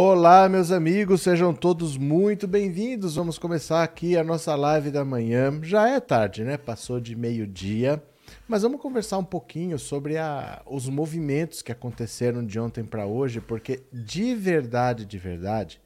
[0.00, 3.16] Olá, meus amigos, sejam todos muito bem-vindos.
[3.16, 5.58] Vamos começar aqui a nossa live da manhã.
[5.64, 6.56] Já é tarde, né?
[6.56, 8.00] Passou de meio-dia,
[8.46, 13.40] mas vamos conversar um pouquinho sobre a, os movimentos que aconteceram de ontem para hoje,
[13.40, 15.80] porque de verdade, de verdade,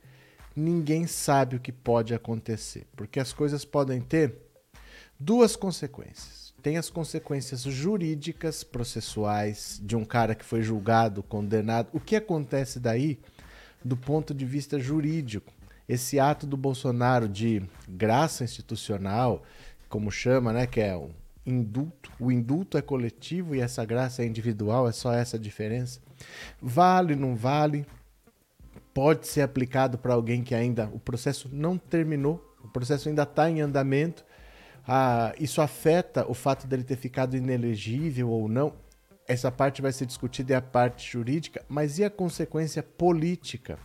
[0.55, 4.35] ninguém sabe o que pode acontecer, porque as coisas podem ter
[5.19, 6.53] duas consequências.
[6.63, 11.89] Tem as consequências jurídicas, processuais, de um cara que foi julgado, condenado.
[11.95, 13.19] O que acontece daí
[13.85, 15.53] do ponto de vista jurídico?
[15.89, 19.43] Esse ato do Bolsonaro de graça institucional,
[19.89, 21.11] como chama, né, que é um
[21.45, 22.11] indulto.
[22.19, 26.01] O indulto é coletivo e essa graça é individual, é só essa diferença.
[26.61, 27.85] Vale, não vale?
[28.95, 33.51] Pode ser aplicado para alguém que ainda o processo não terminou, o processo ainda está
[33.51, 34.25] em andamento
[34.87, 38.73] ah, isso afeta o fato dele ter ficado inelegível ou não?
[39.27, 43.79] Essa parte vai ser discutida é a parte jurídica, mas e a consequência política?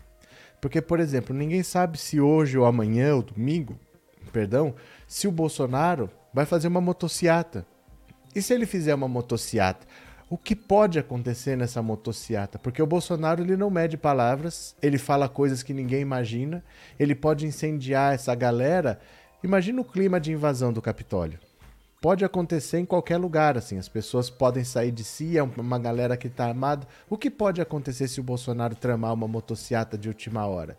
[0.60, 3.80] Porque, por exemplo, ninguém sabe se hoje ou amanhã ou domingo,
[4.34, 4.76] perdão,
[5.08, 7.66] se o Bolsonaro vai fazer uma motociata.
[8.36, 9.86] E se ele fizer uma motociata?
[10.30, 12.60] O que pode acontecer nessa motociata?
[12.60, 16.64] Porque o Bolsonaro ele não mede palavras, ele fala coisas que ninguém imagina,
[17.00, 19.00] ele pode incendiar essa galera
[19.44, 21.40] Imagina o clima de invasão do Capitólio.
[22.00, 26.16] Pode acontecer em qualquer lugar, assim, as pessoas podem sair de si, é uma galera
[26.16, 26.88] que está armada.
[27.10, 30.78] O que pode acontecer se o Bolsonaro tramar uma motociata de última hora?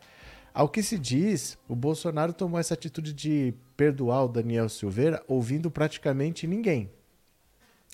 [0.54, 5.70] Ao que se diz, o Bolsonaro tomou essa atitude de perdoar o Daniel Silveira ouvindo
[5.72, 6.88] praticamente ninguém.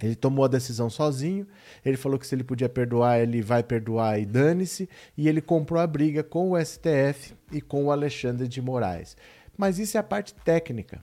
[0.03, 1.47] Ele tomou a decisão sozinho,
[1.85, 5.81] ele falou que se ele podia perdoar, ele vai perdoar e dane-se, e ele comprou
[5.81, 9.17] a briga com o STF e com o Alexandre de Moraes.
[9.57, 11.03] Mas isso é a parte técnica.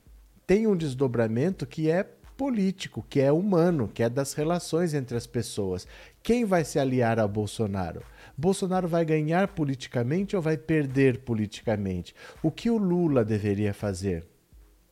[0.51, 2.03] Tem um desdobramento que é
[2.35, 5.87] político, que é humano, que é das relações entre as pessoas.
[6.21, 8.03] Quem vai se aliar a Bolsonaro?
[8.37, 12.13] Bolsonaro vai ganhar politicamente ou vai perder politicamente?
[12.43, 14.27] O que o Lula deveria fazer?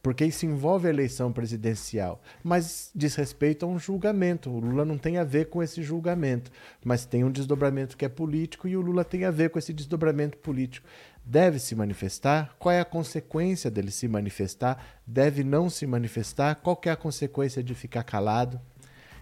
[0.02, 4.50] Porque isso envolve a eleição presidencial, mas diz respeito a um julgamento.
[4.50, 6.50] O Lula não tem a ver com esse julgamento,
[6.86, 9.74] mas tem um desdobramento que é político e o Lula tem a ver com esse
[9.74, 10.88] desdobramento político
[11.24, 12.56] deve se manifestar?
[12.58, 14.84] Qual é a consequência dele se manifestar?
[15.06, 16.56] Deve não se manifestar?
[16.56, 18.60] Qual é a consequência de ficar calado?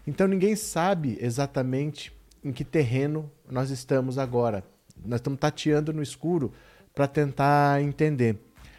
[0.05, 4.63] Então ninguém sabe exatamente em que terreno nós estamos agora.
[5.05, 6.53] Nós estamos tateando no escuro
[6.95, 8.37] para tentar entender.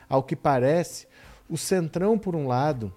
[0.08, 1.06] Ao que parece,
[1.48, 2.92] o Centrão, por um lado,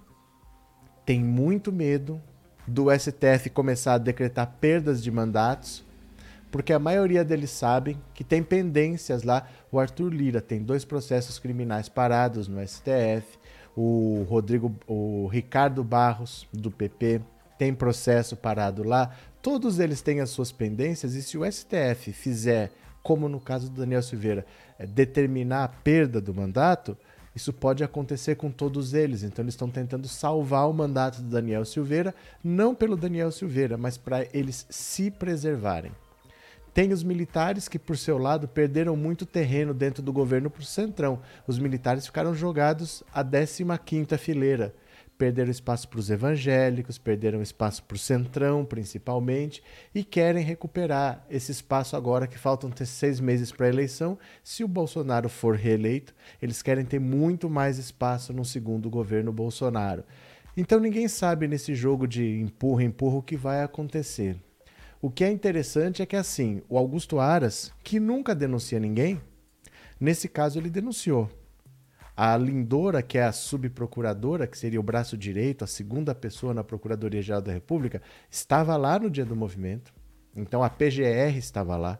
[1.06, 2.22] tem muito medo
[2.66, 5.84] do STF começar a decretar perdas de mandatos
[6.51, 9.47] porque a maioria deles sabem que tem pendências lá.
[9.72, 13.39] O Arthur Lira tem dois processos criminais parados no STF.
[13.75, 17.22] O Rodrigo, o Ricardo Barros do PP
[17.57, 19.16] tem processo parado lá.
[19.41, 22.69] Todos eles têm as suas pendências e se o STF fizer,
[23.01, 24.45] como no caso do Daniel Silveira,
[24.78, 26.97] é, determinar a perda do mandato,
[27.34, 29.23] isso pode acontecer com todos eles.
[29.23, 32.13] Então eles estão tentando salvar o mandato do Daniel Silveira,
[32.44, 35.94] não pelo Daniel Silveira, mas para eles se preservarem.
[36.74, 40.66] Tem os militares que, por seu lado, perderam muito terreno dentro do governo para o
[40.66, 41.20] Centrão.
[41.46, 44.74] Os militares ficaram jogados à 15ª fileira.
[45.18, 49.62] Perderam espaço para os evangélicos, perderam espaço para o Centrão, principalmente,
[49.94, 54.18] e querem recuperar esse espaço agora que faltam seis meses para a eleição.
[54.42, 60.06] Se o Bolsonaro for reeleito, eles querem ter muito mais espaço no segundo governo Bolsonaro.
[60.56, 64.38] Então ninguém sabe nesse jogo de empurra-empurra o que vai acontecer.
[65.02, 69.20] O que é interessante é que, assim, o Augusto Aras, que nunca denuncia ninguém,
[70.00, 71.28] nesse caso ele denunciou.
[72.16, 76.64] A Lindora, que é a subprocuradora, que seria o braço direito, a segunda pessoa na
[76.64, 78.00] Procuradoria-Geral da República,
[78.30, 79.92] estava lá no dia do movimento.
[80.36, 82.00] Então a PGR estava lá,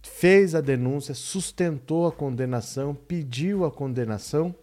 [0.00, 4.54] fez a denúncia, sustentou a condenação, pediu a condenação,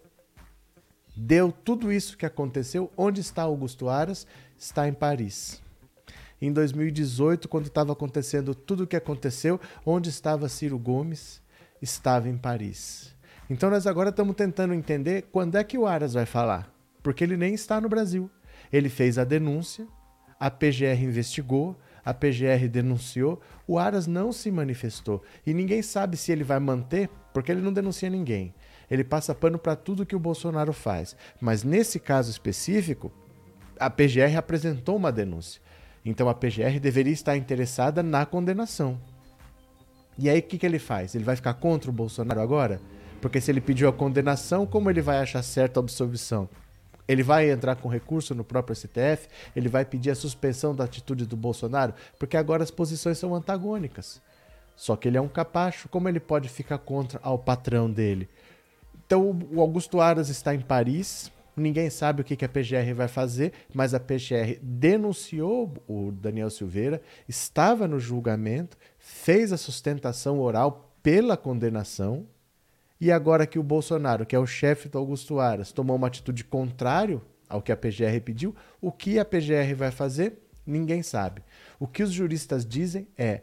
[1.16, 2.90] deu tudo isso que aconteceu.
[2.96, 4.26] Onde está Augusto Aras?
[4.58, 5.64] Está em Paris
[6.40, 11.40] em 2018, quando estava acontecendo tudo o que aconteceu, onde estava Ciro Gomes?
[11.80, 13.14] Estava em Paris.
[13.48, 16.72] Então nós agora estamos tentando entender quando é que o Aras vai falar,
[17.02, 18.30] porque ele nem está no Brasil.
[18.72, 19.86] Ele fez a denúncia,
[20.38, 26.32] a PGR investigou, a PGR denunciou, o Aras não se manifestou e ninguém sabe se
[26.32, 28.54] ele vai manter, porque ele não denuncia ninguém.
[28.90, 31.16] Ele passa pano para tudo que o Bolsonaro faz.
[31.40, 33.12] Mas nesse caso específico,
[33.78, 35.60] a PGR apresentou uma denúncia.
[36.06, 38.96] Então a PGR deveria estar interessada na condenação.
[40.16, 41.14] E aí o que, que ele faz?
[41.14, 42.80] Ele vai ficar contra o Bolsonaro agora?
[43.20, 46.48] Porque se ele pediu a condenação, como ele vai achar certa a absolvição?
[47.08, 49.28] Ele vai entrar com recurso no próprio STF?
[49.54, 51.92] Ele vai pedir a suspensão da atitude do Bolsonaro?
[52.18, 54.20] Porque agora as posições são antagônicas.
[54.76, 58.28] Só que ele é um capacho, como ele pode ficar contra ao patrão dele?
[59.06, 63.52] Então o Augusto Aras está em Paris, ninguém sabe o que a PGR vai fazer,
[63.72, 71.36] mas a PGR denunciou o Daniel Silveira, estava no julgamento, fez a sustentação oral pela
[71.36, 72.26] condenação,
[73.00, 76.44] e agora que o Bolsonaro, que é o chefe do Augusto Aras, tomou uma atitude
[76.44, 80.38] contrária ao que a PGR pediu, o que a PGR vai fazer?
[80.66, 81.42] Ninguém sabe.
[81.78, 83.42] O que os juristas dizem é: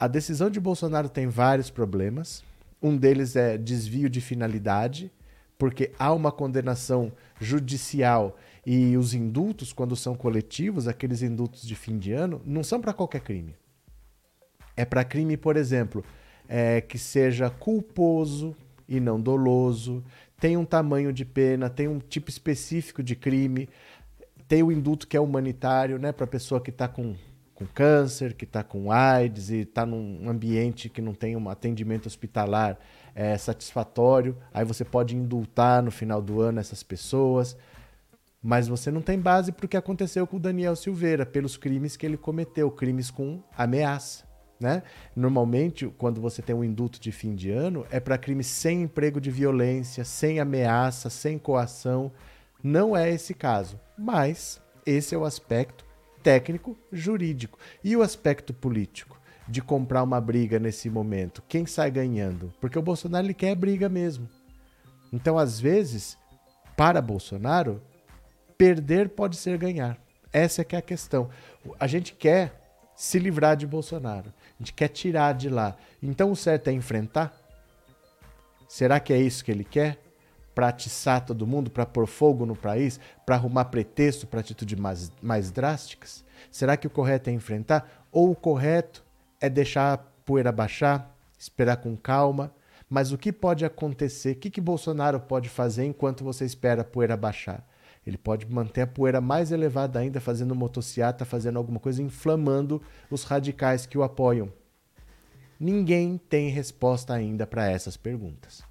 [0.00, 2.42] a decisão de Bolsonaro tem vários problemas.
[2.82, 5.12] Um deles é desvio de finalidade,
[5.58, 11.98] porque há uma condenação judicial e os indultos, quando são coletivos, aqueles indultos de fim
[11.98, 13.54] de ano, não são para qualquer crime.
[14.76, 16.04] É para crime, por exemplo,
[16.48, 18.54] é, que seja culposo
[18.88, 20.04] e não doloso,
[20.38, 23.68] tem um tamanho de pena, tem um tipo específico de crime,
[24.46, 27.14] tem o indulto que é humanitário, né, para pessoa que está com,
[27.54, 32.06] com câncer, que está com AIDS e está num ambiente que não tem um atendimento
[32.06, 32.78] hospitalar
[33.16, 34.36] é, satisfatório.
[34.52, 37.56] Aí você pode indultar no final do ano essas pessoas.
[38.42, 41.96] Mas você não tem base para o que aconteceu com o Daniel Silveira, pelos crimes
[41.96, 44.26] que ele cometeu, crimes com ameaça.
[44.60, 44.82] Né?
[45.16, 49.20] Normalmente, quando você tem um indulto de fim de ano, é para crimes sem emprego
[49.20, 52.12] de violência, sem ameaça, sem coação.
[52.62, 53.80] Não é esse caso.
[53.98, 55.84] Mas esse é o aspecto
[56.22, 57.58] técnico jurídico.
[57.82, 59.15] E o aspecto político
[59.48, 61.42] de comprar uma briga nesse momento?
[61.48, 62.52] Quem sai ganhando?
[62.60, 64.28] Porque o Bolsonaro ele quer briga mesmo.
[65.12, 66.18] Então, às vezes,
[66.76, 67.82] para Bolsonaro,
[68.58, 69.98] perder pode ser ganhar.
[70.32, 71.30] Essa é que é a questão.
[71.78, 74.32] A gente quer se livrar de Bolsonaro.
[74.54, 75.76] A gente quer tirar de lá.
[76.02, 77.34] Então o certo é enfrentar?
[78.66, 79.98] Será que é isso que ele quer?
[80.54, 85.12] Para atiçar todo mundo, para pôr fogo no país, para arrumar pretexto para atitudes mais,
[85.22, 86.24] mais drásticas?
[86.50, 88.06] Será que o correto é enfrentar?
[88.10, 89.04] Ou o correto
[89.46, 92.52] é deixar a poeira baixar, esperar com calma?
[92.88, 94.32] Mas o que pode acontecer?
[94.32, 97.66] O que, que Bolsonaro pode fazer enquanto você espera a poeira baixar?
[98.06, 103.24] Ele pode manter a poeira mais elevada ainda, fazendo motociata, fazendo alguma coisa, inflamando os
[103.24, 104.52] radicais que o apoiam.
[105.58, 108.62] Ninguém tem resposta ainda para essas perguntas.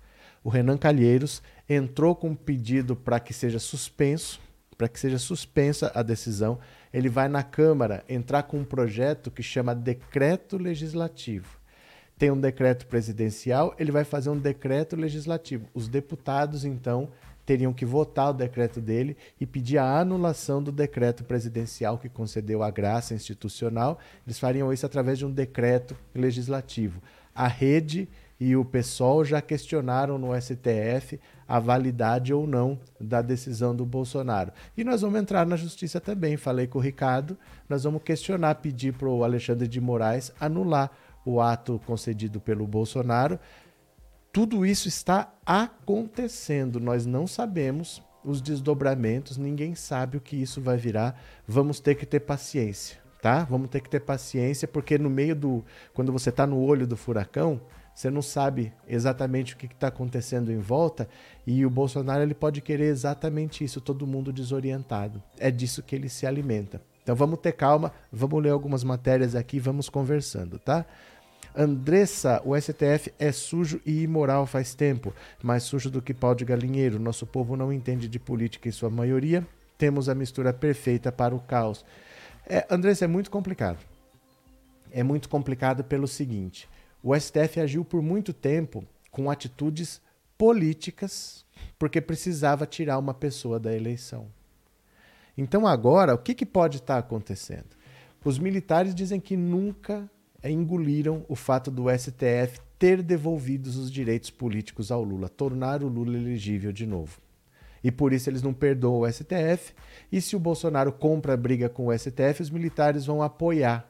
[0.43, 4.39] O Renan Calheiros entrou com um pedido para que seja suspenso,
[4.77, 6.59] para que seja suspensa a decisão.
[6.95, 11.59] Ele vai na Câmara entrar com um projeto que chama decreto legislativo.
[12.17, 15.67] Tem um decreto presidencial, ele vai fazer um decreto legislativo.
[15.73, 17.09] Os deputados, então,
[17.45, 22.63] teriam que votar o decreto dele e pedir a anulação do decreto presidencial que concedeu
[22.63, 23.99] a graça institucional.
[24.25, 27.01] Eles fariam isso através de um decreto legislativo.
[27.35, 28.07] A rede
[28.39, 34.51] e o PSOL já questionaram no STF a validade ou não da decisão do Bolsonaro.
[34.75, 36.37] E nós vamos entrar na justiça também.
[36.37, 37.37] Falei com o Ricardo,
[37.69, 40.91] nós vamos questionar, pedir para o Alexandre de Moraes anular
[41.25, 43.39] o ato concedido pelo Bolsonaro
[44.35, 46.77] tudo isso está acontecendo.
[46.77, 51.17] Nós não sabemos os desdobramentos, ninguém sabe o que isso vai virar.
[51.47, 53.45] Vamos ter que ter paciência, tá?
[53.45, 55.63] Vamos ter que ter paciência, porque no meio do.
[55.93, 57.61] Quando você está no olho do furacão,
[57.95, 61.07] você não sabe exatamente o que está acontecendo em volta
[61.47, 65.23] e o Bolsonaro ele pode querer exatamente isso, todo mundo desorientado.
[65.39, 66.81] É disso que ele se alimenta.
[67.01, 70.85] Então vamos ter calma, vamos ler algumas matérias aqui, vamos conversando, tá?
[71.55, 76.43] Andressa, o STF é sujo e imoral faz tempo, mais sujo do que pau de
[76.43, 76.99] galinheiro.
[76.99, 79.47] Nosso povo não entende de política em sua maioria.
[79.77, 81.85] Temos a mistura perfeita para o caos.
[82.45, 83.77] É, Andressa, é muito complicado.
[84.91, 86.67] É muito complicado pelo seguinte:
[87.05, 90.01] o STF agiu por muito tempo com atitudes
[90.35, 91.45] políticas
[91.77, 94.25] porque precisava tirar uma pessoa da eleição.
[95.37, 97.75] Então agora, o que, que pode estar acontecendo?
[98.23, 100.09] Os militares dizem que nunca
[100.43, 106.17] engoliram o fato do STF ter devolvido os direitos políticos ao Lula, tornar o Lula
[106.17, 107.21] elegível de novo.
[107.83, 109.75] E por isso eles não perdoam o STF.
[110.11, 113.87] E se o Bolsonaro compra a briga com o STF, os militares vão apoiar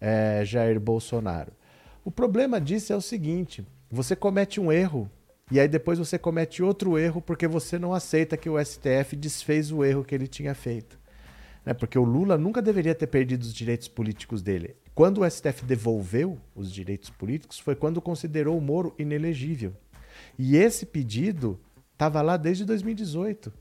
[0.00, 1.52] é, Jair Bolsonaro.
[2.04, 5.10] O problema disso é o seguinte: você comete um erro
[5.50, 9.70] e aí depois você comete outro erro porque você não aceita que o STF desfez
[9.70, 10.98] o erro que ele tinha feito.
[11.64, 11.72] Né?
[11.74, 14.76] Porque o Lula nunca deveria ter perdido os direitos políticos dele.
[14.94, 19.72] Quando o STF devolveu os direitos políticos, foi quando considerou o Moro inelegível.
[20.38, 21.60] E esse pedido
[21.92, 23.52] estava lá desde 2018.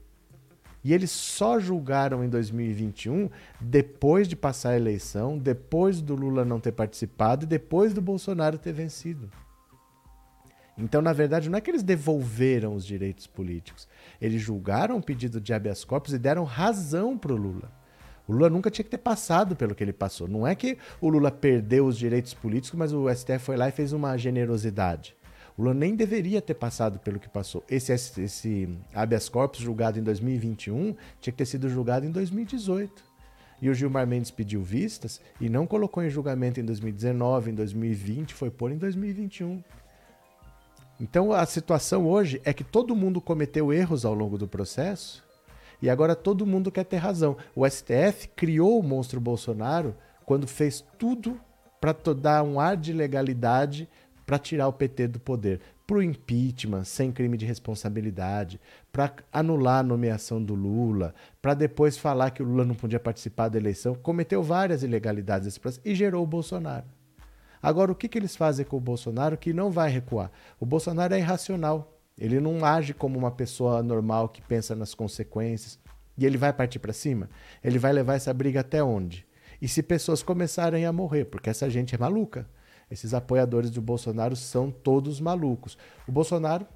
[0.83, 6.59] E eles só julgaram em 2021 depois de passar a eleição, depois do Lula não
[6.59, 9.29] ter participado e depois do Bolsonaro ter vencido.
[10.77, 13.87] Então, na verdade, não é que eles devolveram os direitos políticos.
[14.19, 17.71] Eles julgaram o pedido de habeas corpus e deram razão para o Lula.
[18.27, 20.27] O Lula nunca tinha que ter passado pelo que ele passou.
[20.27, 23.71] Não é que o Lula perdeu os direitos políticos, mas o STF foi lá e
[23.71, 25.15] fez uma generosidade.
[25.61, 27.63] O Lula nem deveria ter passado pelo que passou.
[27.69, 33.03] Esse, esse habeas corpus julgado em 2021 tinha que ter sido julgado em 2018.
[33.61, 38.33] E o Gilmar Mendes pediu vistas e não colocou em julgamento em 2019, em 2020,
[38.33, 39.63] foi pôr em 2021.
[40.99, 45.23] Então a situação hoje é que todo mundo cometeu erros ao longo do processo
[45.79, 47.37] e agora todo mundo quer ter razão.
[47.55, 51.39] O STF criou o monstro Bolsonaro quando fez tudo
[51.79, 53.87] para dar um ar de legalidade
[54.31, 59.79] para tirar o PT do poder, para o impeachment sem crime de responsabilidade, para anular
[59.79, 63.93] a nomeação do Lula, para depois falar que o Lula não podia participar da eleição,
[63.93, 66.85] cometeu várias ilegalidades nesse processo e gerou o Bolsonaro.
[67.61, 70.31] Agora, o que, que eles fazem com o Bolsonaro que não vai recuar?
[70.61, 71.99] O Bolsonaro é irracional.
[72.17, 75.77] Ele não age como uma pessoa normal que pensa nas consequências.
[76.17, 77.29] E ele vai partir para cima?
[77.61, 79.27] Ele vai levar essa briga até onde?
[79.61, 82.47] E se pessoas começarem a morrer, porque essa gente é maluca.
[82.91, 85.77] Esses apoiadores do Bolsonaro são todos malucos.
[86.05, 86.67] O Bolsonaro,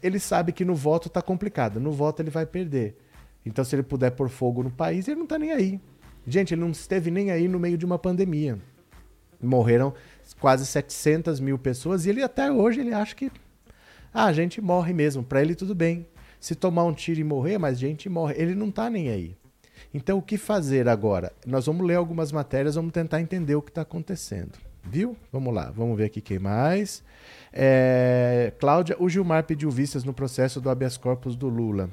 [0.00, 1.80] ele sabe que no voto está complicado.
[1.80, 2.96] No voto ele vai perder.
[3.44, 5.80] Então, se ele puder pôr fogo no país, ele não está nem aí.
[6.26, 8.58] Gente, ele não esteve nem aí no meio de uma pandemia.
[9.42, 9.92] Morreram
[10.40, 13.30] quase 700 mil pessoas e ele até hoje ele acha que
[14.12, 15.24] ah, a gente morre mesmo.
[15.24, 16.06] Para ele tudo bem.
[16.38, 18.34] Se tomar um tiro e morrer, mas gente morre.
[18.38, 19.36] Ele não está nem aí.
[19.92, 21.32] Então, o que fazer agora?
[21.44, 24.52] Nós vamos ler algumas matérias, vamos tentar entender o que está acontecendo.
[24.84, 25.16] Viu?
[25.32, 27.02] Vamos lá, vamos ver aqui quem mais.
[27.52, 31.90] É, Cláudia, o Gilmar pediu vistas no processo do habeas corpus do Lula.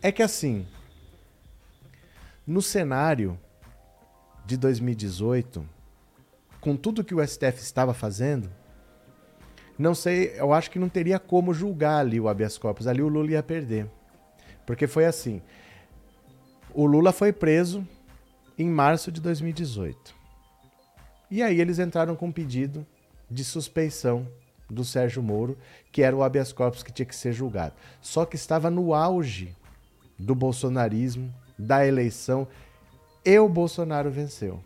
[0.00, 0.66] É que assim,
[2.46, 3.38] no cenário
[4.44, 5.66] de 2018,
[6.60, 8.48] com tudo que o STF estava fazendo,
[9.78, 12.86] não sei, eu acho que não teria como julgar ali o habeas corpus.
[12.86, 13.90] Ali o Lula ia perder.
[14.64, 15.42] Porque foi assim:
[16.72, 17.86] o Lula foi preso
[18.58, 20.15] em março de 2018.
[21.30, 22.86] E aí eles entraram com um pedido
[23.30, 24.26] de suspeição
[24.68, 25.56] do Sérgio Moro,
[25.90, 27.74] que era o habeas corpus que tinha que ser julgado.
[28.00, 29.54] Só que estava no auge
[30.18, 32.46] do bolsonarismo, da eleição,
[33.24, 34.62] e o Bolsonaro venceu.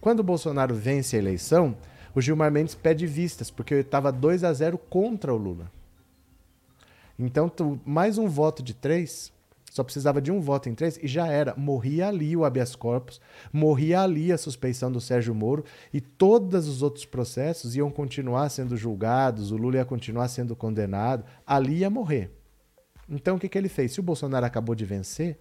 [0.00, 1.76] Quando o Bolsonaro vence a eleição,
[2.14, 5.70] o Gilmar Mendes pede vistas, porque estava 2 a 0 contra o Lula.
[7.18, 7.50] Então,
[7.84, 9.32] mais um voto de três
[9.74, 11.52] só precisava de um voto em três e já era.
[11.56, 13.20] Morria ali o habeas corpus,
[13.52, 18.76] morria ali a suspeição do Sérgio Moro e todos os outros processos iam continuar sendo
[18.76, 22.30] julgados, o Lula ia continuar sendo condenado, ali ia morrer.
[23.08, 23.90] Então o que, que ele fez?
[23.90, 25.40] Se o Bolsonaro acabou de vencer,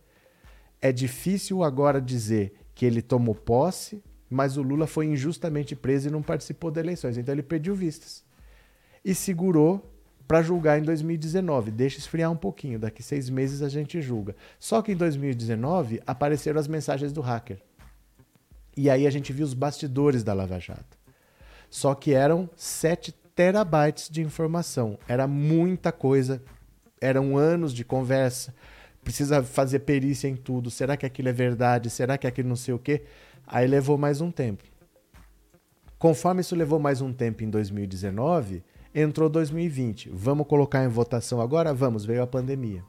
[0.82, 6.12] é difícil agora dizer que ele tomou posse, mas o Lula foi injustamente preso e
[6.12, 7.20] não participou das eleições.
[7.20, 8.26] Então ele pediu vistas.
[9.06, 9.93] E segurou
[10.28, 11.72] para julgar em 2019.
[11.72, 14.36] Deixa esfriar um pouquinho, daqui seis meses a gente julga.
[14.60, 17.58] Só que em 2019 apareceram as mensagens do hacker.
[18.76, 20.98] E aí a gente viu os bastidores da Lava Jato.
[21.70, 24.98] Só que eram 7 terabytes de informação.
[25.08, 26.42] Era muita coisa.
[27.00, 28.54] Eram anos de conversa.
[29.04, 30.72] Precisa fazer perícia em tudo.
[30.72, 31.90] Será que aquilo é verdade?
[31.90, 33.04] Será que aquilo não sei o quê?
[33.46, 34.64] Aí levou mais um tempo.
[36.00, 38.64] Conforme isso levou mais um tempo em 2019,
[38.96, 40.12] Entrou 2020.
[40.14, 41.74] Vamos colocar em votação agora?
[41.74, 42.84] Vamos, veio a pandemia.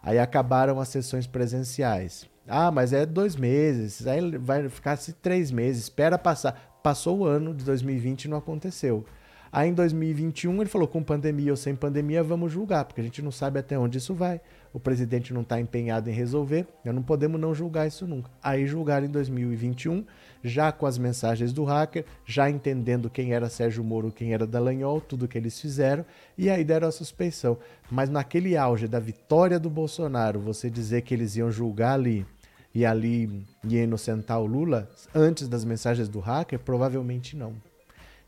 [0.00, 2.28] Aí acabaram as sessões presenciais.
[2.46, 6.78] Ah, mas é dois meses, aí vai ficar-se três meses, espera passar.
[6.82, 9.04] Passou o ano de 2020 e não aconteceu.
[9.52, 13.20] Aí em 2021 ele falou: com pandemia ou sem pandemia, vamos julgar, porque a gente
[13.20, 14.40] não sabe até onde isso vai.
[14.72, 18.30] O presidente não está empenhado em resolver, nós não podemos não julgar isso nunca.
[18.40, 20.04] Aí julgaram em 2021,
[20.42, 25.00] já com as mensagens do hacker, já entendendo quem era Sérgio Moro, quem era Dallagnol,
[25.00, 26.04] tudo que eles fizeram,
[26.36, 27.58] e aí deram a suspeição.
[27.90, 32.26] Mas naquele auge da vitória do Bolsonaro, você dizer que eles iam julgar ali
[32.74, 37.54] e ali ia inocentar o Lula antes das mensagens do hacker, provavelmente não.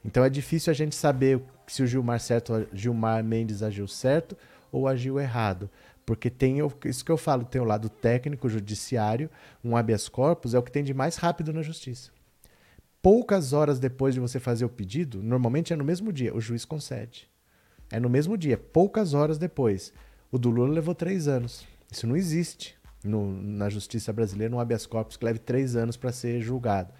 [0.04, 4.36] Então é difícil a gente saber se o Gilmar, certo, Gilmar Mendes agiu certo
[4.70, 5.70] ou agiu errado.
[6.04, 9.30] Porque tem isso que eu falo, tem o lado técnico, judiciário,
[9.64, 12.10] um habeas corpus é o que tem de mais rápido na justiça.
[13.00, 16.64] Poucas horas depois de você fazer o pedido, normalmente é no mesmo dia, o juiz
[16.64, 17.28] concede.
[17.90, 19.92] É no mesmo dia, poucas horas depois.
[20.30, 21.66] O do Lula levou três anos.
[21.90, 26.10] Isso não existe no, na justiça brasileira, um habeas corpus que leve três anos para
[26.10, 26.92] ser julgado.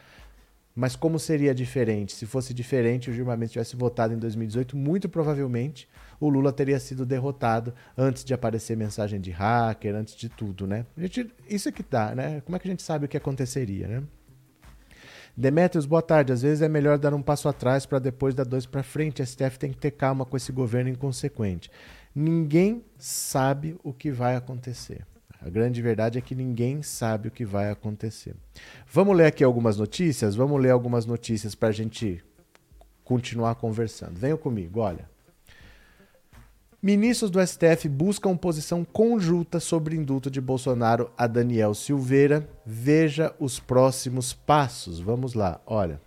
[0.75, 2.15] Mas como seria diferente?
[2.15, 5.89] Se fosse diferente, o Gilmar Mendes tivesse votado em 2018, muito provavelmente
[6.19, 10.87] o Lula teria sido derrotado antes de aparecer mensagem de hacker, antes de tudo, né?
[10.97, 12.41] Gente, isso é que tá, né?
[12.43, 14.03] Como é que a gente sabe o que aconteceria, né?
[15.37, 16.33] Demetrios, boa tarde.
[16.33, 19.23] Às vezes é melhor dar um passo atrás para depois dar dois para frente.
[19.23, 21.71] A STF tem que ter calma com esse governo inconsequente.
[22.15, 25.07] Ninguém sabe o que vai acontecer.
[25.45, 28.35] A grande verdade é que ninguém sabe o que vai acontecer.
[28.93, 30.37] Vamos ler aqui algumas notícias?
[30.37, 32.23] Vamos ler algumas notícias para a gente
[33.05, 34.19] continuar conversando.
[34.19, 35.11] Venham comigo, olha.
[36.81, 42.49] Ministros do STF buscam posição conjunta sobre indulto de Bolsonaro a Daniel Silveira.
[42.65, 45.01] Veja os próximos passos.
[45.01, 46.01] Vamos lá, olha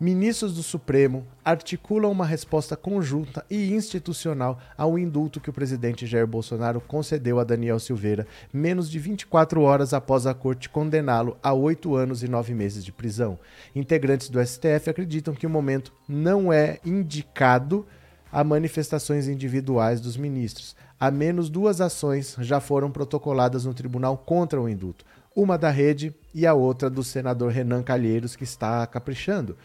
[0.00, 6.26] ministros do Supremo articulam uma resposta conjunta e institucional ao indulto que o presidente Jair
[6.26, 11.94] Bolsonaro concedeu a Daniel Silveira, menos de 24 horas após a corte condená-lo a oito
[11.94, 13.38] anos e nove meses de prisão.
[13.76, 17.86] Integrantes do STF acreditam que o momento não é indicado
[18.32, 20.74] a manifestações individuais dos ministros.
[20.98, 25.04] Ao menos duas ações já foram protocoladas no tribunal contra o indulto
[25.34, 29.56] uma da rede e a outra do senador Renan Calheiros, que está caprichando.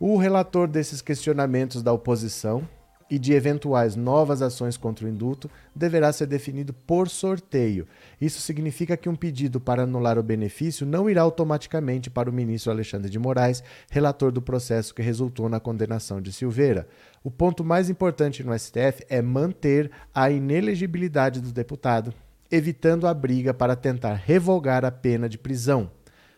[0.00, 2.64] O relator desses questionamentos da oposição
[3.10, 7.84] e de eventuais novas ações contra o indulto deverá ser definido por sorteio.
[8.20, 12.70] Isso significa que um pedido para anular o benefício não irá automaticamente para o ministro
[12.70, 16.86] Alexandre de Moraes, relator do processo que resultou na condenação de Silveira.
[17.24, 22.14] O ponto mais importante no STF é manter a inelegibilidade do deputado,
[22.52, 25.90] evitando a briga para tentar revogar a pena de prisão.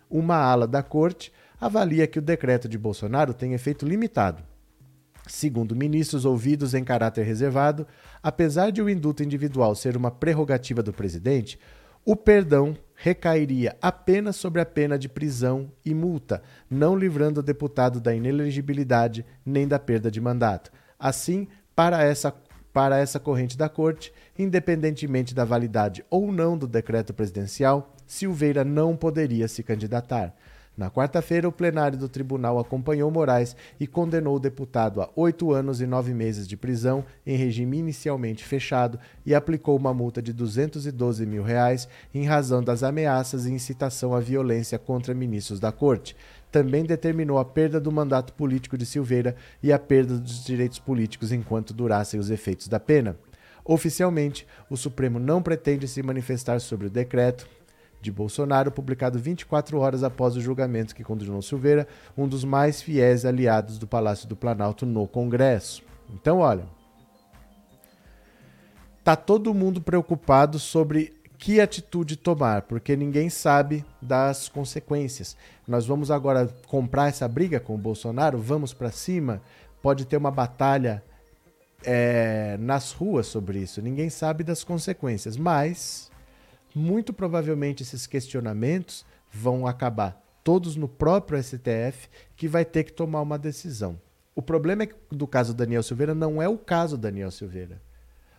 [0.09, 4.43] Uma ala da corte avalia que o decreto de Bolsonaro tem efeito limitado.
[5.27, 7.87] Segundo ministros ouvidos em caráter reservado,
[8.23, 11.59] apesar de o indulto individual ser uma prerrogativa do presidente,
[12.05, 18.01] o perdão recairia apenas sobre a pena de prisão e multa, não livrando o deputado
[18.01, 20.73] da inelegibilidade nem da perda de mandato.
[20.99, 21.47] Assim,
[21.77, 22.35] para essa,
[22.73, 28.97] para essa corrente da Corte, independentemente da validade ou não do decreto presidencial, Silveira não
[28.97, 30.35] poderia se candidatar.
[30.81, 35.83] Na quarta-feira, o plenário do tribunal acompanhou Moraes e condenou o deputado a oito anos
[35.83, 41.27] e nove meses de prisão em regime inicialmente fechado e aplicou uma multa de 212
[41.27, 46.17] mil reais em razão das ameaças e incitação à violência contra ministros da corte.
[46.51, 51.31] Também determinou a perda do mandato político de Silveira e a perda dos direitos políticos
[51.31, 53.19] enquanto durassem os efeitos da pena.
[53.63, 57.47] Oficialmente, o Supremo não pretende se manifestar sobre o decreto,
[58.01, 61.87] de Bolsonaro, publicado 24 horas após o julgamento que condenou Silveira,
[62.17, 65.83] um dos mais fiéis aliados do Palácio do Planalto no Congresso.
[66.13, 66.65] Então, olha,
[69.05, 75.37] tá todo mundo preocupado sobre que atitude tomar, porque ninguém sabe das consequências.
[75.67, 79.41] Nós vamos agora comprar essa briga com o Bolsonaro, vamos para cima,
[79.81, 81.03] pode ter uma batalha
[81.83, 83.81] é, nas ruas sobre isso.
[83.81, 86.10] Ninguém sabe das consequências, mas
[86.75, 93.21] muito provavelmente esses questionamentos vão acabar todos no próprio STF, que vai ter que tomar
[93.21, 94.01] uma decisão.
[94.35, 97.81] O problema é que, do caso Daniel Silveira não é o caso Daniel Silveira.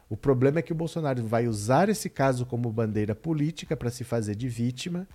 [0.09, 4.03] O problema é que o Bolsonaro vai usar esse caso como bandeira política para se
[4.03, 5.07] fazer de vítima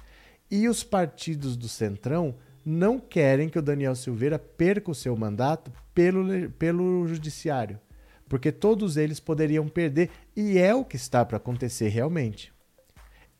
[0.50, 5.70] e os partidos do Centrão não querem que o Daniel Silveira perca o seu mandato
[5.94, 7.78] pelo, pelo judiciário,
[8.28, 12.55] porque todos eles poderiam perder e é o que está para acontecer realmente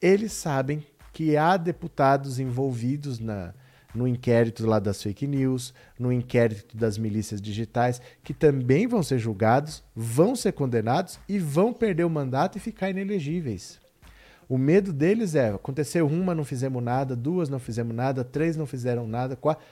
[0.01, 3.55] eles sabem que há deputados envolvidos na,
[3.95, 9.19] no inquérito lá das fake news, no inquérito das milícias digitais, que também vão ser
[9.19, 13.81] julgados, vão ser condenados e vão perder o mandato e ficar inelegíveis.
[14.49, 18.67] O medo deles é: aconteceu uma, não fizemos nada, duas, não fizemos nada, três, não
[18.67, 19.65] fizeram nada, quatro.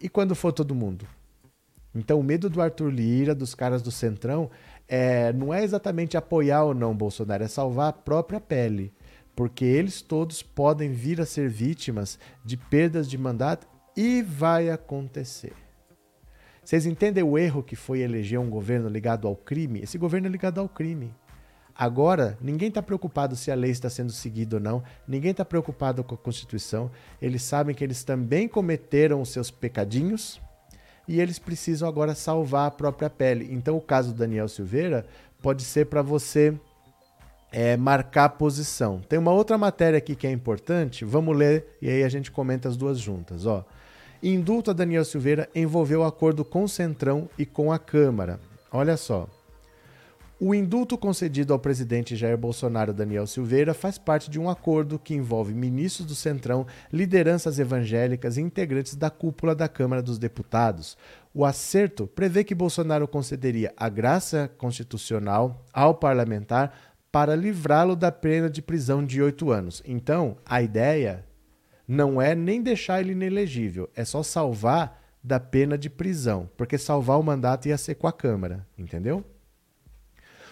[0.00, 1.06] E quando for todo mundo?
[1.94, 4.50] Então, o medo do Arthur Lira, dos caras do Centrão,
[4.86, 8.92] é, não é exatamente apoiar ou não Bolsonaro, é salvar a própria pele
[9.36, 15.52] porque eles todos podem vir a ser vítimas de perdas de mandato e vai acontecer.
[16.64, 19.80] Vocês entendem o erro que foi eleger um governo ligado ao crime?
[19.80, 21.14] Esse governo é ligado ao crime.
[21.78, 26.02] Agora, ninguém está preocupado se a lei está sendo seguida ou não, ninguém está preocupado
[26.02, 26.90] com a Constituição.
[27.20, 30.40] Eles sabem que eles também cometeram os seus pecadinhos
[31.06, 33.48] e eles precisam agora salvar a própria pele.
[33.52, 35.06] Então, o caso do Daniel Silveira
[35.42, 36.58] pode ser para você
[37.52, 39.00] é, marcar posição.
[39.08, 42.68] Tem uma outra matéria aqui que é importante, vamos ler e aí a gente comenta
[42.68, 43.46] as duas juntas.
[43.46, 43.64] Ó.
[44.22, 48.40] Indulto a Daniel Silveira envolveu acordo com o Centrão e com a Câmara.
[48.72, 49.28] Olha só.
[50.38, 55.14] O indulto concedido ao presidente Jair Bolsonaro Daniel Silveira faz parte de um acordo que
[55.14, 60.98] envolve ministros do Centrão, lideranças evangélicas e integrantes da cúpula da Câmara dos Deputados.
[61.32, 68.50] O acerto prevê que Bolsonaro concederia a graça constitucional ao parlamentar para livrá-lo da pena
[68.50, 69.82] de prisão de oito anos.
[69.86, 71.24] Então, a ideia
[71.86, 77.18] não é nem deixar ele inelegível, é só salvar da pena de prisão, porque salvar
[77.18, 79.24] o mandato ia ser com a Câmara, entendeu?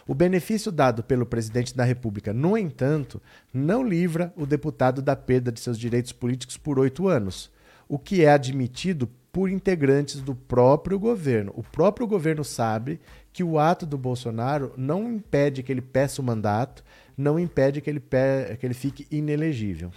[0.06, 5.50] O benefício dado pelo presidente da República, no entanto, não livra o deputado da perda
[5.50, 7.50] de seus direitos políticos por oito anos,
[7.88, 11.52] o que é admitido por integrantes do próprio governo.
[11.56, 13.00] O próprio governo sabe
[13.35, 16.85] que o ato do Bolsonaro não impede que ele peça o mandato,
[17.18, 18.57] não impede que ele, pe...
[18.61, 19.90] que ele fique inelegível.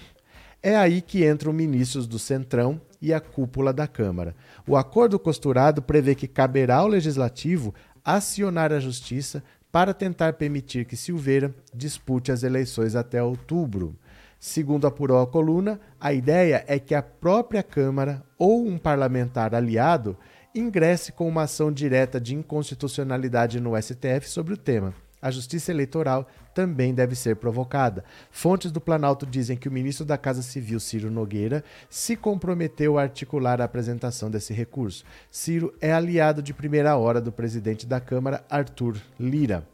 [0.62, 4.36] É aí que entram ministros do Centrão e a cúpula da Câmara.
[4.67, 10.95] O acordo costurado prevê que caberá ao legislativo acionar a justiça para tentar permitir que
[10.95, 13.95] Silveira dispute as eleições até outubro.
[14.39, 20.17] Segundo apurou a coluna, a ideia é que a própria Câmara ou um parlamentar aliado
[20.59, 24.93] ingresse com uma ação direta de inconstitucionalidade no STF sobre o tema.
[25.19, 28.03] A Justiça Eleitoral também deve ser provocada.
[28.29, 33.01] Fontes do Planalto dizem que o ministro da Casa Civil, Ciro Nogueira, se comprometeu a
[33.01, 35.03] articular a apresentação desse recurso.
[35.31, 39.65] Ciro é aliado de primeira hora do presidente da Câmara, Arthur Lira.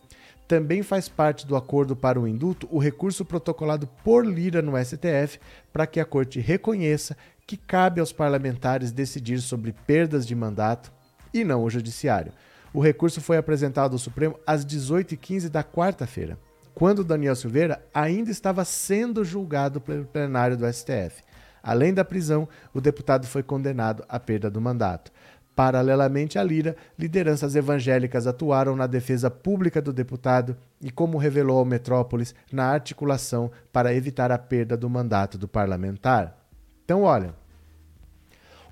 [0.48, 5.40] Também faz parte do acordo para o indulto o recurso protocolado por Lira no STF
[5.72, 10.92] para que a corte reconheça que cabe aos parlamentares decidir sobre perdas de mandato
[11.34, 12.32] e não o judiciário.
[12.74, 16.38] O recurso foi apresentado ao Supremo às 18h15 da quarta-feira,
[16.74, 21.24] quando Daniel Silveira ainda estava sendo julgado pelo plenário do STF.
[21.62, 25.12] Além da prisão, o deputado foi condenado à perda do mandato.
[25.56, 31.66] Paralelamente à Lira, lideranças evangélicas atuaram na defesa pública do deputado e, como revelou ao
[31.66, 36.43] Metrópolis, na articulação para evitar a perda do mandato do parlamentar.
[36.86, 37.34] Então, olha,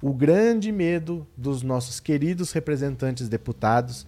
[0.01, 4.05] o grande medo dos nossos queridos representantes deputados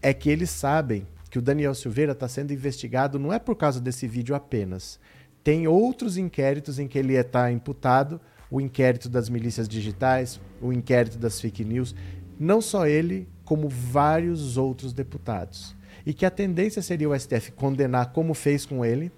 [0.00, 3.80] é que eles sabem que o Daniel Silveira está sendo investigado não é por causa
[3.80, 5.00] desse vídeo apenas.
[5.42, 11.18] Tem outros inquéritos em que ele está imputado, o inquérito das milícias digitais, o inquérito
[11.18, 11.94] das fake news,
[12.38, 15.74] não só ele, como vários outros deputados.
[16.06, 19.10] E que a tendência seria o STF condenar como fez com ele,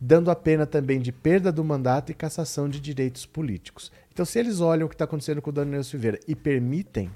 [0.00, 3.90] dando a pena também de perda do mandato e cassação de direitos políticos.
[4.12, 7.10] Então, se eles olham o que está acontecendo com o Daniel Silveira e permitem,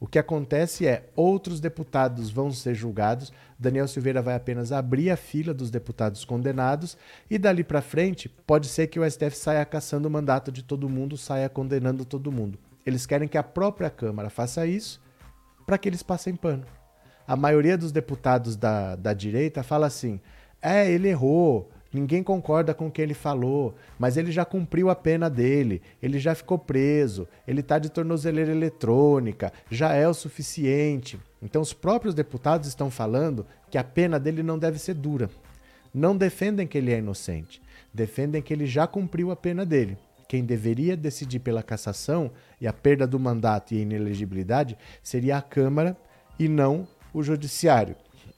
[0.00, 5.16] o que acontece é outros deputados vão ser julgados, Daniel Silveira vai apenas abrir a
[5.16, 6.96] fila dos deputados condenados
[7.30, 10.88] e dali para frente pode ser que o STF saia caçando o mandato de todo
[10.88, 12.58] mundo, saia condenando todo mundo.
[12.84, 15.00] Eles querem que a própria Câmara faça isso
[15.64, 16.64] para que eles passem pano.
[17.26, 20.20] A maioria dos deputados da, da direita fala assim:
[20.60, 24.96] é, ele errou, Ninguém concorda com o que ele falou, mas ele já cumpriu a
[24.96, 31.20] pena dele, ele já ficou preso, ele está de tornozeleira eletrônica, já é o suficiente.
[31.40, 35.30] Então, os próprios deputados estão falando que a pena dele não deve ser dura.
[35.94, 39.96] Não defendem que ele é inocente, defendem que ele já cumpriu a pena dele.
[40.26, 45.42] Quem deveria decidir pela cassação e a perda do mandato e a inelegibilidade seria a
[45.42, 45.96] Câmara
[46.40, 47.94] e não o Judiciário.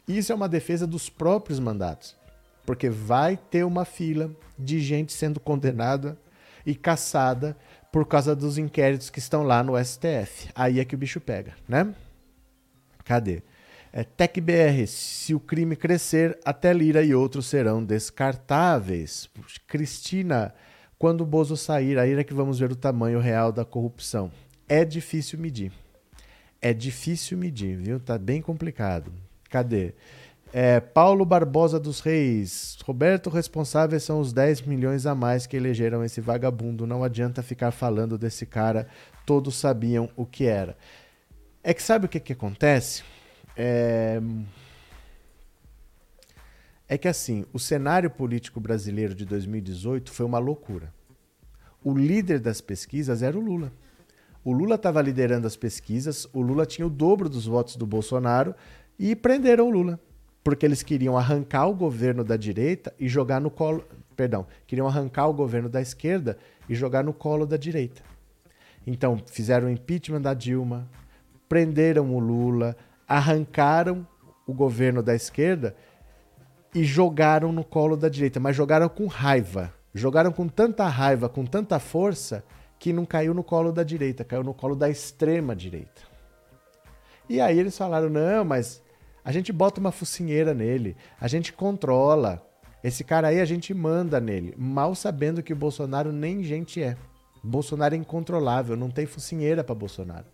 [0.07, 2.15] Isso é uma defesa dos próprios mandatos
[2.67, 6.19] porque vai ter uma fila de gente sendo condenada
[6.67, 7.57] e caçada
[7.93, 10.51] por causa dos inquéritos que estão lá no STF.
[10.55, 11.95] Aí é que o bicho pega, né?
[13.05, 13.43] Cadê?
[13.93, 19.31] É, TecBR, se o crime crescer, até Lira e outros serão descartáveis.
[19.67, 20.53] Cristina,
[20.99, 24.31] quando o Bozo sair, aí é que vamos ver o tamanho real da corrupção.
[24.69, 25.73] É difícil medir.
[26.61, 28.01] É difícil medir, viu?
[28.01, 29.13] Tá bem complicado.
[29.49, 29.95] Cadê?
[30.53, 32.79] É, Paulo Barbosa dos Reis.
[32.85, 36.87] Roberto, responsáveis são os 10 milhões a mais que elegeram esse vagabundo.
[36.87, 38.87] Não adianta ficar falando desse cara.
[39.25, 40.77] Todos sabiam o que era.
[41.63, 43.03] É que sabe o que, que acontece?
[43.57, 44.21] É...
[46.89, 50.95] é que assim, o cenário político brasileiro de 2018 foi uma loucura.
[51.83, 53.73] O líder das pesquisas era o Lula.
[54.45, 58.55] O Lula estava liderando as pesquisas, o Lula tinha o dobro dos votos do Bolsonaro
[58.97, 60.01] e prenderam o Lula
[60.47, 63.85] porque eles queriam arrancar o governo da direita e jogar no colo.
[64.15, 68.01] Perdão, queriam arrancar o governo da esquerda e jogar no colo da direita.
[68.87, 70.89] Então, fizeram o impeachment da Dilma,
[71.49, 72.77] prenderam o Lula,
[73.09, 74.07] arrancaram
[74.47, 75.75] o governo da esquerda
[76.73, 79.75] e jogaram no colo da direita, mas jogaram com raiva.
[79.93, 82.45] Jogaram com tanta raiva, com tanta força,
[82.79, 86.03] que não caiu no colo da direita, caiu no colo da extrema direita.
[87.29, 88.86] E aí eles falaram: não, mas
[89.27, 92.41] a gente bota uma focinheira nele, a gente controla.
[92.85, 96.97] Esse cara aí a gente manda nele, mal sabendo que o Bolsonaro nem gente é.
[97.43, 100.27] Bolsonaro é incontrolável, não tem focinheira para Bolsonaro.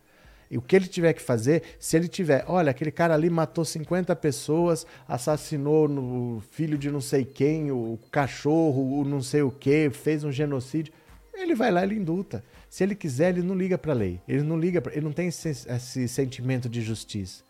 [0.50, 3.64] E o que ele tiver que fazer, se ele tiver, olha, aquele cara ali matou
[3.64, 9.50] 50 pessoas, assassinou o filho de não sei quem, o cachorro, o não sei o
[9.50, 10.92] que, fez um genocídio,
[11.33, 12.44] ele vai lá e ele indulta.
[12.68, 14.20] Se ele quiser, ele não liga para a lei.
[14.28, 17.42] Ele não liga, pra, ele não tem esse, esse sentimento de justiça.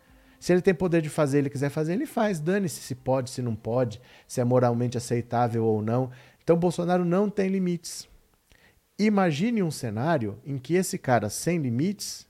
[0.42, 2.40] Se ele tem poder de fazer, ele quiser fazer, ele faz.
[2.40, 6.11] Dane-se se pode, se não pode, se é moralmente aceitável ou não.
[6.42, 8.09] Então, Bolsonaro não tem limites.
[8.98, 12.26] Imagine um cenário em que esse cara sem limites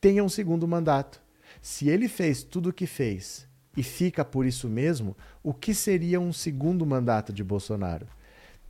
[0.00, 1.20] tenha um segundo mandato.
[1.60, 6.20] Se ele fez tudo o que fez e fica por isso mesmo, o que seria
[6.20, 8.06] um segundo mandato de Bolsonaro?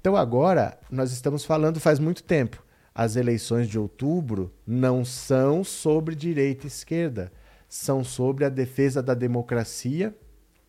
[0.01, 2.65] Então agora nós estamos falando faz muito tempo.
[2.95, 7.31] As eleições de outubro não são sobre direita e esquerda,
[7.73, 10.15] são sobre a defesa da democracia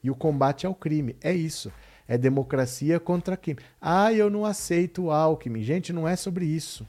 [0.01, 1.17] e o combate ao crime.
[1.21, 1.69] É isso.
[2.07, 3.59] É democracia contra crime.
[3.81, 5.63] Ah, eu não aceito o Alckmin.
[5.63, 6.87] Gente, não é sobre isso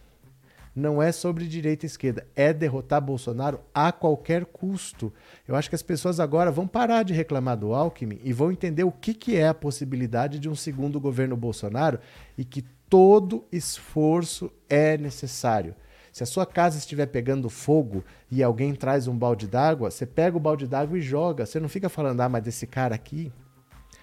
[0.76, 5.12] não é sobre direita e esquerda, é derrotar Bolsonaro a qualquer custo.
[5.46, 8.82] Eu acho que as pessoas agora vão parar de reclamar do Alckmin e vão entender
[8.82, 12.00] o que, que é a possibilidade de um segundo governo Bolsonaro
[12.36, 15.76] e que todo esforço é necessário.
[16.14, 20.36] Se a sua casa estiver pegando fogo e alguém traz um balde d'água, você pega
[20.36, 21.44] o balde d'água e joga.
[21.44, 23.32] Você não fica falando, ah, mas desse cara aqui,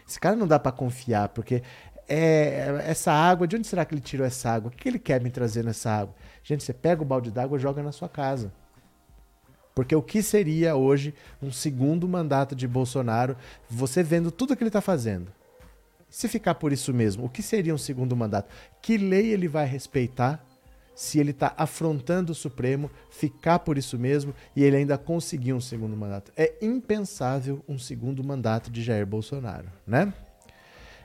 [0.06, 1.64] esse cara não dá para confiar, porque
[2.10, 4.70] é, essa água, de onde será que ele tirou essa água?
[4.70, 6.14] O que ele quer me trazer nessa água?
[6.44, 8.52] Gente, você pega o balde d'água e joga na sua casa.
[9.74, 13.38] Porque o que seria hoje um segundo mandato de Bolsonaro,
[13.70, 15.32] você vendo tudo que ele está fazendo?
[16.10, 18.54] Se ficar por isso mesmo, o que seria um segundo mandato?
[18.82, 20.46] Que lei ele vai respeitar
[21.02, 25.60] se ele está afrontando o Supremo, ficar por isso mesmo e ele ainda conseguir um
[25.60, 26.32] segundo mandato?
[26.38, 30.14] É impensável um segundo mandato de Jair Bolsonaro, né?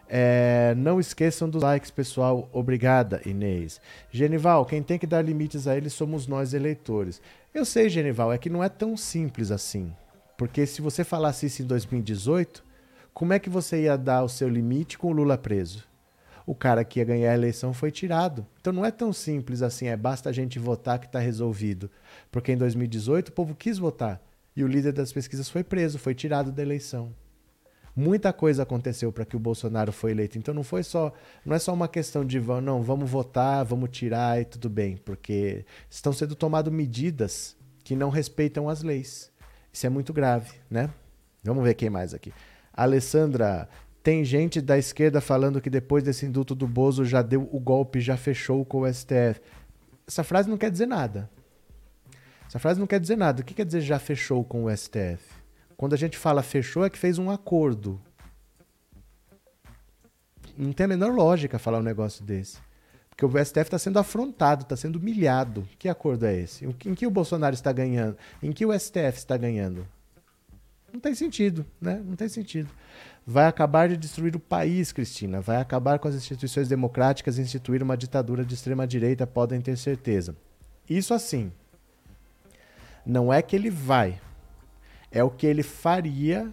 [0.07, 2.47] É, não esqueçam dos likes, pessoal.
[2.53, 3.81] Obrigada, Inês.
[4.11, 7.23] Genival, quem tem que dar limites a ele somos nós, eleitores.
[7.55, 9.91] Eu sei, Genival, é que não é tão simples assim.
[10.37, 12.63] Porque se você falasse isso em 2018,
[13.15, 15.85] como é que você ia dar o seu limite com o Lula preso?
[16.47, 18.47] O cara que ia ganhar a eleição foi tirado.
[18.61, 21.91] Então não é tão simples assim, é basta a gente votar que está resolvido.
[22.31, 24.23] Porque em 2018 o povo quis votar
[24.57, 27.13] e o líder das pesquisas foi preso, foi tirado da eleição.
[27.95, 30.39] Muita coisa aconteceu para que o Bolsonaro foi eleito.
[30.39, 31.13] Então não foi só,
[31.45, 35.65] não é só uma questão de não, vamos votar, vamos tirar e tudo bem, porque
[35.89, 39.33] estão sendo tomadas medidas que não respeitam as leis.
[39.73, 40.91] Isso é muito grave, né?
[41.43, 42.33] Vamos ver quem mais aqui.
[42.73, 43.69] Alessandra,
[44.07, 48.01] tem gente da esquerda falando que depois desse indulto do Bozo já deu o golpe,
[48.01, 49.41] já fechou com o STF.
[50.07, 51.29] Essa frase não quer dizer nada.
[52.47, 53.43] Essa frase não quer dizer nada.
[53.43, 55.25] O que quer dizer já fechou com o STF?
[55.77, 58.01] Quando a gente fala fechou, é que fez um acordo.
[60.57, 62.59] Não tem a menor lógica falar um negócio desse.
[63.11, 65.69] Porque o STF está sendo afrontado, está sendo humilhado.
[65.81, 66.65] Que acordo é esse?
[66.65, 68.17] Em que o Bolsonaro está ganhando?
[68.41, 69.85] Em que o STF está ganhando?
[70.93, 72.01] Não tem sentido, né?
[72.07, 72.71] Não tem sentido.
[73.27, 75.41] Vai acabar de destruir o país, Cristina.
[75.41, 79.77] Vai acabar com as instituições democráticas e instituir uma ditadura de extrema direita, podem ter
[79.77, 80.37] certeza.
[80.89, 81.51] Isso assim.
[83.05, 84.21] Não é que ele vai,
[85.11, 86.53] é o que ele faria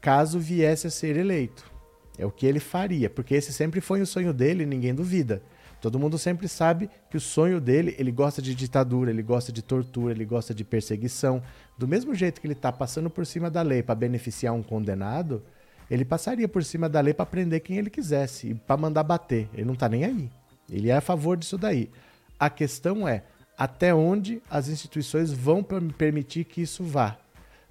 [0.00, 1.70] caso viesse a ser eleito.
[2.18, 5.42] É o que ele faria, porque esse sempre foi o sonho dele, ninguém duvida.
[5.80, 9.62] Todo mundo sempre sabe que o sonho dele, ele gosta de ditadura, ele gosta de
[9.62, 11.42] tortura, ele gosta de perseguição.
[11.76, 15.42] Do mesmo jeito que ele está passando por cima da lei para beneficiar um condenado,
[15.90, 19.48] ele passaria por cima da lei para prender quem ele quisesse e para mandar bater.
[19.52, 20.30] Ele não está nem aí.
[20.70, 21.90] Ele é a favor disso daí.
[22.38, 23.24] A questão é
[23.56, 25.62] até onde as instituições vão
[25.96, 27.16] permitir que isso vá.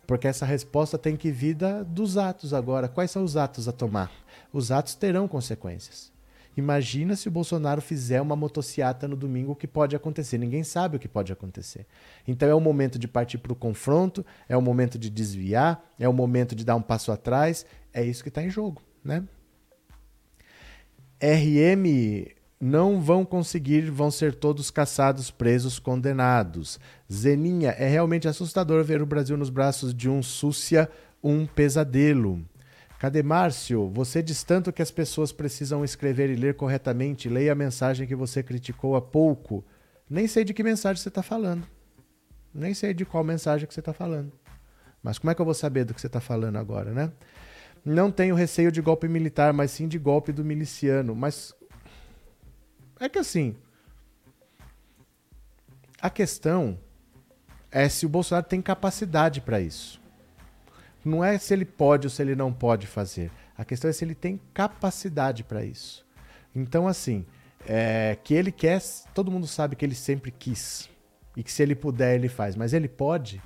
[0.05, 2.87] Porque essa resposta tem que vir da, dos atos agora.
[2.87, 4.11] Quais são os atos a tomar?
[4.51, 6.11] Os atos terão consequências.
[6.55, 10.37] Imagina se o Bolsonaro fizer uma motociata no domingo, o que pode acontecer?
[10.37, 11.85] Ninguém sabe o que pode acontecer.
[12.27, 16.07] Então é o momento de partir para o confronto, é o momento de desviar, é
[16.09, 17.65] o momento de dar um passo atrás.
[17.93, 19.23] É isso que está em jogo, né?
[21.21, 26.79] RM não vão conseguir, vão ser todos caçados, presos, condenados.
[27.11, 30.87] Zeninha, é realmente assustador ver o Brasil nos braços de um súcia,
[31.23, 32.43] um pesadelo.
[33.01, 33.89] Cadê Márcio?
[33.89, 37.27] Você diz tanto que as pessoas precisam escrever e ler corretamente.
[37.27, 39.65] Leia a mensagem que você criticou há pouco.
[40.07, 41.65] Nem sei de que mensagem você está falando.
[42.53, 44.31] Nem sei de qual mensagem que você está falando.
[45.01, 47.11] Mas como é que eu vou saber do que você está falando agora, né?
[47.83, 51.15] Não tenho receio de golpe militar, mas sim de golpe do miliciano.
[51.15, 51.55] Mas
[52.99, 53.55] é que assim.
[55.99, 56.77] A questão
[57.71, 60.00] é se o Bolsonaro tem capacidade para isso.
[61.03, 63.31] Não é se ele pode ou se ele não pode fazer.
[63.57, 66.05] A questão é se ele tem capacidade para isso.
[66.55, 67.25] Então, assim,
[67.67, 68.81] é, que ele quer,
[69.13, 70.89] todo mundo sabe que ele sempre quis.
[71.35, 72.55] E que se ele puder, ele faz.
[72.55, 73.41] Mas ele pode?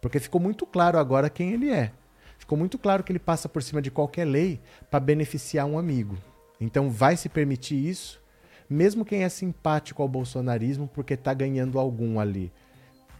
[0.00, 1.92] Porque ficou muito claro agora quem ele é.
[2.38, 4.60] Ficou muito claro que ele passa por cima de qualquer lei
[4.90, 6.16] para beneficiar um amigo.
[6.60, 8.22] Então vai se permitir isso,
[8.68, 12.52] mesmo quem é simpático ao bolsonarismo porque está ganhando algum ali.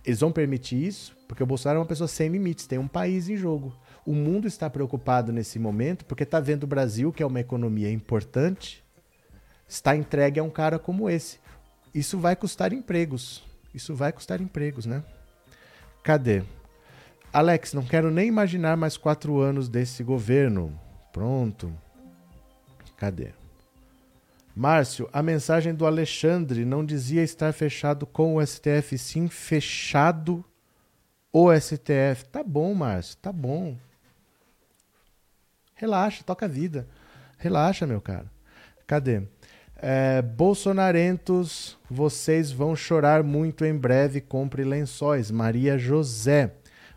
[0.05, 3.29] Eles vão permitir isso porque o Bolsonaro é uma pessoa sem limites, tem um país
[3.29, 3.75] em jogo.
[4.05, 7.91] O mundo está preocupado nesse momento porque está vendo o Brasil, que é uma economia
[7.91, 8.85] importante,
[9.69, 11.39] está entregue a um cara como esse.
[11.95, 13.43] Isso vai custar empregos.
[13.75, 15.03] Isso vai custar empregos, né?
[16.03, 16.43] Cadê?
[17.33, 20.79] Alex, não quero nem imaginar mais quatro anos desse governo.
[21.13, 21.73] Pronto.
[22.97, 23.33] Cadê?
[24.55, 30.43] Márcio, a mensagem do Alexandre não dizia estar fechado com o STF, sim fechado
[31.33, 32.25] o STF.
[32.31, 33.77] Tá bom, Márcio, tá bom.
[35.75, 36.89] Relaxa, toca a vida.
[37.39, 38.31] Relaxa, meu cara.
[38.87, 39.23] Cadê?
[39.77, 44.21] É, Bolsonarentos, vocês vão chorar muito em breve.
[44.21, 45.31] Compre lençóis.
[45.31, 46.55] Maria José.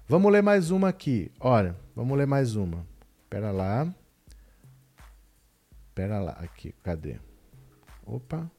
[0.07, 1.31] Vamos ler mais uma aqui.
[1.39, 2.85] Olha, vamos ler mais uma.
[3.29, 3.93] Pera lá.
[5.93, 6.31] Pera lá.
[6.31, 7.17] Aqui, cadê?
[8.05, 8.49] Opa.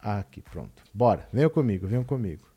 [0.00, 0.82] Aqui, pronto.
[0.94, 1.28] Bora.
[1.32, 2.48] Venham comigo, venham comigo.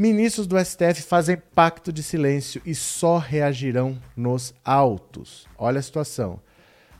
[0.00, 5.46] Ministros do STF fazem pacto de silêncio e só reagirão nos autos.
[5.58, 6.40] Olha a situação.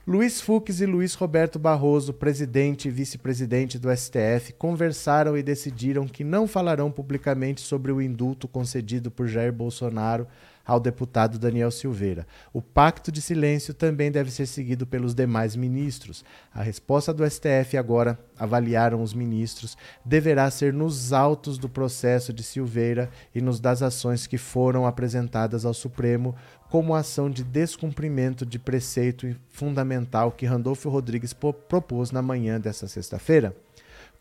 [0.06, 6.22] Luiz Fux e Luiz Roberto Barroso, presidente e vice-presidente do STF, conversaram e decidiram que
[6.22, 10.26] não falarão publicamente sobre o indulto concedido por Jair Bolsonaro
[10.66, 12.26] ao deputado Daniel Silveira.
[12.52, 16.24] O pacto de silêncio também deve ser seguido pelos demais ministros.
[16.54, 22.42] A resposta do STF agora, avaliaram os ministros, deverá ser nos autos do processo de
[22.42, 26.34] Silveira e nos das ações que foram apresentadas ao Supremo
[26.70, 33.54] como ação de descumprimento de preceito fundamental que Randolfo Rodrigues propôs na manhã desta sexta-feira.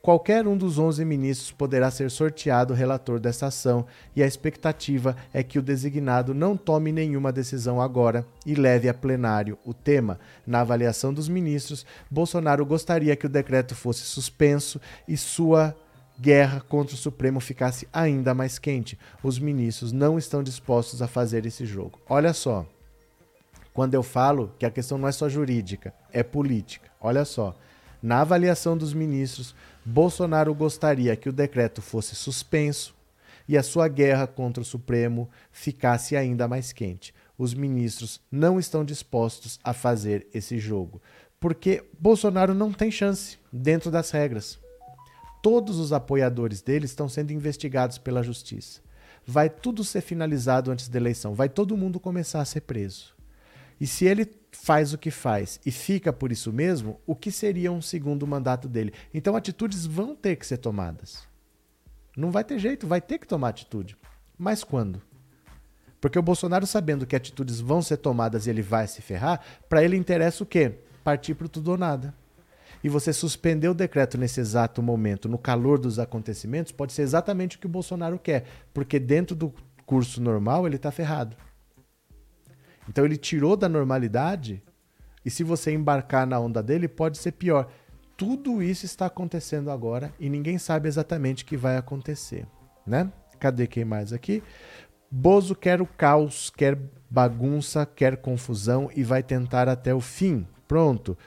[0.01, 3.85] Qualquer um dos 11 ministros poderá ser sorteado relator dessa ação
[4.15, 8.93] e a expectativa é que o designado não tome nenhuma decisão agora e leve a
[8.93, 10.17] plenário o tema.
[10.47, 15.75] Na avaliação dos ministros, Bolsonaro gostaria que o decreto fosse suspenso e sua
[16.17, 18.97] guerra contra o Supremo ficasse ainda mais quente.
[19.21, 21.99] Os ministros não estão dispostos a fazer esse jogo.
[22.07, 22.65] Olha só,
[23.73, 26.89] quando eu falo que a questão não é só jurídica, é política.
[27.01, 27.53] Olha só,
[28.01, 29.53] na avaliação dos ministros,
[29.89, 32.93] Bolsonaro gostaria que o decreto fosse suspenso
[33.47, 37.11] e a sua guerra contra o Supremo ficasse ainda mais quente.
[37.35, 41.01] Os ministros não estão dispostos a fazer esse jogo,
[41.39, 44.59] porque Bolsonaro não tem chance dentro das regras.
[45.41, 48.81] Todos os apoiadores dele estão sendo investigados pela justiça.
[49.25, 53.15] Vai tudo ser finalizado antes da eleição, vai todo mundo começar a ser preso.
[53.81, 57.71] E se ele faz o que faz e fica por isso mesmo, o que seria
[57.71, 58.93] um segundo mandato dele?
[59.13, 61.27] Então atitudes vão ter que ser tomadas.
[62.15, 63.97] Não vai ter jeito, vai ter que tomar atitude.
[64.37, 65.01] Mas quando?
[66.01, 69.83] Porque o Bolsonaro, sabendo que atitudes vão ser tomadas e ele vai se ferrar, para
[69.83, 70.79] ele interessa o quê?
[71.03, 72.13] Partir para tudo ou nada.
[72.81, 77.57] E você suspender o decreto nesse exato momento, no calor dos acontecimentos, pode ser exatamente
[77.57, 78.45] o que o Bolsonaro quer.
[78.73, 79.53] Porque dentro do
[79.85, 81.35] curso normal ele está ferrado.
[82.89, 84.61] Então ele tirou da normalidade
[85.23, 87.69] e se você embarcar na onda dele, pode ser pior.
[88.17, 92.45] Tudo isso está acontecendo agora e ninguém sabe exatamente o que vai acontecer,
[92.85, 93.11] né?
[93.39, 94.43] Cadê quem mais aqui?
[95.09, 96.77] Bozo quer o caos, quer
[97.09, 100.45] bagunça, quer confusão e vai tentar até o fim.
[100.67, 101.17] Pronto.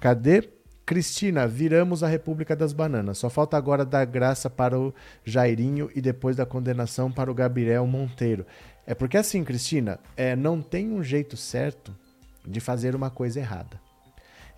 [0.00, 0.48] Cadê?
[0.90, 3.18] Cristina, viramos a República das Bananas.
[3.18, 4.92] Só falta agora dar graça para o
[5.24, 8.44] Jairinho e depois da condenação para o Gabriel Monteiro.
[8.90, 11.96] É porque assim, Cristina, é, não tem um jeito certo
[12.44, 13.80] de fazer uma coisa errada.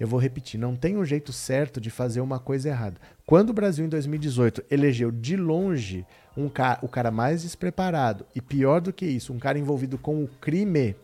[0.01, 2.99] Eu vou repetir, não tem um jeito certo de fazer uma coisa errada.
[3.27, 8.81] Quando o Brasil, em 2018, elegeu de longe um o cara mais despreparado e pior
[8.81, 10.97] do que isso, um cara envolvido com o crime,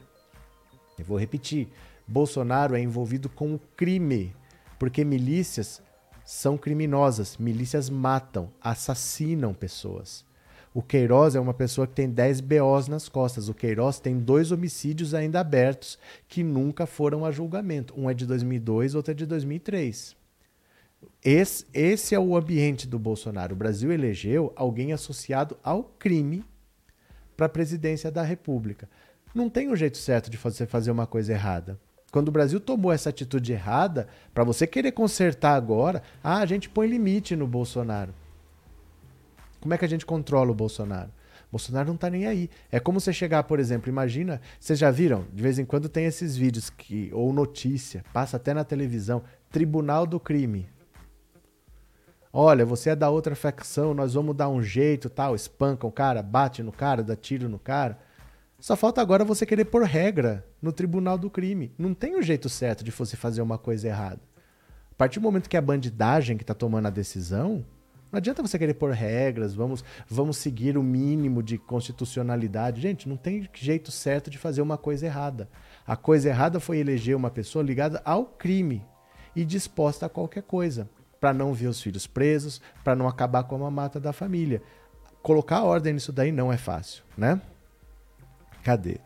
[0.99, 1.69] eu vou repetir,
[2.07, 4.35] Bolsonaro é envolvido com o crime,
[4.79, 5.83] porque milícias
[6.25, 10.27] são criminosas, milícias matam, assassinam pessoas.
[10.75, 13.49] O Queiroz é uma pessoa que tem 10 BOs nas costas.
[13.49, 15.99] O Queiroz tem dois homicídios ainda abertos
[16.29, 17.95] que nunca foram a julgamento.
[17.97, 20.17] Um é de 2002, outro é de 2003.
[21.25, 23.55] Esse, esse é o ambiente do Bolsonaro.
[23.55, 26.45] O Brasil elegeu alguém associado ao crime
[27.37, 28.89] para a presidência da República.
[29.35, 31.79] Não tem um jeito certo de você fazer uma coisa errada.
[32.11, 36.69] Quando o Brasil tomou essa atitude errada, para você querer consertar agora, ah, a gente
[36.69, 38.15] põe limite no Bolsonaro.
[39.61, 41.11] Como é que a gente controla o Bolsonaro?
[41.49, 42.51] O Bolsonaro não está nem aí.
[42.71, 45.27] É como você chegar, por exemplo, imagina, vocês já viram?
[45.33, 50.07] De vez em quando tem esses vídeos que ou notícia, passa até na televisão, Tribunal
[50.07, 50.69] do Crime.
[52.31, 56.23] Olha, você é da outra facção, nós vamos dar um jeito, tal, espanca o cara,
[56.23, 57.99] bate no cara, dá tiro no cara.
[58.61, 61.73] Só falta agora você querer pôr regra no Tribunal do Crime.
[61.79, 64.21] Não tem um jeito certo de você fazer uma coisa errada.
[64.91, 67.65] A partir do momento que é a bandidagem que está tomando a decisão,
[68.11, 72.81] Não adianta você querer pôr regras, vamos, vamos seguir o mínimo de constitucionalidade.
[72.81, 75.49] Gente, não tem jeito certo de fazer uma coisa errada.
[75.87, 78.85] A coisa errada foi eleger uma pessoa ligada ao crime
[79.37, 80.89] e disposta a qualquer coisa,
[81.21, 84.63] para não ver os filhos presos, para não acabar com a mamata da família.
[85.23, 87.41] Colocar ordem nisso daí não é fácil, né?
[88.65, 89.01] Cadê?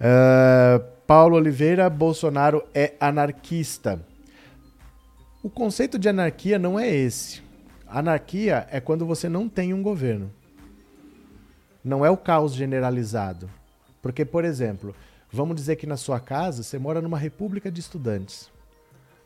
[0.00, 4.04] Uh, Paulo Oliveira, Bolsonaro é anarquista.
[5.42, 7.45] O conceito de anarquia não é esse.
[7.86, 10.32] Anarquia é quando você não tem um governo.
[11.84, 13.48] Não é o caos generalizado.
[14.02, 14.94] Porque, por exemplo,
[15.30, 18.50] vamos dizer que na sua casa você mora numa república de estudantes.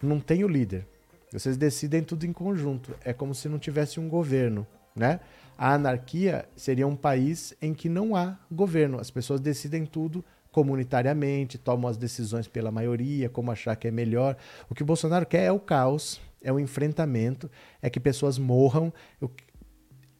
[0.02, 0.86] Não tem o líder.
[1.32, 2.94] Vocês decidem tudo em conjunto.
[3.04, 5.20] É como se não tivesse um governo, né?
[5.56, 8.98] A anarquia seria um país em que não há governo.
[8.98, 14.36] As pessoas decidem tudo comunitariamente, tomam as decisões pela maioria, como achar que é melhor.
[14.68, 18.92] O que o Bolsonaro quer é o caos, é o enfrentamento, é que pessoas morram.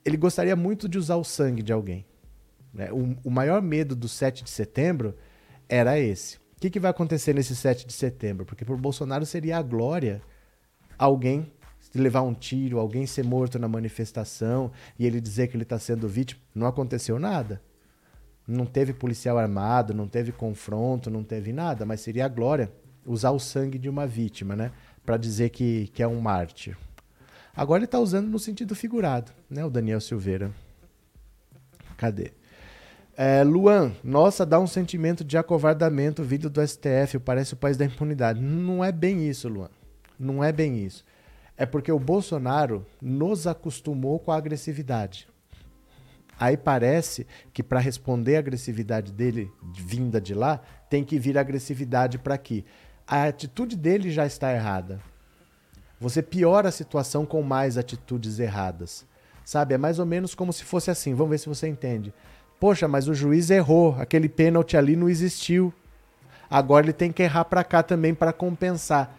[0.04, 2.04] Ele gostaria muito de usar o sangue de alguém.
[2.72, 2.90] Né?
[2.92, 5.16] O, o, maior medo do 7 de setembro
[5.68, 6.36] era esse.
[6.36, 8.44] O que, que vai acontecer nesse 7 de setembro?
[8.44, 10.22] Porque para o Bolsonaro seria a glória
[10.98, 11.50] alguém
[11.94, 16.06] levar um tiro, alguém ser morto na manifestação e ele dizer que ele está sendo
[16.06, 16.40] vítima.
[16.54, 17.60] Não aconteceu nada.
[18.46, 22.70] Não teve policial armado, não teve confronto, não teve nada, mas seria a glória
[23.06, 24.72] usar o sangue de uma vítima, né?
[25.04, 26.76] Para dizer que, que é um mártir.
[27.54, 29.64] Agora ele está usando no sentido figurado, né?
[29.64, 30.52] O Daniel Silveira.
[31.96, 32.32] Cadê?
[33.16, 37.84] É, Luan, nossa, dá um sentimento de acovardamento vindo do STF, parece o país da
[37.84, 38.40] impunidade.
[38.40, 39.68] Não é bem isso, Luan.
[40.18, 41.04] Não é bem isso.
[41.56, 45.28] É porque o Bolsonaro nos acostumou com a agressividade.
[46.38, 52.18] Aí parece que para responder a agressividade dele vinda de lá, tem que vir agressividade
[52.18, 52.64] para aqui.
[53.12, 55.00] A atitude dele já está errada.
[55.98, 59.04] Você piora a situação com mais atitudes erradas.
[59.44, 59.74] Sabe?
[59.74, 61.12] É mais ou menos como se fosse assim.
[61.12, 62.14] Vamos ver se você entende.
[62.60, 63.96] Poxa, mas o juiz errou.
[63.98, 65.74] Aquele pênalti ali não existiu.
[66.48, 69.12] Agora ele tem que errar para cá também para compensar.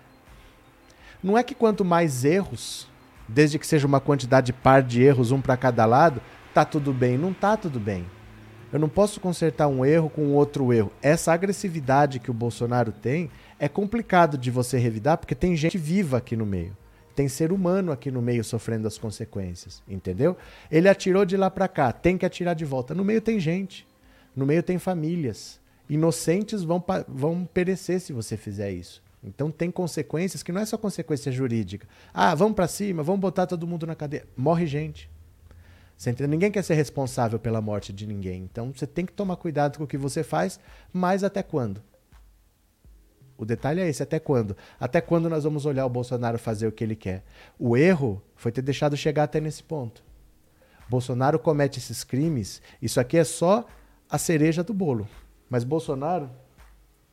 [1.21, 2.87] Não é que quanto mais erros,
[3.27, 6.21] desde que seja uma quantidade par de erros, um para cada lado,
[6.53, 7.17] tá tudo bem.
[7.17, 8.05] Não tá tudo bem.
[8.71, 10.91] Eu não posso consertar um erro com outro erro.
[11.01, 16.17] Essa agressividade que o Bolsonaro tem é complicado de você revidar porque tem gente viva
[16.17, 16.75] aqui no meio.
[17.13, 20.37] Tem ser humano aqui no meio sofrendo as consequências, entendeu?
[20.71, 22.95] Ele atirou de lá para cá, tem que atirar de volta.
[22.95, 23.85] No meio tem gente,
[24.33, 25.59] no meio tem famílias.
[25.89, 29.03] Inocentes vão, vão perecer se você fizer isso.
[29.21, 31.85] Então tem consequências que não é só consequência jurídica.
[32.13, 34.25] Ah, vamos para cima, vamos botar todo mundo na cadeia.
[34.37, 35.10] Morre gente.
[36.01, 36.31] Você entende?
[36.31, 38.41] Ninguém quer ser responsável pela morte de ninguém.
[38.41, 40.59] Então você tem que tomar cuidado com o que você faz,
[40.91, 41.79] mas até quando?
[43.37, 44.57] O detalhe é esse, até quando?
[44.79, 47.23] Até quando nós vamos olhar o Bolsonaro fazer o que ele quer?
[47.59, 50.03] O erro foi ter deixado chegar até nesse ponto.
[50.89, 53.67] Bolsonaro comete esses crimes, isso aqui é só
[54.09, 55.07] a cereja do bolo.
[55.47, 56.31] Mas Bolsonaro.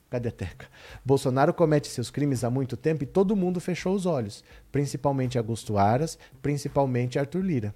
[0.09, 0.67] Cadê a Teca?
[1.05, 4.43] Bolsonaro comete seus crimes há muito tempo e todo mundo fechou os olhos.
[4.73, 7.75] Principalmente Augusto Aras, principalmente Arthur Lira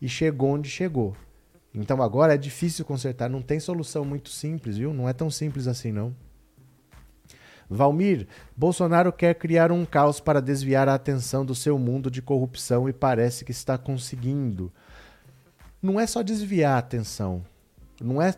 [0.00, 1.16] e chegou onde chegou.
[1.74, 4.94] Então agora é difícil consertar, não tem solução muito simples, viu?
[4.94, 6.14] Não é tão simples assim, não.
[7.68, 12.88] Valmir, Bolsonaro quer criar um caos para desviar a atenção do seu mundo de corrupção
[12.88, 14.72] e parece que está conseguindo.
[15.82, 17.44] Não é só desviar a atenção,
[18.00, 18.34] não é,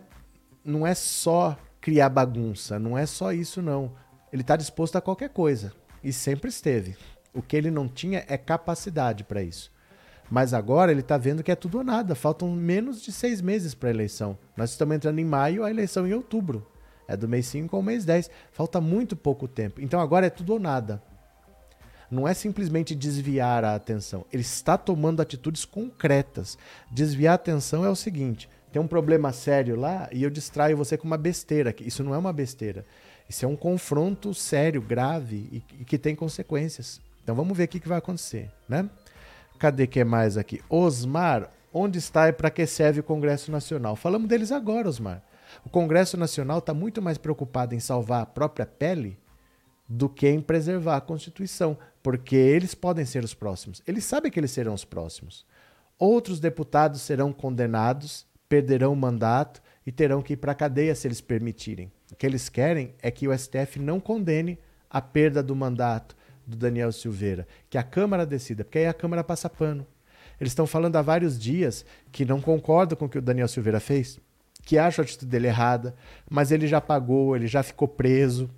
[0.64, 3.92] não é só criar bagunça, não é só isso, não.
[4.32, 6.96] Ele está disposto a qualquer coisa e sempre esteve.
[7.32, 9.70] O que ele não tinha é capacidade para isso.
[10.30, 12.14] Mas agora ele está vendo que é tudo ou nada.
[12.14, 14.38] Faltam menos de seis meses para a eleição.
[14.56, 16.66] Nós estamos entrando em maio, a eleição em outubro.
[17.06, 18.30] É do mês 5 ao mês 10.
[18.52, 19.80] Falta muito pouco tempo.
[19.80, 21.02] Então agora é tudo ou nada.
[22.10, 24.24] Não é simplesmente desviar a atenção.
[24.32, 26.58] Ele está tomando atitudes concretas.
[26.90, 30.96] Desviar a atenção é o seguinte: tem um problema sério lá e eu distraio você
[30.96, 31.74] com uma besteira.
[31.80, 32.84] Isso não é uma besteira.
[33.28, 37.00] Isso é um confronto sério, grave e, que tem consequências.
[37.22, 38.88] Então vamos ver o que vai acontecer, né?
[39.58, 40.62] Cadê que é mais aqui?
[40.68, 43.96] Osmar, onde está e para que serve o Congresso Nacional?
[43.96, 45.22] Falamos deles agora, Osmar.
[45.64, 49.18] O Congresso Nacional está muito mais preocupado em salvar a própria pele
[49.88, 53.82] do que em preservar a Constituição, porque eles podem ser os próximos.
[53.86, 55.44] Eles sabem que eles serão os próximos.
[55.98, 61.08] Outros deputados serão condenados, perderão o mandato e terão que ir para a cadeia se
[61.08, 61.90] eles permitirem.
[62.12, 64.58] O que eles querem é que o STF não condene
[64.90, 66.16] a perda do mandato,
[66.48, 69.86] do Daniel Silveira, que a Câmara decida, porque aí a Câmara passa pano.
[70.40, 73.80] Eles estão falando há vários dias que não concordam com o que o Daniel Silveira
[73.80, 74.18] fez,
[74.62, 75.94] que acham a atitude dele errada,
[76.30, 78.48] mas ele já pagou, ele já ficou preso,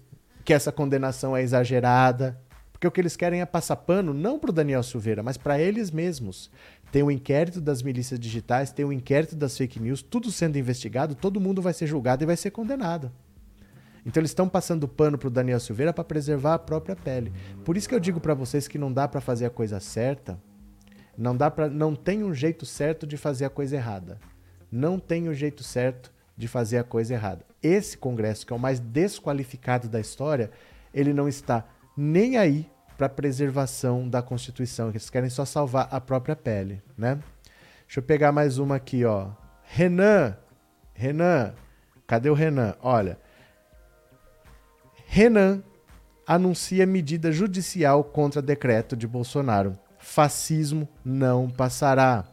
[0.45, 2.41] que essa condenação é exagerada,
[2.73, 5.61] Porque o que eles querem é passar pano não para o Daniel Silveira, mas para
[5.61, 6.51] eles mesmos.
[6.91, 10.33] Tem o um inquérito das milícias digitais, tem o um inquérito das fake news, tudo
[10.33, 13.13] sendo investigado, todo mundo vai ser julgado e vai ser condenado.
[14.05, 17.33] Então eles estão passando pano para o Daniel Silveira para preservar a própria pele.
[17.65, 20.41] Por isso que eu digo para vocês que não dá para fazer a coisa certa,
[21.17, 24.19] não dá para, não tem um jeito certo de fazer a coisa errada.
[24.73, 27.45] Não tem o um jeito certo de fazer a coisa errada.
[27.63, 30.51] Esse Congresso, que é o mais desqualificado da história,
[30.95, 34.89] ele não está nem aí para a preservação da Constituição.
[34.89, 37.19] Eles querem só salvar a própria pele, né?
[37.87, 39.31] Deixa eu pegar mais uma aqui, ó.
[39.65, 40.37] Renan,
[40.95, 41.55] Renan,
[42.07, 42.75] cadê o Renan?
[42.81, 43.19] Olha,
[45.13, 45.61] Renan
[46.25, 49.77] anuncia medida judicial contra decreto de Bolsonaro.
[49.99, 52.25] Fascismo não passará.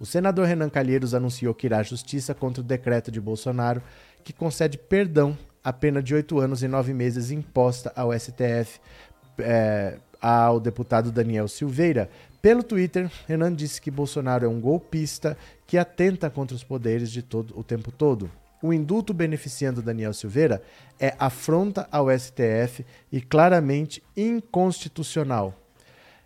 [0.00, 3.82] O senador Renan Calheiros anunciou que irá à justiça contra o decreto de Bolsonaro
[4.24, 8.80] que concede perdão à pena de oito anos e nove meses imposta ao STF
[9.38, 12.08] é, ao deputado Daniel Silveira.
[12.40, 15.36] Pelo Twitter, Renan disse que Bolsonaro é um golpista
[15.66, 18.30] que atenta contra os poderes de todo o tempo todo.
[18.64, 20.62] O indulto beneficiando Daniel Silveira
[20.98, 25.54] é afronta ao STF e claramente inconstitucional.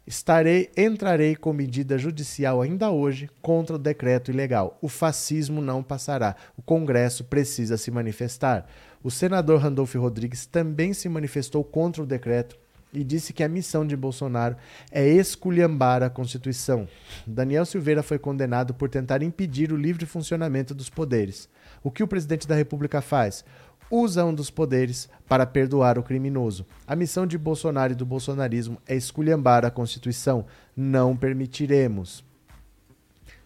[0.07, 4.79] Estarei, entrarei com medida judicial ainda hoje contra o decreto ilegal.
[4.81, 6.37] O fascismo não passará.
[6.57, 8.69] O Congresso precisa se manifestar.
[9.03, 12.57] O senador Randolph Rodrigues também se manifestou contra o decreto
[12.93, 14.57] e disse que a missão de Bolsonaro
[14.93, 16.89] é esculhambar a Constituição.
[17.27, 21.49] Daniel Silveira foi condenado por tentar impedir o livre funcionamento dos poderes.
[21.83, 23.45] O que o presidente da República faz?
[23.91, 26.67] usa um dos poderes para perdoar o criminoso.
[26.87, 30.47] A missão de Bolsonaro e do bolsonarismo é esculhambar a Constituição.
[30.77, 32.25] Não permitiremos.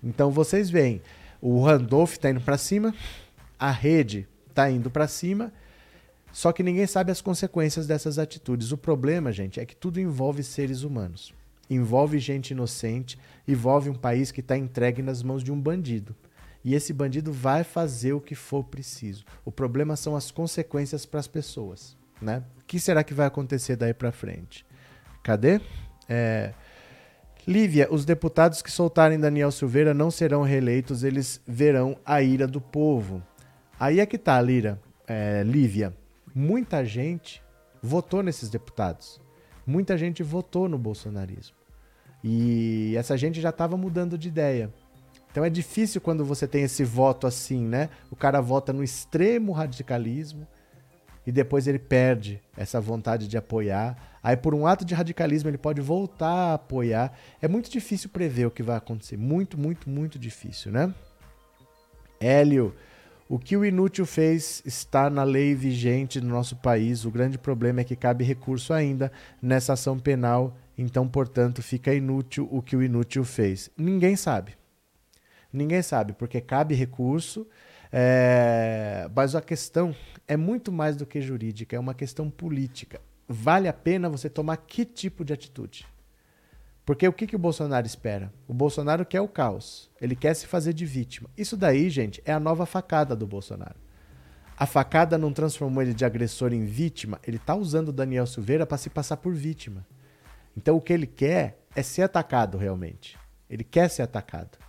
[0.03, 1.01] Então vocês veem,
[1.41, 2.95] o Randolph está indo para cima,
[3.59, 5.53] a rede está indo para cima,
[6.33, 8.73] só que ninguém sabe as consequências dessas atitudes.
[8.73, 11.33] O problema, gente, é que tudo envolve seres humanos.
[11.71, 16.17] Envolve gente inocente, envolve um país que está entregue nas mãos de um bandido
[16.65, 19.25] e esse bandido vai fazer o que for preciso.
[19.45, 22.43] O problema são as consequências para as pessoas, né?
[22.61, 24.65] O que será que vai acontecer daí para frente?
[25.23, 25.61] Cadê?
[26.09, 26.53] É...
[27.47, 32.61] Lívia, os deputados que soltarem Daniel Silveira não serão reeleitos, eles verão a ira do
[32.61, 33.21] povo.
[33.81, 35.93] Aí é que tá, Lira, é, Lívia.
[36.33, 37.43] Muita gente
[37.83, 39.21] votou nesses deputados.
[39.67, 41.57] Muita gente votou no bolsonarismo.
[42.23, 44.73] E essa gente já estava mudando de ideia.
[45.33, 47.89] Então é difícil quando você tem esse voto assim, né?
[48.11, 50.47] O cara vota no extremo radicalismo
[51.27, 53.97] e depois ele perde essa vontade de apoiar.
[54.23, 57.17] Aí, por um ato de radicalismo, ele pode voltar a apoiar.
[57.41, 59.17] É muito difícil prever o que vai acontecer.
[59.17, 60.95] Muito, muito, muito difícil, né?
[62.21, 62.75] Hélio,
[63.29, 67.05] o que o inútil fez está na lei vigente no nosso país.
[67.05, 69.11] O grande problema é que cabe recurso ainda
[69.41, 70.57] nessa ação penal.
[70.77, 73.71] Então, portanto, fica inútil o que o inútil fez.
[73.77, 74.62] Ninguém sabe.
[75.53, 77.47] Ninguém sabe, porque cabe recurso,
[77.93, 79.09] é...
[79.15, 79.95] mas a questão
[80.27, 83.01] é muito mais do que jurídica, é uma questão política.
[83.29, 85.87] Vale a pena você tomar que tipo de atitude?
[86.85, 88.33] Porque o que, que o Bolsonaro espera?
[88.49, 89.91] O Bolsonaro quer o caos.
[90.01, 91.31] Ele quer se fazer de vítima.
[91.37, 93.77] Isso daí, gente, é a nova facada do Bolsonaro.
[94.57, 97.21] A facada não transformou ele de agressor em vítima.
[97.27, 99.87] Ele está usando o Daniel Silveira para se passar por vítima.
[100.57, 103.17] Então o que ele quer é ser atacado realmente.
[103.49, 104.62] Ele quer ser atacado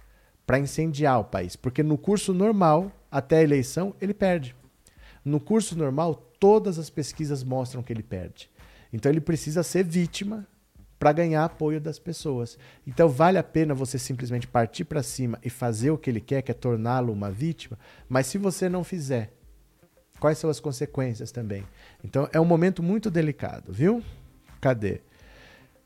[0.46, 4.56] para incendiar o país, porque no curso normal, até a eleição, ele perde.
[5.24, 8.50] No curso normal, todas as pesquisas mostram que ele perde.
[8.92, 10.46] Então ele precisa ser vítima
[11.00, 12.58] para ganhar apoio das pessoas.
[12.86, 16.42] Então vale a pena você simplesmente partir para cima e fazer o que ele quer,
[16.42, 17.78] que é torná-lo uma vítima,
[18.08, 19.34] mas se você não fizer,
[20.20, 21.66] quais são as consequências também?
[22.04, 24.04] Então é um momento muito delicado, viu?
[24.62, 25.02] Cadê?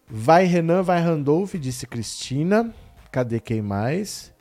[0.07, 2.73] Vai Renan, vai Randolph, disse Cristina.
[3.11, 4.31] Cadê quem mais?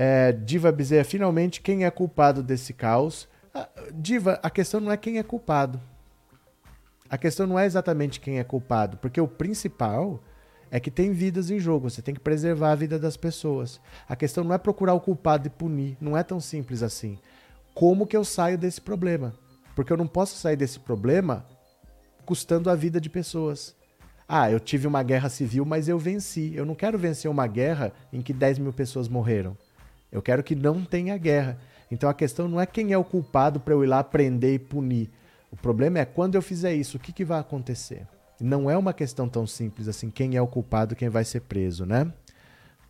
[0.00, 3.28] É, Diva Bezerra, finalmente, quem é culpado desse caos?
[3.52, 5.80] Ah, Diva, a questão não é quem é culpado.
[7.10, 10.22] A questão não é exatamente quem é culpado, porque o principal
[10.70, 13.80] é que tem vidas em jogo, você tem que preservar a vida das pessoas.
[14.08, 17.18] A questão não é procurar o culpado e punir, não é tão simples assim.
[17.74, 19.34] Como que eu saio desse problema?
[19.74, 21.44] Porque eu não posso sair desse problema
[22.24, 23.74] custando a vida de pessoas.
[24.28, 26.54] Ah, eu tive uma guerra civil, mas eu venci.
[26.54, 29.56] Eu não quero vencer uma guerra em que 10 mil pessoas morreram.
[30.10, 31.58] Eu quero que não tenha guerra.
[31.90, 34.58] Então a questão não é quem é o culpado para eu ir lá prender e
[34.58, 35.10] punir.
[35.50, 38.06] O problema é quando eu fizer isso, o que, que vai acontecer?
[38.40, 41.84] Não é uma questão tão simples assim, quem é o culpado, quem vai ser preso,
[41.84, 42.12] né?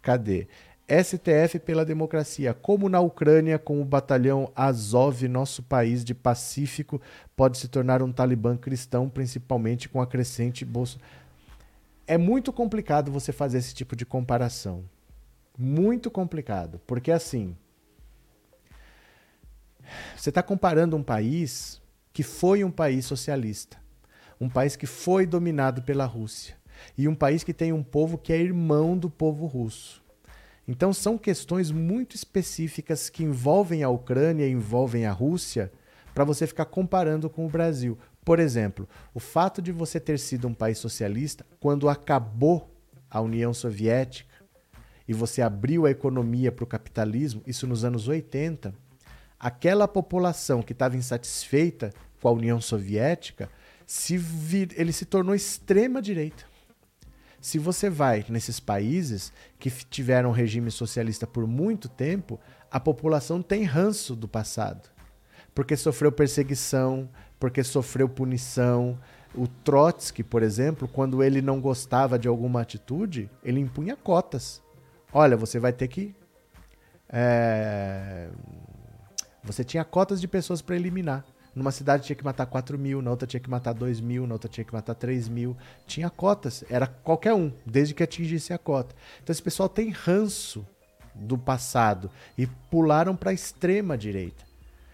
[0.02, 0.48] Cadê?
[0.88, 7.00] STF pela democracia, como na Ucrânia, com o batalhão Azov, nosso país de Pacífico
[7.36, 10.98] pode se tornar um talibã cristão, principalmente com a crescente bolsa.
[12.06, 14.82] É muito complicado você fazer esse tipo de comparação.
[15.60, 17.56] Muito complicado, porque assim,
[20.16, 21.82] você está comparando um país
[22.12, 23.76] que foi um país socialista,
[24.40, 26.56] um país que foi dominado pela Rússia
[26.96, 30.00] e um país que tem um povo que é irmão do povo russo.
[30.66, 35.72] Então são questões muito específicas que envolvem a Ucrânia e envolvem a Rússia
[36.14, 37.98] para você ficar comparando com o Brasil.
[38.24, 42.72] Por exemplo, o fato de você ter sido um país socialista quando acabou
[43.10, 44.37] a União Soviética
[45.08, 48.74] e você abriu a economia para o capitalismo, isso nos anos 80,
[49.40, 53.48] aquela população que estava insatisfeita com a União Soviética,
[53.86, 56.44] se vir, ele se tornou extrema direita.
[57.40, 62.38] Se você vai nesses países que tiveram regime socialista por muito tempo,
[62.70, 64.90] a população tem ranço do passado.
[65.54, 68.98] Porque sofreu perseguição, porque sofreu punição.
[69.34, 74.60] O Trotsky, por exemplo, quando ele não gostava de alguma atitude, ele impunha cotas.
[75.12, 76.14] Olha, você vai ter que.
[77.08, 78.28] É...
[79.44, 81.24] Você tinha cotas de pessoas para eliminar.
[81.54, 84.34] Numa cidade tinha que matar 4 mil, na outra tinha que matar 2 mil, na
[84.34, 85.56] outra tinha que matar 3 mil.
[85.86, 88.94] Tinha cotas, era qualquer um, desde que atingisse a cota.
[89.22, 90.64] Então esse pessoal tem ranço
[91.14, 94.44] do passado e pularam para a extrema direita.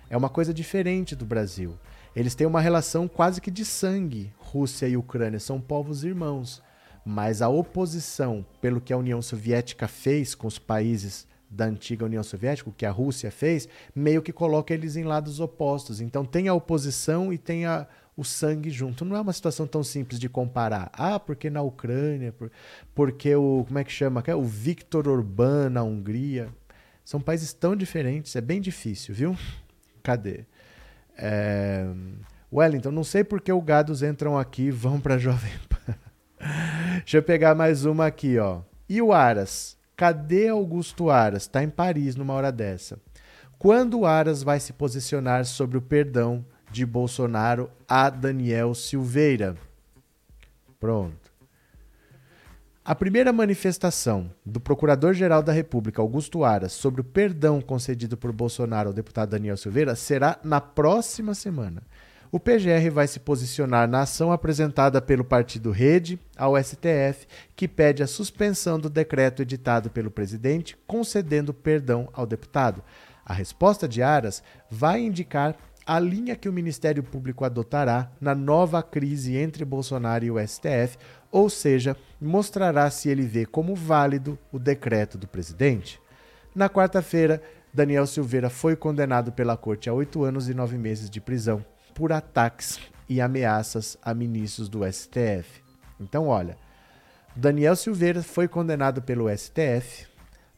[0.09, 1.77] É uma coisa diferente do Brasil.
[2.15, 6.63] Eles têm uma relação quase que de sangue, Rússia e Ucrânia, são povos irmãos.
[7.05, 12.23] Mas a oposição pelo que a União Soviética fez com os países da antiga União
[12.23, 16.01] Soviética, o que a Rússia fez, meio que coloca eles em lados opostos.
[16.01, 17.87] Então tem a oposição e tem a,
[18.17, 19.05] o sangue junto.
[19.05, 20.91] Não é uma situação tão simples de comparar.
[20.93, 22.51] Ah, porque na Ucrânia, por,
[22.95, 23.65] porque o.
[23.67, 24.23] Como é que chama?
[24.37, 26.49] O Viktor Orbán na Hungria.
[27.05, 29.37] São países tão diferentes, é bem difícil, viu?
[30.03, 30.47] Cadê?
[31.19, 31.85] É...
[32.51, 35.95] Wellington, não sei porque o gados entram aqui e vão para Jovem Pan.
[36.99, 38.61] Deixa eu pegar mais uma aqui, ó.
[38.89, 39.77] E o Aras?
[39.97, 41.43] Cadê Augusto Aras?
[41.43, 42.99] Está em Paris numa hora dessa.
[43.59, 49.57] Quando o Aras vai se posicionar sobre o perdão de Bolsonaro a Daniel Silveira?
[50.79, 51.33] Pronto.
[52.85, 58.91] A primeira manifestação do Procurador-Geral da República, Augusto Aras, sobre o perdão concedido por Bolsonaro
[58.91, 61.83] ao deputado Daniel Silveira será na próxima semana.
[62.35, 68.03] O PGR vai se posicionar na ação apresentada pelo partido Rede ao STF, que pede
[68.03, 72.83] a suspensão do decreto editado pelo presidente concedendo perdão ao deputado.
[73.25, 75.55] A resposta de Aras vai indicar
[75.87, 80.99] a linha que o Ministério Público adotará na nova crise entre Bolsonaro e o STF,
[81.31, 86.01] ou seja, mostrará se ele vê como válido o decreto do presidente.
[86.53, 87.41] Na quarta-feira,
[87.73, 91.65] Daniel Silveira foi condenado pela corte a oito anos e nove meses de prisão
[91.95, 92.79] por ataques
[93.09, 95.63] e ameaças a ministros do STF.
[96.01, 96.57] Então, olha,
[97.37, 100.07] Daniel Silveira foi condenado pelo STF,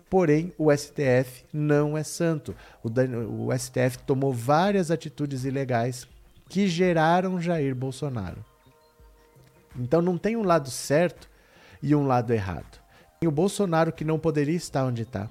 [0.09, 2.55] porém o STF não é santo.
[2.82, 6.09] O, o STF tomou várias atitudes ilegais
[6.49, 8.45] que geraram Jair Bolsonaro.
[9.78, 11.28] Então não tem um lado certo
[11.82, 12.80] e um lado errado.
[13.20, 15.28] Tem o Bolsonaro que não poderia estar onde está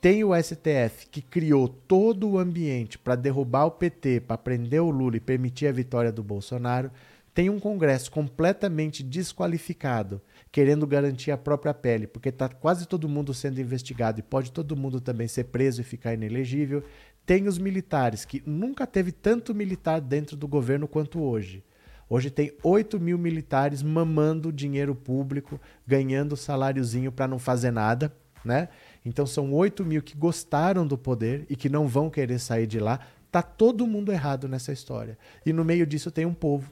[0.00, 4.90] tem o STF que criou todo o ambiente para derrubar o PT, para prender o
[4.90, 6.90] Lula e permitir a vitória do Bolsonaro,
[7.34, 10.20] tem um Congresso completamente desqualificado,
[10.50, 14.76] querendo garantir a própria pele, porque está quase todo mundo sendo investigado e pode todo
[14.76, 16.82] mundo também ser preso e ficar inelegível.
[17.24, 21.62] Tem os militares, que nunca teve tanto militar dentro do governo quanto hoje.
[22.08, 28.12] Hoje tem 8 mil militares mamando dinheiro público, ganhando saláriozinho para não fazer nada,
[28.44, 28.68] né?
[29.04, 32.78] Então são 8 mil que gostaram do poder e que não vão querer sair de
[32.78, 33.00] lá.
[33.30, 35.16] Tá todo mundo errado nessa história.
[35.44, 36.70] E no meio disso tem um povo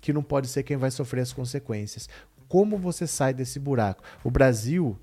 [0.00, 2.08] que não pode ser quem vai sofrer as consequências.
[2.48, 4.02] Como você sai desse buraco?
[4.24, 4.98] O Brasil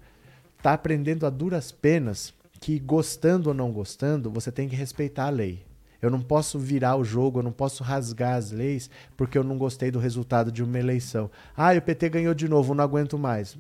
[0.58, 5.30] está aprendendo a duras penas que, gostando ou não gostando, você tem que respeitar a
[5.30, 5.66] lei.
[6.02, 9.58] Eu não posso virar o jogo, eu não posso rasgar as leis porque eu não
[9.58, 11.30] gostei do resultado de uma eleição.
[11.56, 13.58] Ah, o PT ganhou de novo, não aguento mais.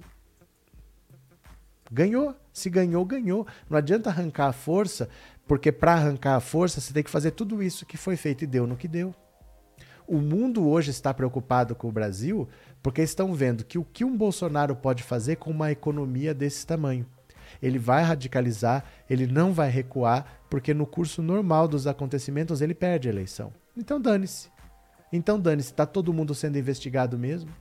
[1.92, 2.36] Ganhou.
[2.52, 3.48] Se ganhou, ganhou.
[3.70, 5.10] Não adianta arrancar a força,
[5.48, 8.48] porque para arrancar a força você tem que fazer tudo isso que foi feito e
[8.48, 9.14] deu no que deu.
[10.08, 12.48] O mundo hoje está preocupado com o Brasil
[12.82, 17.06] porque estão vendo que o que um Bolsonaro pode fazer com uma economia desse tamanho.
[17.62, 23.10] Ele vai radicalizar, ele não vai recuar, porque no curso normal dos acontecimentos ele perde
[23.10, 23.52] a eleição.
[23.76, 24.50] Então dane-se.
[25.12, 27.52] Então dane-se, está todo mundo sendo investigado mesmo?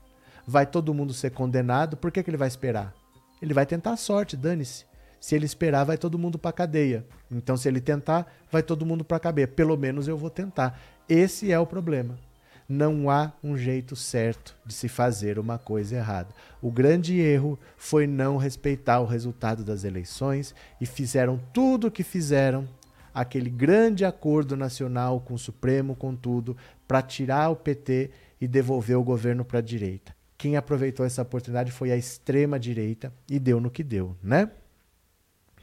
[0.47, 1.97] Vai todo mundo ser condenado?
[1.97, 2.95] Por que, que ele vai esperar?
[3.41, 4.84] Ele vai tentar a sorte, dane-se.
[5.20, 7.05] Se ele esperar, vai todo mundo para cadeia.
[7.30, 9.49] Então, se ele tentar, vai todo mundo para cadeia.
[9.49, 10.78] Pelo menos eu vou tentar.
[11.09, 12.18] Esse é o problema.
[12.68, 16.34] Não há um jeito certo de se fazer uma coisa errada.
[16.61, 22.03] O grande erro foi não respeitar o resultado das eleições e fizeram tudo o que
[22.03, 22.68] fizeram,
[23.14, 26.57] aquele grande acordo nacional com o Supremo, com tudo,
[26.89, 28.11] para tirar o PT
[28.41, 30.16] e devolver o governo para a direita.
[30.39, 34.51] Quem aproveitou essa oportunidade foi a extrema direita e deu no que deu, né?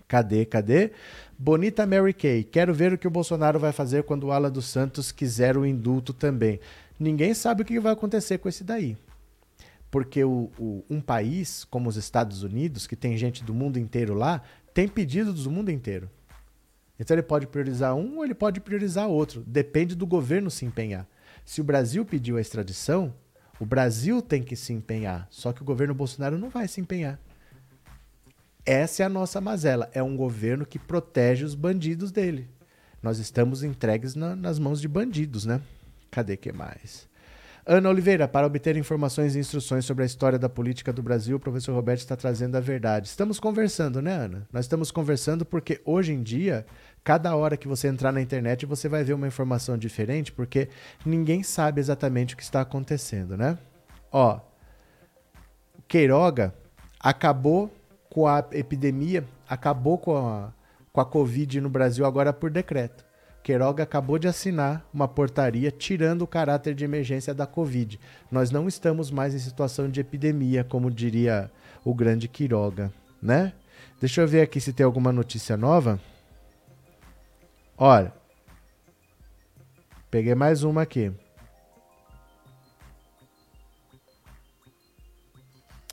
[0.08, 0.92] Cadê, cadê?
[1.38, 2.44] Bonita Mary Kay.
[2.44, 5.66] Quero ver o que o Bolsonaro vai fazer quando o Ala dos Santos quiser o
[5.66, 6.60] indulto também.
[7.00, 8.98] Ninguém sabe o que vai acontecer com esse daí.
[9.90, 14.14] Porque o, o, um país como os Estados Unidos, que tem gente do mundo inteiro
[14.14, 14.42] lá,
[14.74, 16.10] tem pedidos do mundo inteiro.
[17.00, 19.44] Então ele pode priorizar um ou ele pode priorizar outro.
[19.46, 21.08] Depende do governo se empenhar.
[21.46, 23.14] Se o Brasil pediu a extradição,
[23.64, 25.26] o Brasil tem que se empenhar.
[25.30, 27.18] Só que o governo Bolsonaro não vai se empenhar.
[28.66, 29.90] Essa é a nossa mazela.
[29.94, 32.50] É um governo que protege os bandidos dele.
[33.02, 35.62] Nós estamos entregues na, nas mãos de bandidos, né?
[36.12, 37.08] Cadê que mais?
[37.66, 41.40] Ana Oliveira, para obter informações e instruções sobre a história da política do Brasil, o
[41.40, 43.08] professor Roberto está trazendo a verdade.
[43.08, 44.46] Estamos conversando, né, Ana?
[44.52, 46.66] Nós estamos conversando porque hoje em dia,
[47.04, 50.70] cada hora que você entrar na internet, você vai ver uma informação diferente, porque
[51.06, 53.58] ninguém sabe exatamente o que está acontecendo, né?
[54.12, 54.40] Ó,
[55.88, 56.54] Queiroga
[57.00, 57.72] acabou
[58.10, 60.54] com a epidemia, acabou com a,
[60.92, 63.04] com a Covid no Brasil agora por decreto.
[63.44, 68.00] Queiroga acabou de assinar uma portaria tirando o caráter de emergência da Covid.
[68.32, 71.52] Nós não estamos mais em situação de epidemia, como diria
[71.84, 73.52] o grande Quiroga, né?
[74.00, 76.00] Deixa eu ver aqui se tem alguma notícia nova.
[77.86, 78.14] Olha,
[80.10, 81.12] peguei mais uma aqui.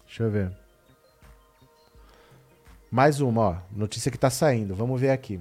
[0.07, 0.57] Deixa eu ver.
[2.93, 3.57] Mais uma, ó.
[3.72, 4.72] Notícia que está saindo.
[4.72, 5.41] Vamos ver aqui.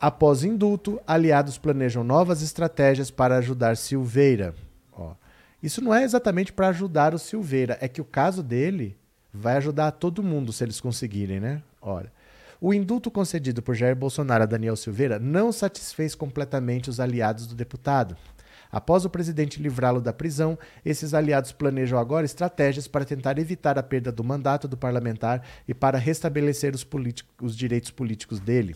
[0.00, 4.56] Após indulto, aliados planejam novas estratégias para ajudar Silveira.
[4.92, 5.14] Ó.
[5.62, 8.98] Isso não é exatamente para ajudar o Silveira, é que o caso dele
[9.32, 11.62] vai ajudar todo mundo se eles conseguirem, né?
[11.80, 12.12] Olha.
[12.60, 17.54] O indulto concedido por Jair Bolsonaro a Daniel Silveira não satisfez completamente os aliados do
[17.54, 18.16] deputado.
[18.70, 23.82] Após o presidente livrá-lo da prisão, esses aliados planejam agora estratégias para tentar evitar a
[23.82, 26.84] perda do mandato do parlamentar e para restabelecer os,
[27.40, 28.74] os direitos políticos dele.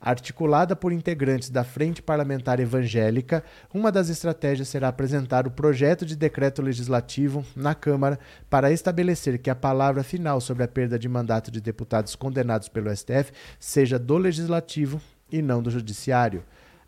[0.00, 6.16] Articulada por integrantes da Frente Parlamentar Evangélica, uma das estratégias será apresentar o projeto de
[6.16, 11.50] decreto legislativo na Câmara para estabelecer que a palavra final sobre a perda de mandato
[11.50, 16.42] de deputados condenados pelo STF seja do Legislativo e não do Judiciário.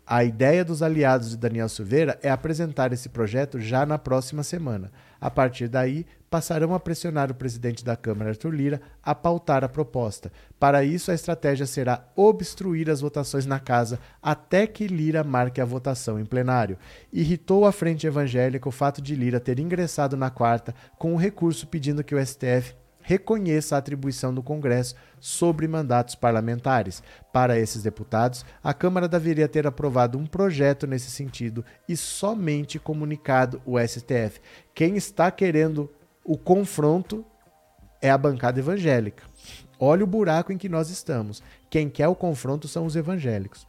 [0.05, 4.91] A ideia dos aliados de Daniel Silveira é apresentar esse projeto já na próxima semana.
[5.19, 9.69] A partir daí, passarão a pressionar o presidente da Câmara, Arthur Lira, a pautar a
[9.69, 10.29] proposta.
[10.59, 15.65] Para isso, a estratégia será obstruir as votações na casa até que Lira marque a
[15.65, 16.77] votação em plenário.
[17.11, 21.65] Irritou a frente evangélica o fato de Lira ter ingressado na quarta com um recurso
[21.65, 27.03] pedindo que o STF reconheça a atribuição do Congresso sobre mandatos parlamentares.
[27.31, 33.61] Para esses deputados, a Câmara deveria ter aprovado um projeto nesse sentido e somente comunicado
[33.65, 34.41] o STF.
[34.73, 35.91] Quem está querendo
[36.25, 37.25] o confronto
[38.01, 39.23] é a bancada evangélica.
[39.79, 41.43] Olha o buraco em que nós estamos.
[41.69, 43.67] Quem quer o confronto são os evangélicos.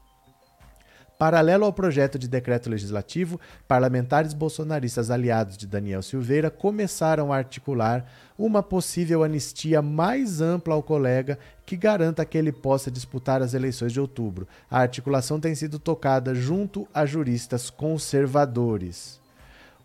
[1.18, 8.04] Paralelo ao projeto de decreto legislativo, parlamentares bolsonaristas aliados de Daniel Silveira começaram a articular
[8.38, 13.92] uma possível anistia mais ampla ao colega que garanta que ele possa disputar as eleições
[13.92, 14.46] de outubro.
[14.70, 19.22] A articulação tem sido tocada junto a juristas conservadores.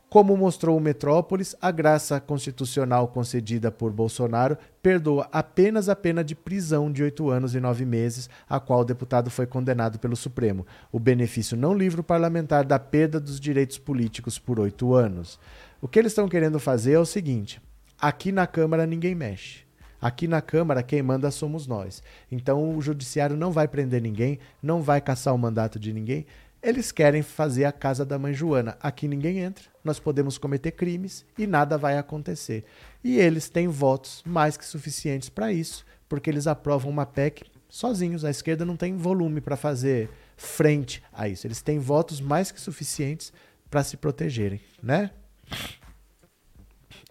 [0.10, 6.34] Como mostrou o Metrópolis, a graça constitucional concedida por Bolsonaro perdoa apenas a pena de
[6.34, 10.66] prisão de oito anos e nove meses, a qual o deputado foi condenado pelo Supremo.
[10.92, 15.40] O benefício não livra o parlamentar da perda dos direitos políticos por oito anos.
[15.80, 17.62] O que eles estão querendo fazer é o seguinte:
[18.00, 19.70] aqui na Câmara ninguém mexe.
[20.02, 22.02] Aqui na Câmara, quem manda somos nós.
[22.32, 26.26] Então o Judiciário não vai prender ninguém, não vai caçar o mandato de ninguém.
[26.62, 28.78] Eles querem fazer a casa da mãe Joana.
[28.82, 32.66] Aqui ninguém entra, nós podemos cometer crimes e nada vai acontecer.
[33.04, 38.26] E eles têm votos mais que suficientes para isso, porque eles aprovam uma PEC sozinhos.
[38.26, 41.46] A esquerda não tem volume para fazer frente a isso.
[41.48, 43.32] Eles têm votos mais que suficientes
[43.70, 45.12] para se protegerem, né?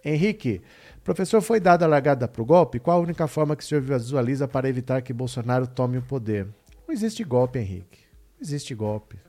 [0.03, 0.61] Henrique,
[1.03, 2.79] professor, foi dada a largada para o golpe?
[2.79, 6.47] Qual a única forma que o senhor visualiza para evitar que Bolsonaro tome o poder?
[6.87, 7.99] Não existe golpe, Henrique.
[8.35, 9.19] Não existe golpe.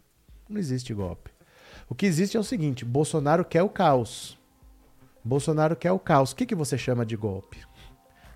[0.49, 1.31] Não existe golpe.
[1.89, 4.39] O que existe é o seguinte: Bolsonaro quer o caos.
[5.25, 6.31] Bolsonaro quer o caos.
[6.31, 7.59] O que, que você chama de golpe?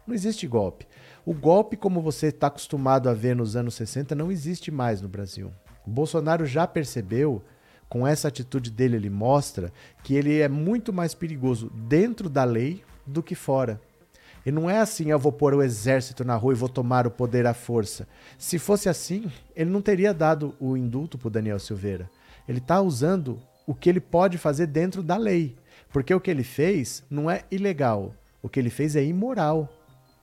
[0.06, 0.86] Não existe golpe.
[1.24, 5.08] O golpe, como você está acostumado a ver nos anos 60, não existe mais no
[5.08, 5.50] Brasil.
[5.86, 7.42] Bolsonaro já percebeu,
[7.94, 9.72] com essa atitude dele, ele mostra
[10.02, 13.80] que ele é muito mais perigoso dentro da lei do que fora.
[14.44, 17.10] E não é assim, eu vou pôr o exército na rua e vou tomar o
[17.12, 18.08] poder à força.
[18.36, 22.10] Se fosse assim, ele não teria dado o indulto para Daniel Silveira.
[22.48, 25.54] Ele está usando o que ele pode fazer dentro da lei.
[25.92, 28.12] Porque o que ele fez não é ilegal.
[28.42, 29.72] O que ele fez é imoral.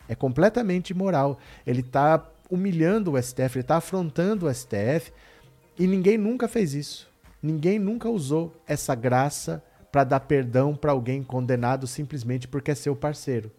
[0.10, 1.40] É completamente imoral.
[1.66, 5.14] Ele está humilhando o STF, ele está afrontando o STF
[5.80, 7.11] e ninguém nunca fez isso.
[7.42, 12.96] Ninguém nunca usou essa graça para dar perdão para alguém condenado simplesmente porque é seu
[12.96, 13.52] parceiro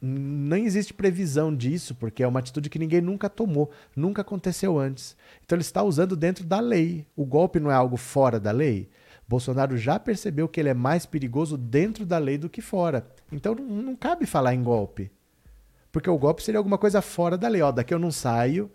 [0.00, 5.14] nem existe previsão disso, porque é uma atitude que ninguém nunca tomou, nunca aconteceu antes.
[5.44, 7.06] Então ele está usando dentro da lei.
[7.14, 8.88] O golpe não é algo fora da lei.
[9.28, 13.06] Bolsonaro já percebeu que ele é mais perigoso dentro da lei do que fora.
[13.30, 15.10] Então não, não cabe falar em golpe.
[15.92, 17.60] Porque o golpe seria alguma coisa fora da lei.
[17.60, 18.70] Ó, daqui eu não saio,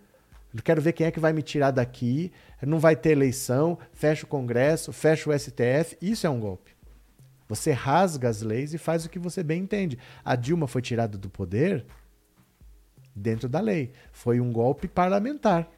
[0.64, 2.32] quero ver quem é que vai me tirar daqui,
[2.62, 5.98] não vai ter eleição, fecha o Congresso, fecha o STF.
[6.02, 6.76] Isso é um golpe.
[7.48, 9.98] Você rasga as leis e faz o que você bem entende.
[10.24, 11.86] A Dilma foi tirada do poder
[13.16, 13.92] dentro da lei.
[14.12, 15.70] Foi um golpe parlamentar.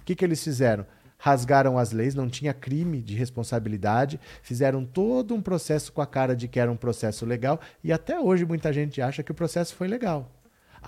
[0.00, 0.86] O que, que eles fizeram?
[1.18, 6.36] Rasgaram as leis, não tinha crime de responsabilidade, fizeram todo um processo com a cara
[6.36, 9.74] de que era um processo legal e até hoje muita gente acha que o processo
[9.74, 10.30] foi legal.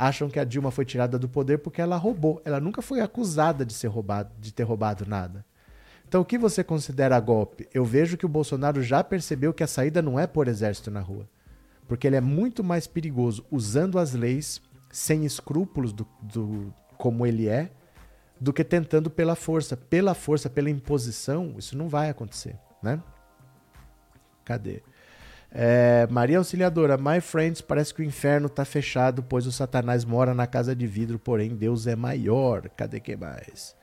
[0.00, 2.40] Acham que a Dilma foi tirada do poder porque ela roubou.
[2.44, 5.44] Ela nunca foi acusada de ser roubado, de ter roubado nada.
[6.06, 7.68] Então, o que você considera golpe?
[7.74, 11.00] Eu vejo que o Bolsonaro já percebeu que a saída não é por exército na
[11.00, 11.28] rua.
[11.88, 17.48] Porque ele é muito mais perigoso usando as leis sem escrúpulos do, do, como ele
[17.48, 17.68] é,
[18.40, 19.76] do que tentando pela força.
[19.76, 23.02] Pela força, pela imposição, isso não vai acontecer, né?
[24.44, 24.80] Cadê?
[25.50, 30.34] É, Maria Auxiliadora, my friends, parece que o inferno está fechado, pois o Satanás mora
[30.34, 32.68] na casa de vidro, porém Deus é maior.
[32.76, 33.74] Cadê que mais?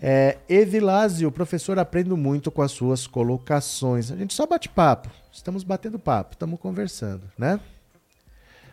[0.00, 4.10] É, Evilásio, professor, aprendo muito com as suas colocações.
[4.10, 5.10] A gente só bate papo.
[5.32, 7.60] Estamos batendo papo, estamos conversando, né?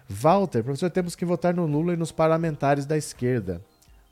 [0.08, 3.60] Walter, professor, temos que votar no Lula e nos parlamentares da esquerda.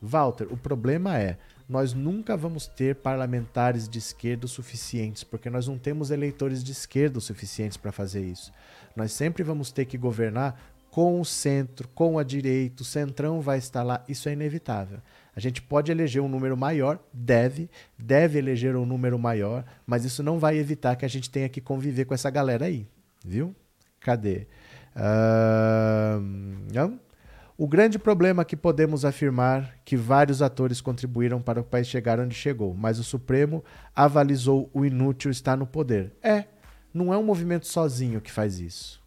[0.01, 1.37] Walter, o problema é,
[1.67, 7.19] nós nunca vamos ter parlamentares de esquerda suficientes, porque nós não temos eleitores de esquerda
[7.19, 8.51] suficientes para fazer isso.
[8.95, 13.57] Nós sempre vamos ter que governar com o centro, com a direita, o centrão vai
[13.57, 14.99] estar lá, isso é inevitável.
[15.35, 20.21] A gente pode eleger um número maior, deve, deve eleger um número maior, mas isso
[20.21, 22.85] não vai evitar que a gente tenha que conviver com essa galera aí,
[23.25, 23.55] viu?
[23.99, 24.45] Cadê?
[24.95, 26.21] Uh,
[26.71, 26.99] não?
[27.55, 32.33] O grande problema que podemos afirmar que vários atores contribuíram para o país chegar onde
[32.33, 33.63] chegou, mas o Supremo
[33.95, 36.15] avalizou o inútil estar no poder.
[36.21, 36.45] É,
[36.91, 38.99] não é um movimento sozinho que faz isso.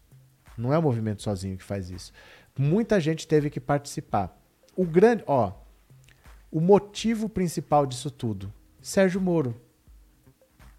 [0.57, 2.13] Não é um movimento sozinho que faz isso.
[2.57, 4.35] Muita gente teve que participar.
[4.77, 5.51] O grande, ó,
[6.49, 8.51] o motivo principal disso tudo?
[8.81, 9.59] Sérgio Moro.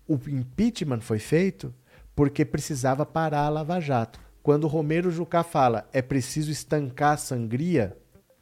[0.07, 1.73] O impeachment foi feito
[2.16, 4.19] porque precisava parar a Lava Jato.
[4.49, 7.94] Quando Romero Jucá fala é preciso estancar a sangria,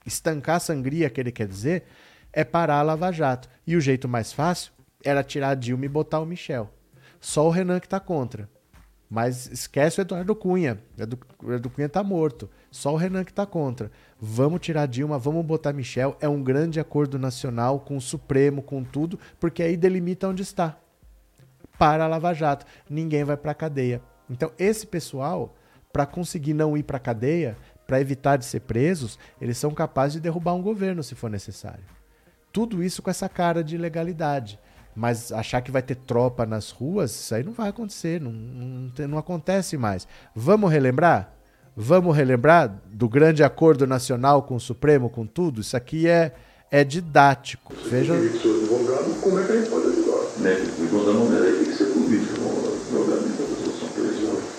[0.06, 1.82] estancar a sangria que ele quer dizer,
[2.32, 3.48] é parar a Lava Jato.
[3.66, 4.70] E o jeito mais fácil
[5.04, 6.70] era tirar a Dilma e botar o Michel.
[7.20, 8.48] Só o Renan que está contra.
[9.10, 10.78] Mas esquece o Eduardo Cunha.
[10.96, 12.48] O Eduardo Cunha está morto.
[12.70, 13.90] Só o Renan que está contra.
[14.20, 16.16] Vamos tirar Dilma, vamos botar Michel.
[16.20, 20.78] É um grande acordo nacional com o Supremo, com tudo, porque aí delimita onde está.
[21.76, 22.64] Para a Lava Jato.
[22.88, 24.00] Ninguém vai para a cadeia.
[24.30, 25.56] Então, esse pessoal,
[25.96, 30.12] para conseguir não ir para a cadeia, para evitar de ser presos, eles são capazes
[30.12, 31.84] de derrubar um governo se for necessário.
[32.52, 34.60] Tudo isso com essa cara de ilegalidade.
[34.94, 39.08] Mas achar que vai ter tropa nas ruas, isso aí não vai acontecer, não, não,
[39.08, 40.06] não acontece mais.
[40.34, 41.32] Vamos relembrar?
[41.74, 45.62] Vamos relembrar do grande acordo nacional com o Supremo, com tudo?
[45.62, 46.34] Isso aqui é,
[46.70, 47.72] é didático.
[47.88, 48.12] Veja.
[49.22, 50.40] Como é que a gente pode ajudar?
[50.40, 50.56] Né?
[50.78, 54.56] O advogado não tem que ser político, advogado tem que ter solução política.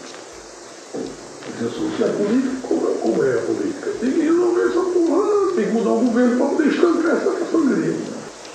[1.57, 3.89] Se é político, como é, como é a política?
[3.99, 7.95] Tem que resolver essa porra, tem que mudar o governo para poder estancar essa sangria.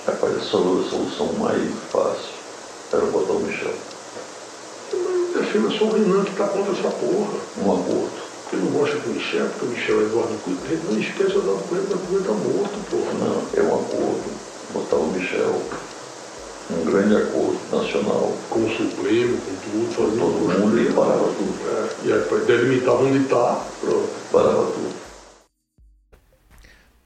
[0.07, 2.31] Rapaz, a solução mais fácil
[2.93, 3.73] era botar o Michel.
[5.35, 7.39] Mas é só o Renan que está contra essa porra.
[7.57, 8.23] Um aborto.
[8.53, 10.79] Ele não gosta do Michel, porque o Michel é Eduardo Cunha.
[10.89, 13.13] Não esqueça o Eduardo Cunha, o Cunha está morto, porra.
[13.19, 14.23] Não, é um acordo.
[14.73, 15.61] Botar o Michel.
[16.71, 18.33] Um grande acordo nacional.
[18.49, 21.53] Com o Supremo, com tudo, fazer todo mundo e parava tudo.
[21.69, 24.09] É, e aí delimitar onde está, pronto.
[24.31, 24.93] Parava tudo.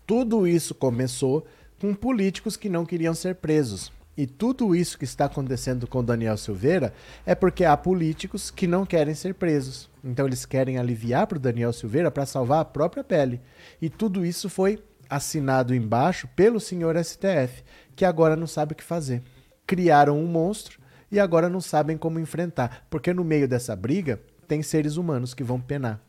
[0.06, 1.46] Tudo isso começou
[1.80, 3.92] com políticos que não queriam ser presos.
[4.18, 6.92] E tudo isso que está acontecendo com Daniel Silveira
[7.24, 9.90] é porque há políticos que não querem ser presos.
[10.04, 13.40] Então eles querem aliviar para o Daniel Silveira para salvar a própria pele.
[13.80, 14.80] E tudo isso foi
[15.10, 17.64] assinado embaixo pelo senhor STF,
[17.96, 19.22] que agora não sabe o que fazer.
[19.68, 20.80] Criaram um monstro
[21.12, 25.44] e agora não sabem como enfrentar, porque no meio dessa briga tem seres humanos que
[25.44, 26.02] vão penar.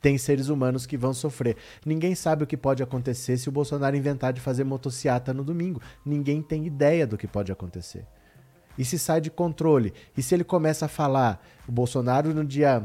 [0.00, 1.56] Tem seres humanos que vão sofrer.
[1.84, 5.82] Ninguém sabe o que pode acontecer se o Bolsonaro inventar de fazer motociata no domingo.
[6.06, 8.06] Ninguém tem ideia do que pode acontecer.
[8.78, 9.92] E se sai de controle?
[10.16, 12.80] E se ele começa a falar, o Bolsonaro no dia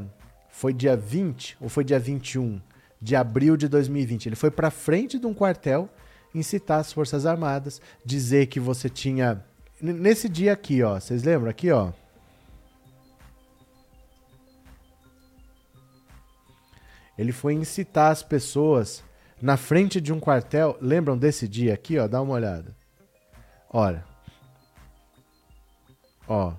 [0.49, 2.59] foi dia 20 ou foi dia 21
[3.03, 5.89] de abril de 2020, ele foi para frente de um quartel
[6.33, 9.43] incitar as Forças Armadas, dizer que você tinha
[9.81, 11.91] nesse dia aqui, ó, vocês lembram aqui, ó?
[17.17, 19.03] Ele foi incitar as pessoas
[19.41, 20.77] na frente de um quartel.
[20.81, 22.07] Lembram desse dia aqui, ó?
[22.07, 22.75] Dá uma olhada.
[23.69, 24.03] Olha.
[26.27, 26.53] Ó.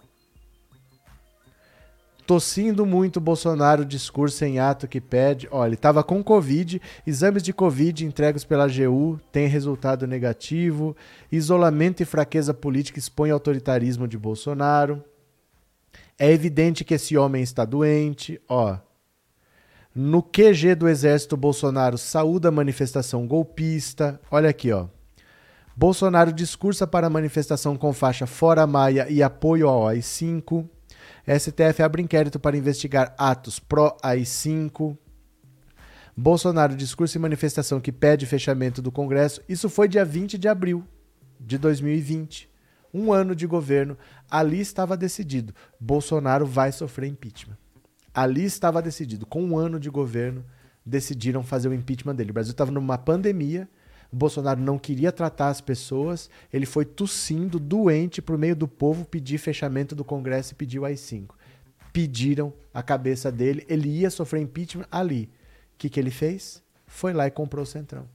[2.27, 5.47] Tossindo muito Bolsonaro, discurso em ato que pede.
[5.51, 10.97] Olha, ele estava com Covid, exames de Covid entregues pela AGU têm resultado negativo.
[11.31, 15.05] Isolamento e fraqueza política expõe autoritarismo de Bolsonaro.
[16.19, 18.41] É evidente que esse homem está doente.
[18.49, 18.79] Ó.
[19.95, 24.19] No QG do Exército, Bolsonaro saúda a manifestação golpista.
[24.31, 24.87] Olha aqui, ó.
[25.77, 30.67] Bolsonaro discursa para a manifestação com faixa Fora Maia e apoio ao AI-5.
[31.27, 34.97] STF abre inquérito para investigar atos pró-AI-5.
[36.17, 39.41] Bolsonaro discurso e manifestação que pede fechamento do Congresso.
[39.49, 40.85] Isso foi dia 20 de abril
[41.41, 42.49] de 2020.
[42.93, 43.99] Um ano de governo.
[44.31, 45.55] Ali estava decidido.
[45.81, 47.57] Bolsonaro vai sofrer impeachment.
[48.13, 49.27] Ali estava decidido.
[49.27, 50.45] Com um ano de governo,
[50.87, 52.31] decidiram fazer o impeachment dele.
[52.31, 53.69] O Brasil estava numa pandemia.
[54.15, 56.31] Bolsonaro não queria tratar as pessoas.
[56.53, 61.31] Ele foi tossindo, doente, por meio do povo, pedir fechamento do Congresso e pediu AI-5.
[61.93, 63.65] Pediram a cabeça dele.
[63.69, 65.31] Ele ia sofrer impeachment ali.
[65.75, 66.63] O que, que ele fez?
[66.87, 68.09] Foi lá e comprou o Centrão.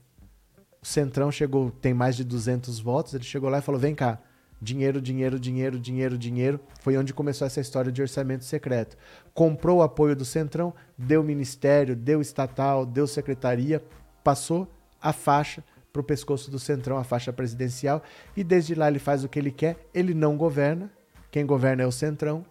[0.82, 3.14] O Centrão chegou, tem mais de 200 votos.
[3.14, 4.18] Ele chegou lá e falou: vem cá
[4.62, 6.60] Dinheiro, dinheiro, dinheiro, dinheiro, dinheiro.
[6.80, 8.96] Foi onde começou essa história de orçamento secreto.
[9.32, 13.82] Comprou o apoio do Centrão, deu ministério, deu estatal, deu secretaria,
[14.22, 14.70] passou
[15.00, 18.02] a faixa para o pescoço do Centrão, a faixa presidencial,
[18.36, 19.76] e desde lá ele faz o que ele quer.
[19.92, 20.90] Ele não governa,
[21.30, 22.44] quem governa é o Centrão,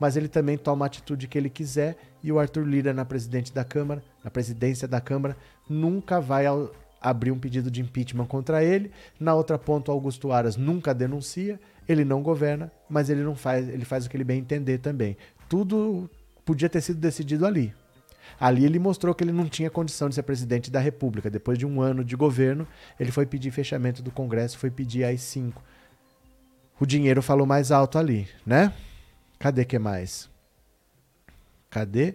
[0.00, 1.96] mas ele também toma a atitude que ele quiser.
[2.22, 5.36] E o Arthur Lira, na presidente da Câmara, na presidência da Câmara,
[5.68, 6.70] nunca vai ao,
[7.00, 8.90] abrir um pedido de impeachment contra ele.
[9.18, 13.84] Na outra ponta, Augusto Aras nunca denuncia, ele não governa, mas ele não faz, ele
[13.84, 15.16] faz o que ele bem entender também.
[15.48, 16.08] Tudo
[16.44, 17.74] podia ter sido decidido ali.
[18.40, 21.28] Ali ele mostrou que ele não tinha condição de ser presidente da República.
[21.28, 22.66] Depois de um ano de governo,
[22.98, 25.62] ele foi pedir fechamento do Congresso, foi pedir as cinco.
[26.80, 28.72] O dinheiro falou mais alto ali, né?
[29.38, 30.30] Cadê que mais?
[31.68, 32.14] Cadê?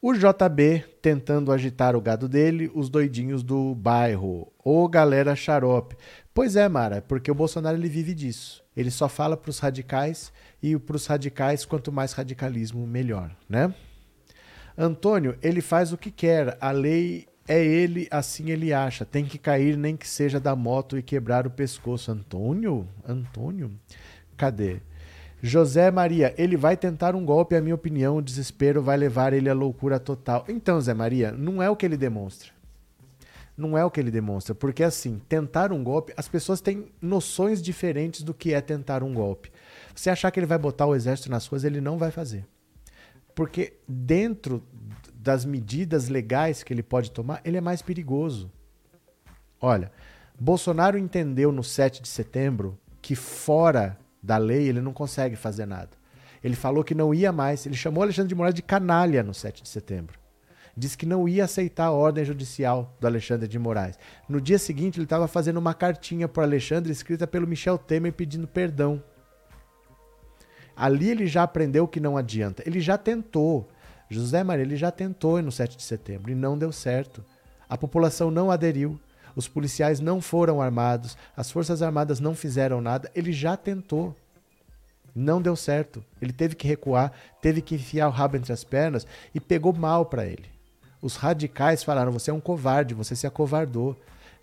[0.00, 4.52] O JB tentando agitar o gado dele, os doidinhos do bairro.
[4.62, 5.96] Ô galera xarope.
[6.32, 8.62] Pois é, Mara, porque o Bolsonaro ele vive disso.
[8.76, 13.74] Ele só fala para os radicais e para os radicais, quanto mais radicalismo, melhor, né?
[14.76, 16.56] Antônio, ele faz o que quer.
[16.60, 19.04] A lei é ele, assim ele acha.
[19.04, 22.10] Tem que cair, nem que seja da moto e quebrar o pescoço.
[22.10, 22.88] Antônio?
[23.06, 23.70] Antônio?
[24.36, 24.80] Cadê?
[25.46, 29.50] José Maria, ele vai tentar um golpe, a minha opinião, o desespero vai levar ele
[29.50, 30.44] à loucura total.
[30.48, 32.50] Então, Zé Maria, não é o que ele demonstra.
[33.54, 37.62] Não é o que ele demonstra, porque assim, tentar um golpe, as pessoas têm noções
[37.62, 39.52] diferentes do que é tentar um golpe.
[39.94, 42.44] Você achar que ele vai botar o exército nas ruas, ele não vai fazer.
[43.34, 44.62] Porque dentro
[45.14, 48.50] das medidas legais que ele pode tomar, ele é mais perigoso.
[49.60, 49.90] Olha,
[50.38, 55.90] Bolsonaro entendeu no 7 de setembro que fora da lei, ele não consegue fazer nada.
[56.42, 59.62] Ele falou que não ia mais, ele chamou Alexandre de Moraes de canalha no 7
[59.62, 60.18] de setembro.
[60.76, 63.98] Disse que não ia aceitar a ordem judicial do Alexandre de Moraes.
[64.28, 68.48] No dia seguinte, ele estava fazendo uma cartinha para Alexandre, escrita pelo Michel Temer, pedindo
[68.48, 69.02] perdão.
[70.76, 72.62] Ali ele já aprendeu que não adianta.
[72.66, 73.68] Ele já tentou.
[74.08, 77.24] José Maria, ele já tentou no 7 de setembro e não deu certo.
[77.68, 78.98] A população não aderiu
[79.36, 83.10] os policiais não foram armados, as Forças Armadas não fizeram nada.
[83.14, 84.14] Ele já tentou.
[85.14, 86.04] Não deu certo.
[86.20, 90.06] Ele teve que recuar, teve que enfiar o rabo entre as pernas e pegou mal
[90.06, 90.46] para ele.
[91.00, 93.96] Os radicais falaram: você é um covarde, você se acovardou.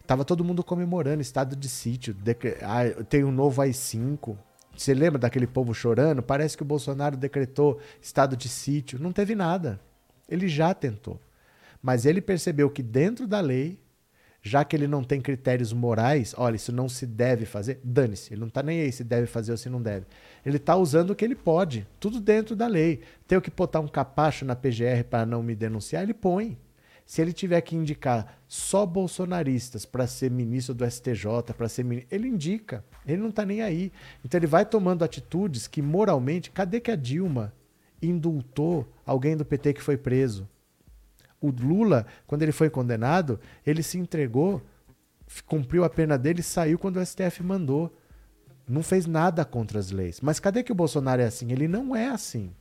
[0.08, 2.16] Tava todo mundo comemorando estado de sítio,
[2.64, 4.36] ah, tem um novo AI-5.
[4.82, 6.24] Você lembra daquele povo chorando?
[6.24, 8.98] Parece que o Bolsonaro decretou estado de sítio.
[9.00, 9.80] Não teve nada.
[10.28, 11.20] Ele já tentou.
[11.84, 13.80] Mas ele percebeu que dentro da lei
[14.42, 18.42] já que ele não tem critérios morais, olha, isso não se deve fazer, dane-se, ele
[18.42, 20.08] não está nem aí se deve fazer ou se não deve.
[20.44, 23.02] Ele está usando o que ele pode, tudo dentro da lei.
[23.28, 26.58] Tenho que botar um capacho na PGR para não me denunciar, ele põe.
[27.12, 32.16] Se ele tiver que indicar só bolsonaristas para ser ministro do STJ, para ser ministro,
[32.16, 32.86] ele indica.
[33.06, 33.92] Ele não está nem aí.
[34.24, 37.54] Então ele vai tomando atitudes que moralmente, cadê que a Dilma
[38.02, 40.48] indultou alguém do PT que foi preso?
[41.42, 44.62] O Lula, quando ele foi condenado, ele se entregou,
[45.46, 47.94] cumpriu a pena dele e saiu quando o STF mandou.
[48.66, 50.22] Não fez nada contra as leis.
[50.22, 51.52] Mas cadê que o Bolsonaro é assim?
[51.52, 52.56] Ele não é assim.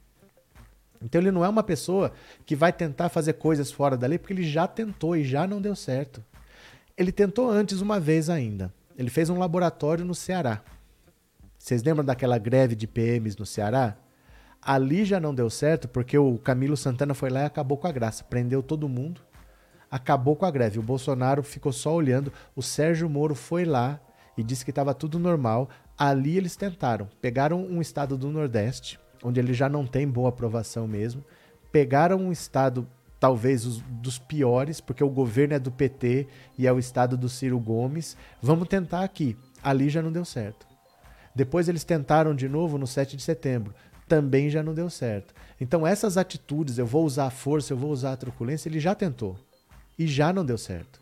[1.02, 2.12] Então ele não é uma pessoa
[2.44, 5.60] que vai tentar fazer coisas fora da lei, porque ele já tentou e já não
[5.60, 6.22] deu certo.
[6.96, 8.72] Ele tentou antes uma vez ainda.
[8.96, 10.62] Ele fez um laboratório no Ceará.
[11.58, 13.96] Vocês lembram daquela greve de PMs no Ceará?
[14.60, 17.92] Ali já não deu certo porque o Camilo Santana foi lá e acabou com a
[17.92, 18.22] graça.
[18.22, 19.22] Prendeu todo mundo,
[19.90, 20.78] acabou com a greve.
[20.78, 22.30] O Bolsonaro ficou só olhando.
[22.54, 23.98] O Sérgio Moro foi lá
[24.36, 25.70] e disse que estava tudo normal.
[25.96, 27.08] Ali eles tentaram.
[27.22, 31.24] Pegaram um estado do Nordeste, onde ele já não tem boa aprovação mesmo.
[31.72, 32.86] Pegaram um estado,
[33.18, 36.26] talvez os, dos piores, porque o governo é do PT
[36.58, 38.16] e é o estado do Ciro Gomes.
[38.42, 39.36] Vamos tentar aqui.
[39.62, 40.66] Ali já não deu certo.
[41.34, 43.74] Depois eles tentaram de novo no 7 de setembro
[44.10, 45.32] também já não deu certo.
[45.60, 48.92] Então essas atitudes, eu vou usar a força, eu vou usar a truculência, ele já
[48.92, 49.38] tentou
[49.96, 50.99] e já não deu certo.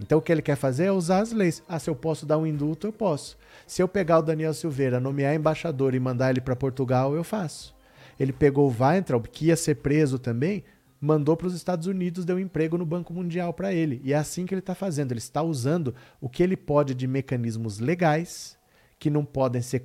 [0.00, 1.62] Então o que ele quer fazer é usar as leis.
[1.68, 3.36] Ah, se eu posso dar um indulto, eu posso.
[3.66, 7.74] Se eu pegar o Daniel Silveira, nomear embaixador e mandar ele para Portugal, eu faço.
[8.18, 10.64] Ele pegou o Weintraub, que ia ser preso também,
[11.00, 14.00] mandou para os Estados Unidos, deu um emprego no Banco Mundial para ele.
[14.04, 15.12] E é assim que ele está fazendo.
[15.12, 18.58] Ele está usando o que ele pode de mecanismos legais,
[18.98, 19.84] que não podem ser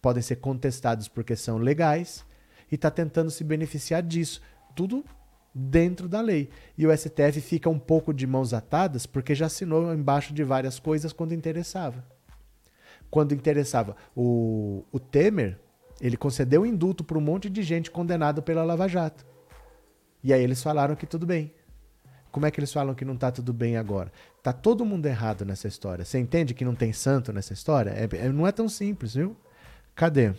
[0.00, 2.24] podem ser contestados porque são legais
[2.70, 4.40] e está tentando se beneficiar disso.
[4.74, 5.04] Tudo
[5.58, 6.50] dentro da lei.
[6.76, 10.78] E o STF fica um pouco de mãos atadas porque já assinou embaixo de várias
[10.78, 12.04] coisas quando interessava.
[13.10, 13.96] Quando interessava.
[14.14, 15.58] O, o Temer,
[15.98, 19.24] ele concedeu indulto para um monte de gente condenada pela Lava Jato.
[20.22, 21.54] E aí eles falaram que tudo bem.
[22.30, 24.12] Como é que eles falam que não está tudo bem agora?
[24.42, 26.04] Tá todo mundo errado nessa história.
[26.04, 27.90] Você entende que não tem santo nessa história?
[27.90, 29.34] É, é, não é tão simples, viu?
[29.94, 30.34] Cadê?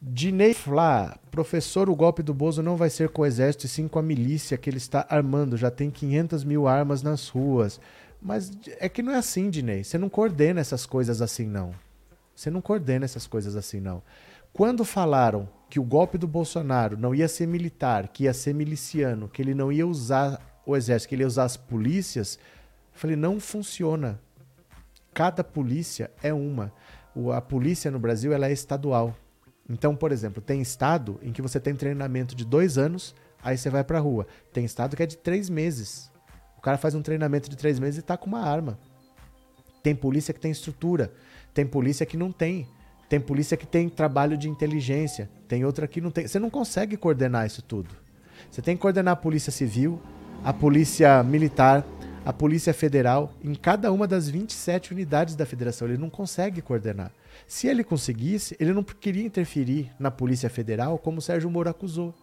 [0.00, 3.88] Dinei Flá, professor, o golpe do Bozo não vai ser com o exército e sim
[3.88, 5.56] com a milícia que ele está armando.
[5.56, 7.80] Já tem 500 mil armas nas ruas.
[8.22, 9.82] Mas é que não é assim, Dinei.
[9.82, 11.74] Você não coordena essas coisas assim, não.
[12.34, 14.02] Você não coordena essas coisas assim, não.
[14.52, 19.28] Quando falaram que o golpe do Bolsonaro não ia ser militar, que ia ser miliciano,
[19.28, 22.38] que ele não ia usar o exército, que ele ia usar as polícias,
[22.92, 24.20] falei, não funciona.
[25.12, 26.72] Cada polícia é uma
[27.34, 29.16] a polícia no Brasil ela é estadual.
[29.68, 33.68] Então, por exemplo, tem estado em que você tem treinamento de dois anos, aí você
[33.68, 34.26] vai pra rua.
[34.52, 36.10] Tem estado que é de três meses.
[36.56, 38.78] O cara faz um treinamento de três meses e tá com uma arma.
[39.82, 41.12] Tem polícia que tem estrutura.
[41.52, 42.66] Tem polícia que não tem.
[43.08, 45.30] Tem polícia que tem trabalho de inteligência.
[45.46, 46.26] Tem outra que não tem.
[46.26, 47.90] Você não consegue coordenar isso tudo.
[48.50, 50.00] Você tem que coordenar a polícia civil,
[50.44, 51.84] a polícia militar,
[52.28, 55.88] a Polícia Federal em cada uma das 27 unidades da federação.
[55.88, 57.10] Ele não consegue coordenar.
[57.46, 62.14] Se ele conseguisse, ele não queria interferir na Polícia Federal como o Sérgio Moro acusou.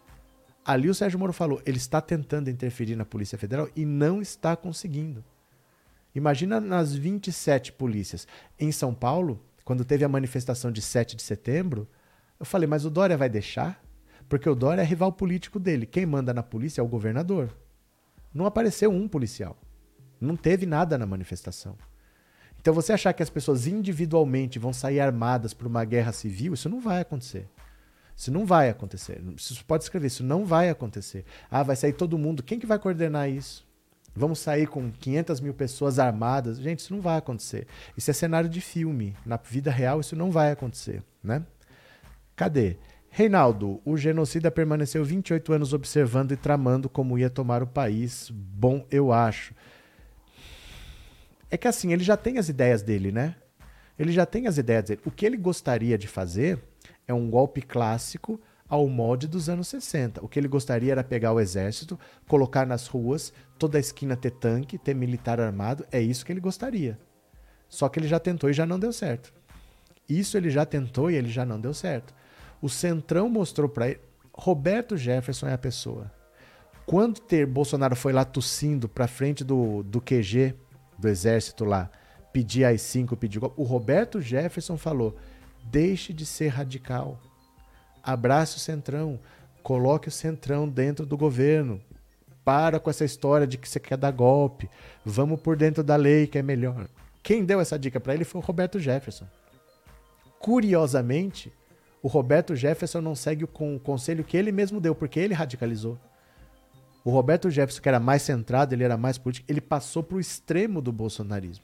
[0.63, 4.55] Ali o Sérgio Moro falou, ele está tentando interferir na Polícia Federal e não está
[4.55, 5.23] conseguindo.
[6.13, 8.27] Imagina nas 27 polícias.
[8.59, 11.87] Em São Paulo, quando teve a manifestação de 7 de setembro,
[12.39, 13.83] eu falei, mas o Dória vai deixar?
[14.29, 15.87] Porque o Dória é rival político dele.
[15.87, 17.49] Quem manda na polícia é o governador.
[18.31, 19.57] Não apareceu um policial.
[20.19, 21.75] Não teve nada na manifestação.
[22.59, 26.67] Então você achar que as pessoas individualmente vão sair armadas para uma guerra civil, isso
[26.67, 27.47] não vai acontecer.
[28.15, 29.21] Isso não vai acontecer.
[29.37, 31.25] Você pode escrever, isso não vai acontecer.
[31.51, 32.41] Ah, vai sair todo mundo.
[32.41, 33.65] Quem que vai coordenar isso?
[34.15, 36.57] Vamos sair com 500 mil pessoas armadas?
[36.57, 37.67] Gente, isso não vai acontecer.
[37.97, 39.15] Isso é cenário de filme.
[39.25, 41.43] Na vida real, isso não vai acontecer, né?
[42.35, 42.77] Cadê?
[43.09, 48.29] Reinaldo, o genocida permaneceu 28 anos observando e tramando como ia tomar o país.
[48.29, 49.53] Bom, eu acho.
[51.49, 53.35] É que assim, ele já tem as ideias dele, né?
[53.97, 55.01] Ele já tem as ideias dele.
[55.05, 56.59] O que ele gostaria de fazer
[57.07, 60.23] é um golpe clássico ao molde dos anos 60.
[60.23, 64.31] O que ele gostaria era pegar o exército, colocar nas ruas, toda a esquina ter
[64.31, 65.85] tanque, ter militar armado.
[65.91, 66.99] É isso que ele gostaria.
[67.69, 69.33] Só que ele já tentou e já não deu certo.
[70.07, 72.13] Isso ele já tentou e ele já não deu certo.
[72.61, 73.99] O Centrão mostrou para ele.
[74.33, 76.11] Roberto Jefferson é a pessoa.
[76.85, 80.53] Quando ter Bolsonaro foi lá tossindo para frente do, do QG
[80.97, 81.89] do exército lá
[82.35, 85.15] pedir as cinco, pedir O Roberto Jefferson falou:
[85.63, 87.17] deixe de ser radical.
[88.03, 89.17] Abrace o centrão.
[89.63, 91.81] Coloque o centrão dentro do governo.
[92.43, 94.69] para com essa história de que você quer dar golpe,
[95.03, 96.87] vamos por dentro da lei que é melhor.
[97.23, 99.25] Quem deu essa dica para ele foi o Roberto Jefferson.
[100.37, 101.51] Curiosamente,
[102.03, 105.97] o Roberto Jefferson não segue o conselho que ele mesmo deu, porque ele radicalizou.
[107.05, 110.19] O Roberto Jefferson, que era mais centrado, ele era mais político, ele passou para o
[110.19, 111.63] extremo do bolsonarismo.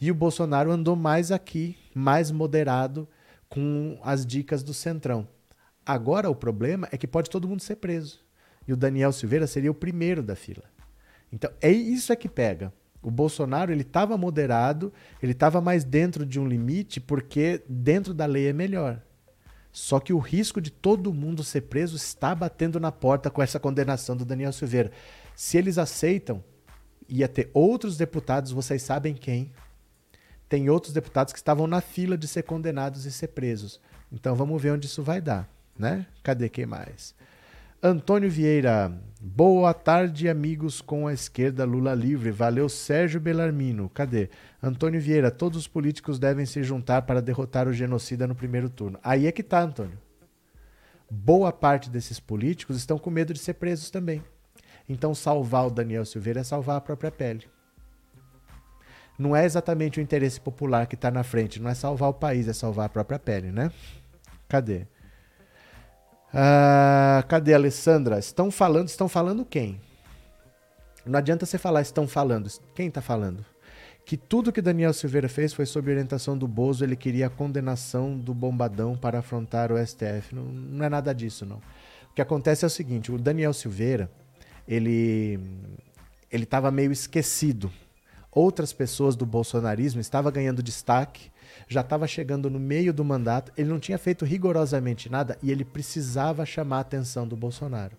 [0.00, 3.08] E o Bolsonaro andou mais aqui, mais moderado,
[3.48, 5.28] com as dicas do Centrão.
[5.86, 8.18] Agora o problema é que pode todo mundo ser preso.
[8.66, 10.64] E o Daniel Silveira seria o primeiro da fila.
[11.32, 12.72] Então, é isso é que pega.
[13.00, 14.92] O Bolsonaro, ele estava moderado,
[15.22, 19.00] ele estava mais dentro de um limite, porque dentro da lei é melhor.
[19.72, 23.58] Só que o risco de todo mundo ser preso está batendo na porta com essa
[23.58, 24.92] condenação do Daniel Silveira.
[25.34, 26.44] Se eles aceitam,
[27.08, 29.50] ia ter outros deputados, vocês sabem quem.
[30.46, 33.80] Tem outros deputados que estavam na fila de ser condenados e ser presos.
[34.12, 36.06] Então vamos ver onde isso vai dar, né?
[36.22, 37.14] Cadê quem mais?
[37.84, 42.30] Antônio Vieira, boa tarde, amigos com a esquerda Lula livre.
[42.30, 43.88] Valeu, Sérgio Belarmino.
[43.88, 44.30] Cadê?
[44.62, 49.00] Antônio Vieira, todos os políticos devem se juntar para derrotar o genocida no primeiro turno.
[49.02, 49.98] Aí é que tá, Antônio.
[51.10, 54.22] Boa parte desses políticos estão com medo de ser presos também.
[54.88, 57.48] Então, salvar o Daniel Silveira é salvar a própria pele.
[59.18, 62.46] Não é exatamente o interesse popular que está na frente, não é salvar o país,
[62.46, 63.72] é salvar a própria pele, né?
[64.48, 64.86] Cadê?
[66.32, 68.18] Ah, cadê a Alessandra?
[68.18, 69.80] Estão falando, estão falando quem?
[71.04, 72.48] Não adianta você falar estão falando.
[72.74, 73.44] Quem está falando?
[74.04, 78.18] Que tudo que Daniel Silveira fez foi sob orientação do Bozo, ele queria a condenação
[78.18, 80.34] do bombadão para afrontar o STF.
[80.34, 81.56] Não, não é nada disso, não.
[82.10, 84.10] O que acontece é o seguinte, o Daniel Silveira,
[84.66, 85.38] ele
[86.30, 87.70] ele estava meio esquecido.
[88.30, 91.30] Outras pessoas do bolsonarismo estavam ganhando destaque
[91.72, 95.64] já estava chegando no meio do mandato, ele não tinha feito rigorosamente nada e ele
[95.64, 97.96] precisava chamar a atenção do Bolsonaro.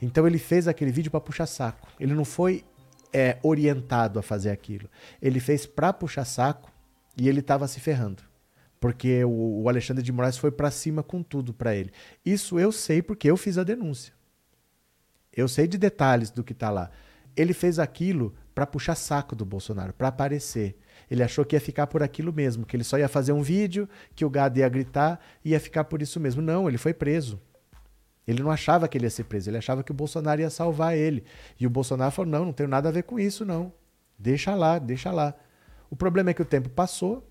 [0.00, 1.88] Então ele fez aquele vídeo para puxar saco.
[1.98, 2.64] Ele não foi
[3.12, 4.88] é, orientado a fazer aquilo.
[5.20, 6.70] Ele fez para puxar saco
[7.16, 8.22] e ele estava se ferrando.
[8.80, 11.90] Porque o, o Alexandre de Moraes foi para cima com tudo para ele.
[12.24, 14.12] Isso eu sei porque eu fiz a denúncia.
[15.32, 16.90] Eu sei de detalhes do que está lá.
[17.36, 20.78] Ele fez aquilo para puxar saco do Bolsonaro, para aparecer.
[21.10, 23.88] Ele achou que ia ficar por aquilo mesmo, que ele só ia fazer um vídeo,
[24.14, 26.42] que o gado ia gritar e ia ficar por isso mesmo.
[26.42, 27.40] Não, ele foi preso.
[28.26, 30.96] Ele não achava que ele ia ser preso, ele achava que o Bolsonaro ia salvar
[30.96, 31.24] ele.
[31.58, 33.72] E o Bolsonaro falou: não, não tenho nada a ver com isso, não.
[34.18, 35.34] Deixa lá, deixa lá.
[35.88, 37.26] O problema é que o tempo passou,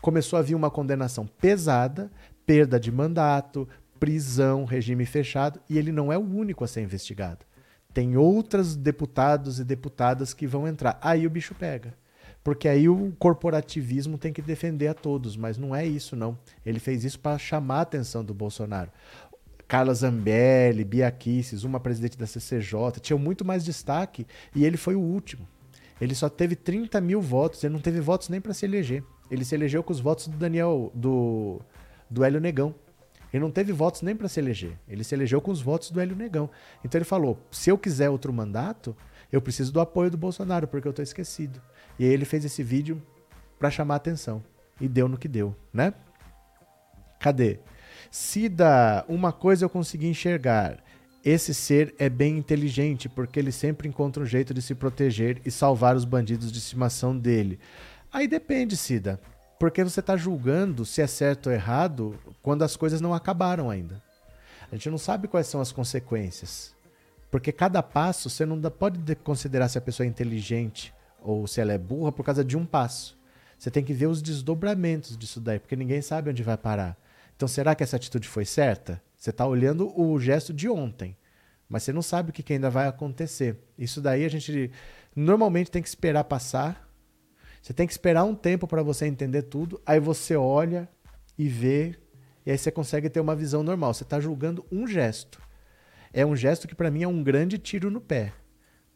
[0.00, 2.08] começou a vir uma condenação pesada,
[2.46, 3.68] perda de mandato,
[3.98, 7.44] prisão, regime fechado, e ele não é o único a ser investigado.
[7.92, 10.98] Tem outros deputados e deputadas que vão entrar.
[11.02, 11.94] Aí o bicho pega.
[12.48, 16.38] Porque aí o corporativismo tem que defender a todos, mas não é isso, não.
[16.64, 18.90] Ele fez isso para chamar a atenção do Bolsonaro.
[19.66, 24.26] Carla Zambelli, Bia Kicis, uma presidente da CCJ, tinham muito mais destaque
[24.56, 25.46] e ele foi o último.
[26.00, 29.04] Ele só teve 30 mil votos, ele não teve votos nem para se eleger.
[29.30, 31.60] Ele se elegeu com os votos do Daniel, do,
[32.08, 32.74] do Hélio Negão.
[33.30, 34.72] Ele não teve votos nem para se eleger.
[34.88, 36.48] Ele se elegeu com os votos do Hélio Negão.
[36.82, 38.96] Então ele falou: se eu quiser outro mandato,
[39.30, 41.60] eu preciso do apoio do Bolsonaro, porque eu estou esquecido.
[41.98, 43.02] E aí ele fez esse vídeo
[43.58, 44.42] para chamar atenção.
[44.80, 45.92] E deu no que deu, né?
[47.18, 47.58] Cadê?
[48.10, 50.78] Cida, uma coisa eu consegui enxergar.
[51.24, 55.50] Esse ser é bem inteligente, porque ele sempre encontra um jeito de se proteger e
[55.50, 57.58] salvar os bandidos de estimação dele.
[58.12, 59.20] Aí depende, Cida.
[59.58, 64.00] Porque você está julgando se é certo ou errado quando as coisas não acabaram ainda.
[64.70, 66.72] A gente não sabe quais são as consequências.
[67.30, 71.72] Porque cada passo você não pode considerar se a pessoa é inteligente ou se ela
[71.72, 73.18] é burra por causa de um passo.
[73.58, 76.96] Você tem que ver os desdobramentos disso daí, porque ninguém sabe onde vai parar.
[77.36, 79.02] Então, será que essa atitude foi certa?
[79.16, 81.16] Você está olhando o gesto de ontem,
[81.68, 83.56] mas você não sabe o que, que ainda vai acontecer.
[83.76, 84.70] Isso daí a gente
[85.14, 86.88] normalmente tem que esperar passar.
[87.60, 89.80] Você tem que esperar um tempo para você entender tudo.
[89.84, 90.88] Aí você olha
[91.36, 91.96] e vê,
[92.46, 93.92] e aí você consegue ter uma visão normal.
[93.92, 95.42] Você está julgando um gesto.
[96.12, 98.32] É um gesto que para mim é um grande tiro no pé.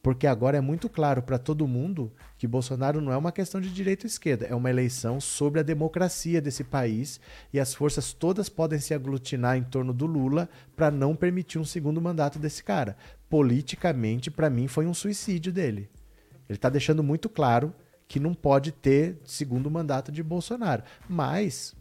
[0.03, 3.73] Porque agora é muito claro para todo mundo que Bolsonaro não é uma questão de
[3.73, 7.21] direita ou esquerda, é uma eleição sobre a democracia desse país
[7.53, 11.65] e as forças todas podem se aglutinar em torno do Lula para não permitir um
[11.65, 12.97] segundo mandato desse cara.
[13.31, 15.89] Politicamente, para mim, foi um suicídio dele.
[16.49, 17.73] Ele está deixando muito claro
[18.09, 20.83] que não pode ter segundo mandato de Bolsonaro.
[21.09, 21.77] Mas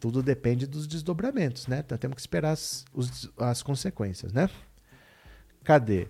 [0.00, 1.82] tudo depende dos desdobramentos, né?
[1.84, 4.48] Então temos que esperar as, os, as consequências, né?
[5.62, 6.08] Cadê?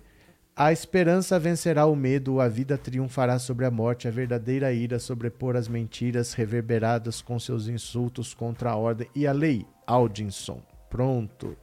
[0.59, 5.55] A esperança vencerá o medo, a vida triunfará sobre a morte, a verdadeira ira sobrepor
[5.55, 9.67] as mentiras reverberadas com seus insultos contra a ordem e a lei.
[9.85, 10.59] Aldinson.
[10.89, 11.55] Pronto.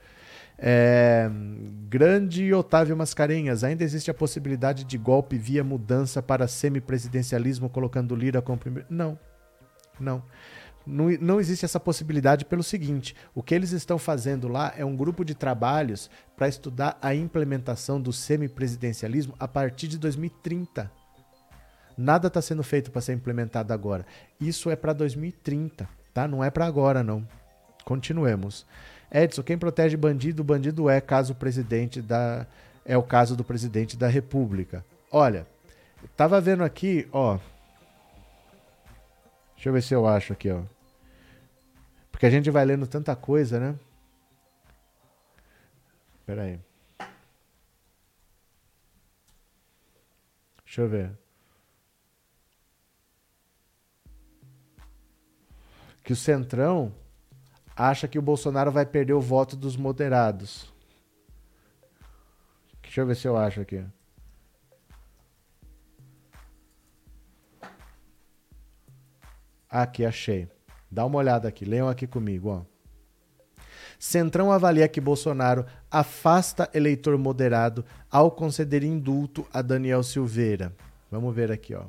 [0.56, 1.28] É,
[1.88, 8.40] grande Otávio Mascarenhas, ainda existe a possibilidade de golpe via mudança para semipresidencialismo colocando Lira
[8.40, 8.86] como primeiro.
[8.88, 9.18] Não,
[9.98, 10.22] não.
[10.86, 14.96] Não, não existe essa possibilidade pelo seguinte: o que eles estão fazendo lá é um
[14.96, 20.90] grupo de trabalhos para estudar a implementação do semipresidencialismo a partir de 2030.
[21.96, 24.04] Nada está sendo feito para ser implementado agora.
[24.40, 26.26] Isso é para 2030, tá?
[26.26, 27.26] Não é para agora, não.
[27.84, 28.66] Continuemos.
[29.10, 32.46] Edson, quem protege bandido, bandido é caso o presidente da
[32.84, 34.84] é o caso do presidente da República.
[35.10, 35.46] Olha,
[36.16, 37.38] tava vendo aqui, ó.
[39.64, 40.62] Deixa eu ver se eu acho aqui, ó.
[42.12, 43.78] Porque a gente vai lendo tanta coisa, né?
[46.20, 46.60] Espera aí.
[50.66, 51.18] Deixa eu ver.
[56.02, 56.94] Que o Centrão
[57.74, 60.70] acha que o Bolsonaro vai perder o voto dos moderados.
[62.82, 63.82] Deixa eu ver se eu acho aqui.
[69.74, 70.46] Aqui, achei.
[70.88, 72.62] Dá uma olhada aqui, leiam aqui comigo, ó.
[73.98, 80.72] Centrão avalia que Bolsonaro afasta eleitor moderado ao conceder indulto a Daniel Silveira.
[81.10, 81.86] Vamos ver aqui, ó.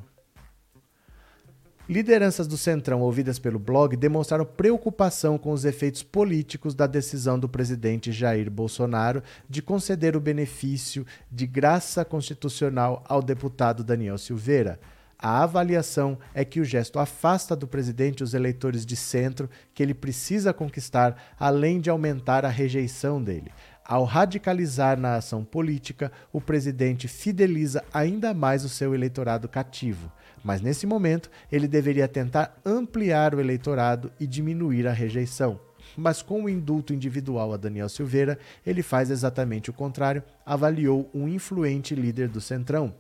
[1.88, 7.48] Lideranças do Centrão ouvidas pelo blog demonstraram preocupação com os efeitos políticos da decisão do
[7.48, 14.80] presidente Jair Bolsonaro de conceder o benefício de graça constitucional ao deputado Daniel Silveira.
[15.18, 19.94] A avaliação é que o gesto afasta do presidente os eleitores de centro que ele
[19.94, 23.52] precisa conquistar, além de aumentar a rejeição dele.
[23.88, 30.12] Ao radicalizar na ação política, o presidente fideliza ainda mais o seu eleitorado cativo.
[30.44, 35.60] Mas nesse momento, ele deveria tentar ampliar o eleitorado e diminuir a rejeição.
[35.96, 41.28] Mas com o indulto individual a Daniel Silveira, ele faz exatamente o contrário, avaliou um
[41.28, 42.94] influente líder do Centrão.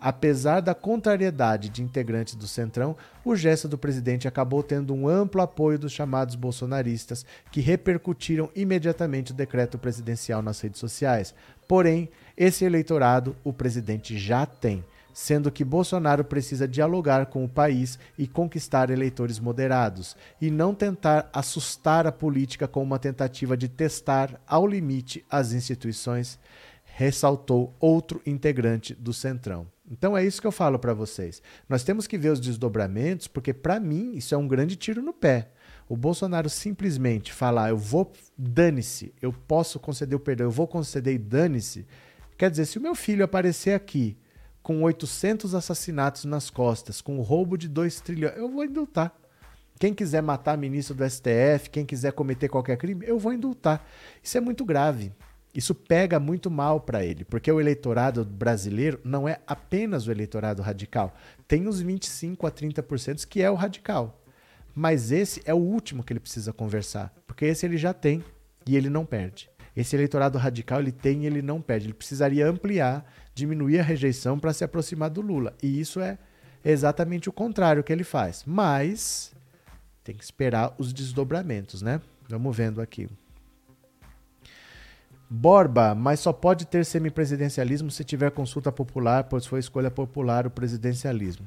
[0.00, 5.40] Apesar da contrariedade de integrantes do Centrão, o gesto do presidente acabou tendo um amplo
[5.40, 11.34] apoio dos chamados bolsonaristas, que repercutiram imediatamente o decreto presidencial nas redes sociais.
[11.66, 14.84] Porém, esse eleitorado o presidente já tem
[15.16, 21.30] sendo que Bolsonaro precisa dialogar com o país e conquistar eleitores moderados, e não tentar
[21.32, 26.38] assustar a política com uma tentativa de testar ao limite as instituições,
[26.84, 29.66] ressaltou outro integrante do Centrão.
[29.90, 31.42] Então é isso que eu falo para vocês.
[31.68, 35.12] Nós temos que ver os desdobramentos, porque para mim isso é um grande tiro no
[35.12, 35.50] pé.
[35.88, 41.14] O Bolsonaro simplesmente falar, eu vou, dane-se, eu posso conceder o perdão, eu vou conceder
[41.14, 41.86] e dane-se.
[42.36, 44.18] Quer dizer, se o meu filho aparecer aqui
[44.62, 49.16] com 800 assassinatos nas costas, com o roubo de 2 trilhões, eu vou indultar.
[49.78, 53.86] Quem quiser matar ministro do STF, quem quiser cometer qualquer crime, eu vou indultar.
[54.22, 55.12] Isso é muito grave.
[55.56, 60.60] Isso pega muito mal para ele, porque o eleitorado brasileiro não é apenas o eleitorado
[60.60, 61.16] radical.
[61.48, 64.22] Tem os 25 a 30% que é o radical.
[64.74, 68.22] Mas esse é o último que ele precisa conversar, porque esse ele já tem
[68.66, 69.48] e ele não perde.
[69.74, 71.86] Esse eleitorado radical ele tem e ele não perde.
[71.86, 75.54] Ele precisaria ampliar diminuir a rejeição para se aproximar do Lula.
[75.62, 76.18] E isso é
[76.62, 78.44] exatamente o contrário que ele faz.
[78.46, 79.34] Mas
[80.04, 82.00] tem que esperar os desdobramentos, né?
[82.28, 83.08] Vamos vendo aqui.
[85.28, 90.50] Borba, mas só pode ter semipresidencialismo se tiver consulta popular, pois foi escolha popular o
[90.50, 91.46] presidencialismo.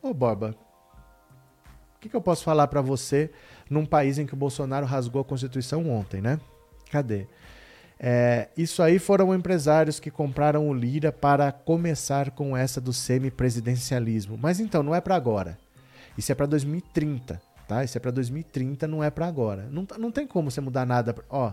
[0.00, 0.54] Ô Borba,
[1.96, 3.30] o que, que eu posso falar para você
[3.68, 6.38] num país em que o Bolsonaro rasgou a Constituição ontem, né?
[6.90, 7.26] Cadê?
[7.98, 14.38] É, isso aí foram empresários que compraram o Lira para começar com essa do semipresidencialismo.
[14.40, 15.58] Mas então, não é para agora.
[16.16, 17.82] Isso é para 2030, tá?
[17.82, 19.68] Isso é para 2030, não é para agora.
[19.70, 21.14] Não, não tem como você mudar nada.
[21.28, 21.52] Ó,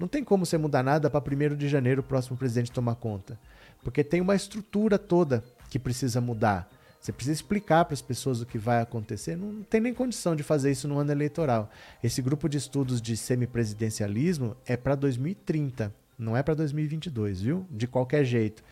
[0.00, 3.38] não tem como você mudar nada para 1 de janeiro o próximo presidente tomar conta.
[3.84, 6.66] Porque tem uma estrutura toda que precisa mudar.
[6.98, 9.36] Você precisa explicar para as pessoas o que vai acontecer.
[9.36, 11.70] Não tem nem condição de fazer isso no ano eleitoral.
[12.02, 17.66] Esse grupo de estudos de semipresidencialismo é para 2030, não é para 2022, viu?
[17.70, 18.64] De qualquer jeito.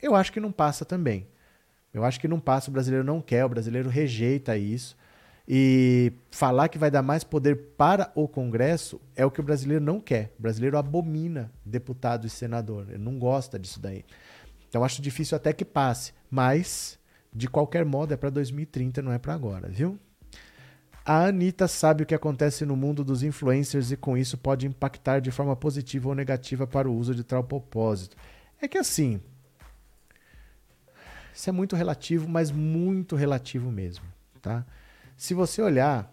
[0.00, 1.26] Eu acho que não passa também.
[1.92, 4.96] Eu acho que não passa, o brasileiro não quer, o brasileiro rejeita isso.
[5.46, 9.84] E falar que vai dar mais poder para o Congresso é o que o brasileiro
[9.84, 10.32] não quer.
[10.38, 14.04] O brasileiro abomina deputado e senador, ele não gosta disso daí.
[14.68, 16.98] Então acho difícil até que passe, mas
[17.34, 19.98] de qualquer modo, é para 2030, não é para agora, viu?
[21.04, 25.20] A Anitta sabe o que acontece no mundo dos influencers e com isso pode impactar
[25.20, 28.16] de forma positiva ou negativa para o uso de tal propósito.
[28.60, 29.20] É que assim,
[31.34, 34.04] isso é muito relativo, mas muito relativo mesmo,
[34.40, 34.64] tá?
[35.22, 36.12] Se você olhar,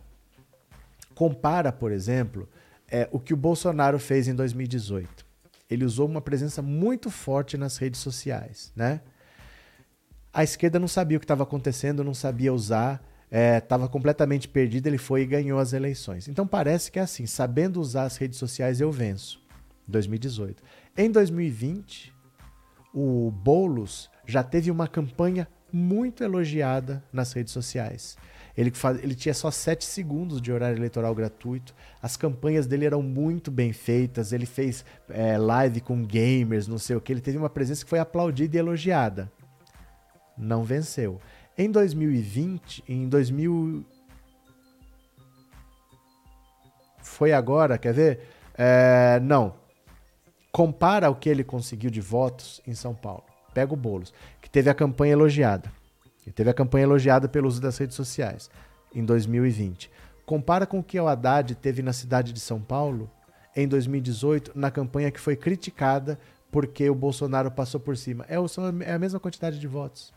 [1.16, 2.48] compara, por exemplo,
[2.88, 5.26] é o que o Bolsonaro fez em 2018.
[5.68, 9.02] Ele usou uma presença muito forte nas redes sociais, né?
[10.32, 13.04] A esquerda não sabia o que estava acontecendo, não sabia usar,
[13.58, 16.28] estava é, completamente perdido, ele foi e ganhou as eleições.
[16.28, 19.42] Então parece que é assim, sabendo usar as redes sociais eu venço.
[19.88, 20.62] 2018.
[20.96, 22.14] Em 2020,
[22.94, 28.16] o Boulos já teve uma campanha muito elogiada nas redes sociais.
[28.60, 31.74] Ele, faz, ele tinha só 7 segundos de horário eleitoral gratuito.
[32.02, 34.34] As campanhas dele eram muito bem feitas.
[34.34, 37.14] Ele fez é, live com gamers, não sei o que.
[37.14, 39.32] Ele teve uma presença que foi aplaudida e elogiada.
[40.38, 41.22] Não venceu.
[41.58, 43.86] Em 2020, em 2000.
[47.02, 48.28] Foi agora, quer ver?
[48.56, 49.54] É, não.
[50.52, 53.24] Compara o que ele conseguiu de votos em São Paulo.
[53.54, 55.72] Pega o Boulos, que teve a campanha elogiada.
[56.34, 58.50] Teve a campanha elogiada pelo uso das redes sociais
[58.94, 59.90] em 2020.
[60.26, 63.10] Compara com o que o Haddad teve na cidade de São Paulo
[63.56, 66.20] em 2018, na campanha que foi criticada
[66.52, 68.26] porque o Bolsonaro passou por cima.
[68.28, 68.36] É,
[68.86, 70.14] é a mesma quantidade de votos.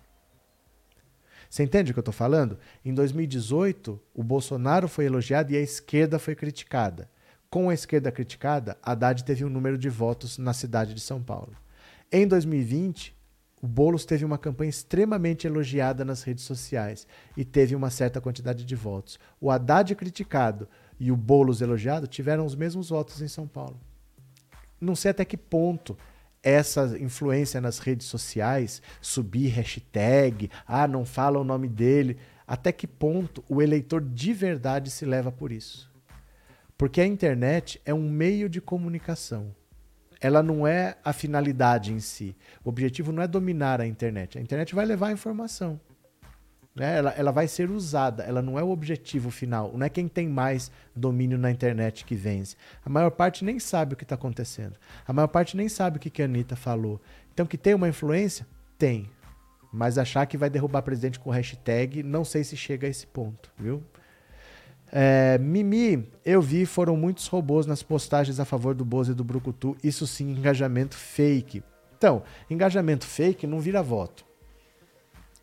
[1.49, 2.59] Você entende o que eu estou falando?
[2.83, 7.11] Em 2018, o Bolsonaro foi elogiado e a esquerda foi criticada.
[7.51, 11.55] Com a esquerda criticada, Haddad teve um número de votos na cidade de São Paulo.
[12.11, 13.15] Em 2020,
[13.63, 17.07] o Boulos teve uma campanha extremamente elogiada nas redes sociais
[17.37, 19.21] e teve uma certa quantidade de votos.
[19.41, 20.69] O Haddad criticado
[20.99, 23.81] e o Boulos elogiado tiveram os mesmos votos em São Paulo.
[24.81, 25.97] Não sei até que ponto
[26.43, 32.89] essa influência nas redes sociais, subir hashtag, ah, não fala o nome dele, até que
[32.89, 35.89] ponto o eleitor de verdade se leva por isso.
[36.77, 39.55] Porque a internet é um meio de comunicação
[40.23, 42.37] ela não é a finalidade em si.
[42.65, 44.39] O objetivo não é dominar a internet.
[44.39, 45.81] A internet vai levar a informação.
[46.77, 46.97] Né?
[46.97, 49.73] Ela, ela vai ser usada, ela não é o objetivo final.
[49.77, 52.55] Não é quem tem mais domínio na internet que vence.
[52.85, 54.79] A maior parte nem sabe o que está acontecendo.
[55.05, 57.01] A maior parte nem sabe o que, que a Anitta falou.
[57.35, 58.47] Então, que tem uma influência?
[58.79, 59.11] Tem.
[59.73, 63.51] Mas achar que vai derrubar presidente com hashtag, não sei se chega a esse ponto,
[63.59, 63.83] viu?
[64.95, 69.25] É, Mimi, eu vi, foram muitos robôs nas postagens a favor do Bozo e do
[69.25, 69.75] Brucutu.
[69.83, 71.65] Isso sim, engajamento fake.
[71.97, 74.23] Então, engajamento fake não vira voto.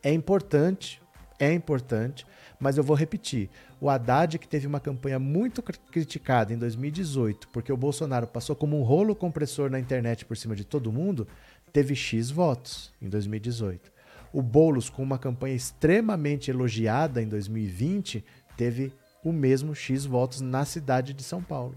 [0.03, 1.01] É importante,
[1.39, 2.27] é importante,
[2.59, 3.49] mas eu vou repetir.
[3.81, 8.79] O Haddad, que teve uma campanha muito criticada em 2018, porque o Bolsonaro passou como
[8.79, 11.27] um rolo compressor na internet por cima de todo mundo,
[11.73, 13.91] teve X votos em 2018.
[14.31, 18.23] O Boulos, com uma campanha extremamente elogiada em 2020,
[18.55, 18.93] teve
[19.23, 21.75] o mesmo X votos na cidade de São Paulo.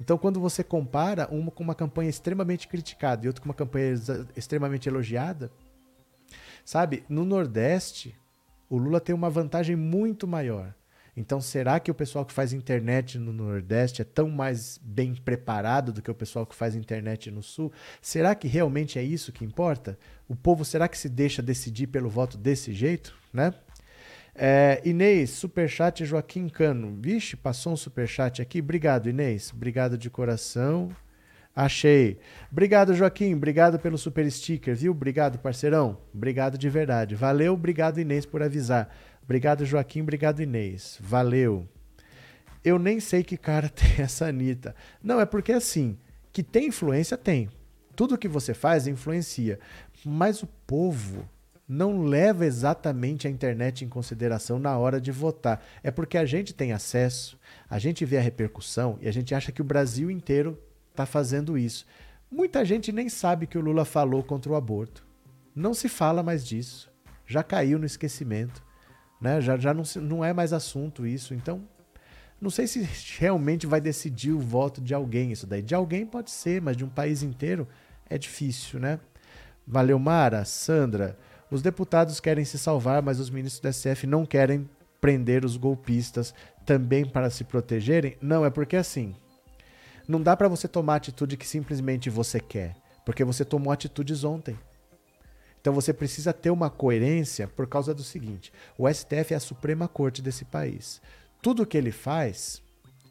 [0.00, 3.94] Então, quando você compara uma com uma campanha extremamente criticada e outra com uma campanha
[4.36, 5.50] extremamente elogiada,
[6.64, 8.14] sabe, no Nordeste,
[8.70, 10.74] o Lula tem uma vantagem muito maior.
[11.16, 15.92] Então, será que o pessoal que faz internet no Nordeste é tão mais bem preparado
[15.92, 17.72] do que o pessoal que faz internet no Sul?
[18.00, 19.98] Será que realmente é isso que importa?
[20.28, 23.52] O povo, será que se deixa decidir pelo voto desse jeito, né?
[24.40, 26.96] É, Inês, superchat Joaquim Cano.
[27.00, 28.60] Vixe, passou um superchat aqui.
[28.60, 29.52] Obrigado, Inês.
[29.52, 30.90] Obrigado de coração.
[31.56, 32.20] Achei.
[32.52, 33.34] Obrigado, Joaquim.
[33.34, 34.92] Obrigado pelo super sticker, viu?
[34.92, 35.98] Obrigado, parceirão.
[36.14, 37.16] Obrigado de verdade.
[37.16, 38.94] Valeu, obrigado, Inês, por avisar.
[39.24, 40.02] Obrigado, Joaquim.
[40.02, 40.96] Obrigado, Inês.
[41.00, 41.68] Valeu.
[42.64, 44.72] Eu nem sei que cara tem essa Anitta.
[45.02, 45.98] Não, é porque assim,
[46.32, 47.48] que tem influência, tem.
[47.96, 49.58] Tudo que você faz influencia.
[50.06, 51.28] Mas o povo
[51.68, 55.62] não leva exatamente a internet em consideração na hora de votar.
[55.82, 57.38] É porque a gente tem acesso,
[57.68, 60.58] a gente vê a repercussão e a gente acha que o Brasil inteiro
[60.90, 61.84] está fazendo isso.
[62.30, 65.06] Muita gente nem sabe que o Lula falou contra o aborto.
[65.54, 66.90] Não se fala mais disso.
[67.26, 68.62] Já caiu no esquecimento.
[69.20, 69.40] Né?
[69.40, 71.34] Já, já não, não é mais assunto isso.
[71.34, 71.62] Então,
[72.40, 72.88] não sei se
[73.18, 75.60] realmente vai decidir o voto de alguém isso daí.
[75.62, 77.68] De alguém pode ser, mas de um país inteiro
[78.08, 79.00] é difícil, né?
[79.66, 81.18] Valeu, Mara, Sandra.
[81.50, 84.68] Os deputados querem se salvar, mas os ministros do STF não querem
[85.00, 86.34] prender os golpistas
[86.66, 88.16] também para se protegerem?
[88.20, 89.14] Não, é porque assim,
[90.06, 94.24] não dá para você tomar a atitude que simplesmente você quer, porque você tomou atitudes
[94.24, 94.58] ontem.
[95.60, 99.88] Então você precisa ter uma coerência por causa do seguinte: o STF é a Suprema
[99.88, 101.00] Corte desse país.
[101.42, 102.62] Tudo que ele faz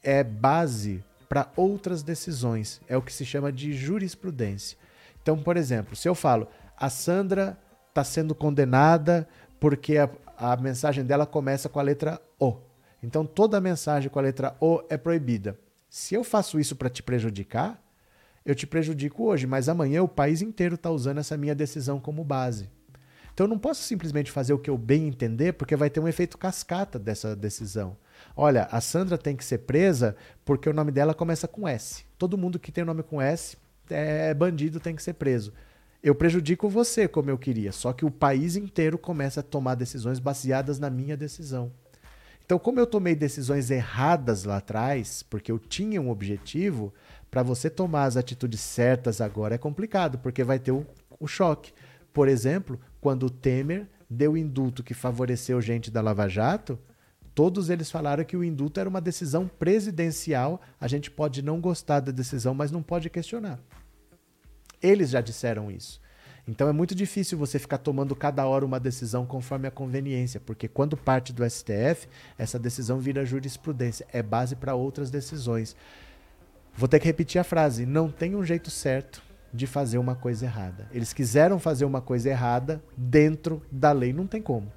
[0.03, 4.77] é base para outras decisões, é o que se chama de jurisprudência.
[5.21, 6.47] Então, por exemplo, se eu falo,
[6.77, 7.57] a Sandra
[7.97, 9.27] está sendo condenada
[9.59, 10.07] porque a,
[10.37, 12.57] a mensagem dela começa com a letra O.
[13.01, 15.57] Então toda mensagem com a letra O é proibida.
[15.89, 17.81] Se eu faço isso para te prejudicar,
[18.45, 22.23] eu te prejudico hoje, mas amanhã o país inteiro está usando essa minha decisão como
[22.23, 22.69] base.
[23.33, 26.07] Então eu não posso simplesmente fazer o que eu bem entender, porque vai ter um
[26.07, 27.97] efeito cascata dessa decisão.
[28.35, 30.15] Olha, a Sandra tem que ser presa
[30.45, 32.03] porque o nome dela começa com S.
[32.17, 33.57] Todo mundo que tem nome com S
[33.89, 35.53] é bandido, tem que ser preso.
[36.07, 40.19] Eu prejudico você como eu queria, só que o país inteiro começa a tomar decisões
[40.19, 41.69] baseadas na minha decisão.
[42.45, 46.93] Então, como eu tomei decisões erradas lá atrás, porque eu tinha um objetivo,
[47.29, 50.85] para você tomar as atitudes certas agora é complicado, porque vai ter o,
[51.19, 51.73] o choque.
[52.13, 56.79] Por exemplo, quando o Temer deu indulto que favoreceu gente da Lava Jato,
[57.35, 60.61] todos eles falaram que o indulto era uma decisão presidencial.
[60.79, 63.59] A gente pode não gostar da decisão, mas não pode questionar.
[64.81, 65.99] Eles já disseram isso.
[66.47, 70.67] Então é muito difícil você ficar tomando cada hora uma decisão conforme a conveniência, porque
[70.67, 75.75] quando parte do STF, essa decisão vira jurisprudência, é base para outras decisões.
[76.73, 79.21] Vou ter que repetir a frase: não tem um jeito certo
[79.53, 80.87] de fazer uma coisa errada.
[80.91, 84.71] Eles quiseram fazer uma coisa errada dentro da lei, não tem como.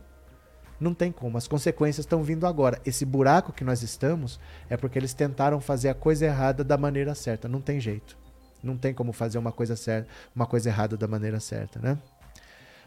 [0.81, 1.37] Não tem como.
[1.37, 2.81] As consequências estão vindo agora.
[2.87, 7.15] Esse buraco que nós estamos é porque eles tentaram fazer a coisa errada da maneira
[7.15, 7.47] certa.
[7.47, 8.17] Não tem jeito.
[8.63, 11.99] Não tem como fazer uma coisa certa, uma coisa errada da maneira certa, né?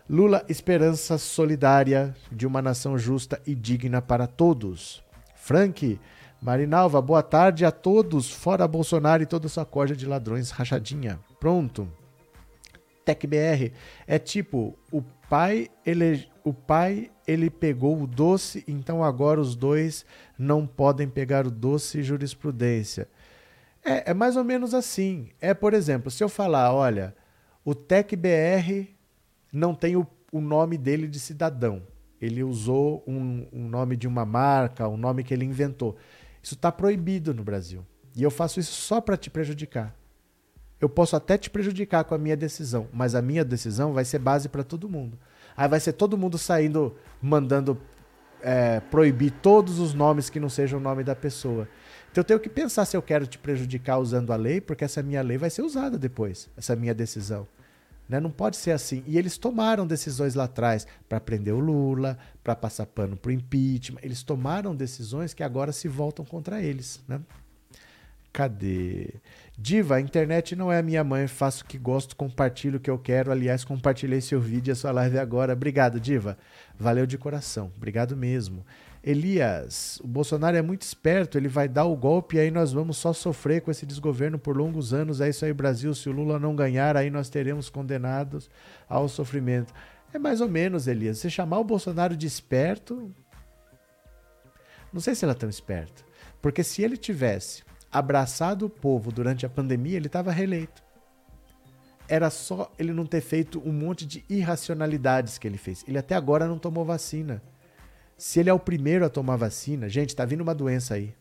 [0.09, 5.01] Lula, esperança solidária de uma nação justa e digna para todos.
[5.35, 5.99] Frank,
[6.41, 11.17] Marinalva, boa tarde a todos, fora Bolsonaro e toda sua corja de ladrões rachadinha.
[11.39, 11.87] Pronto.
[13.05, 13.71] TecBR
[14.05, 20.05] é tipo, o pai ele o pai ele pegou o doce, então agora os dois
[20.37, 23.07] não podem pegar o doce jurisprudência.
[23.83, 25.29] É, é mais ou menos assim.
[25.41, 27.15] É, por exemplo, se eu falar, olha,
[27.65, 28.89] o TecBR
[29.51, 31.83] não tem o, o nome dele de cidadão.
[32.21, 35.97] Ele usou um, um nome de uma marca, um nome que ele inventou.
[36.41, 37.85] Isso está proibido no Brasil.
[38.15, 39.93] E eu faço isso só para te prejudicar.
[40.79, 44.19] Eu posso até te prejudicar com a minha decisão, mas a minha decisão vai ser
[44.19, 45.17] base para todo mundo.
[45.55, 47.79] Aí vai ser todo mundo saindo, mandando
[48.41, 51.67] é, proibir todos os nomes que não sejam o nome da pessoa.
[52.13, 55.01] Então eu tenho que pensar se eu quero te prejudicar usando a lei, porque essa
[55.01, 57.47] minha lei vai ser usada depois, essa minha decisão.
[58.07, 58.19] Né?
[58.19, 59.03] Não pode ser assim.
[59.07, 63.31] E eles tomaram decisões lá atrás para prender o Lula, para passar pano para o
[63.31, 63.97] impeachment.
[64.03, 67.01] Eles tomaram decisões que agora se voltam contra eles.
[67.07, 67.19] Né?
[68.31, 69.15] Cadê?
[69.57, 72.91] Diva, a internet não é a minha mãe, faço o que gosto, compartilho o que
[72.91, 73.31] eu quero.
[73.31, 75.53] Aliás, compartilhei seu vídeo e a sua live agora.
[75.53, 76.37] Obrigado, Diva.
[76.77, 77.71] Valeu de coração.
[77.75, 78.63] Obrigado mesmo.
[79.03, 82.95] Elias, o Bolsonaro é muito esperto, ele vai dar o golpe e aí nós vamos
[82.95, 85.19] só sofrer com esse desgoverno por longos anos.
[85.19, 85.93] É isso aí, Brasil.
[85.93, 88.49] Se o Lula não ganhar, aí nós teremos condenados
[88.87, 89.73] ao sofrimento.
[90.13, 91.17] É mais ou menos, Elias.
[91.17, 93.13] Você chamar o Bolsonaro de esperto.
[94.93, 96.05] Não sei se ele é tão esperto.
[96.41, 100.81] Porque se ele tivesse abraçado o povo durante a pandemia, ele estava reeleito.
[102.07, 105.83] Era só ele não ter feito um monte de irracionalidades que ele fez.
[105.85, 107.41] Ele até agora não tomou vacina.
[108.17, 111.13] Se ele é o primeiro a tomar vacina, gente, tá vindo uma doença aí.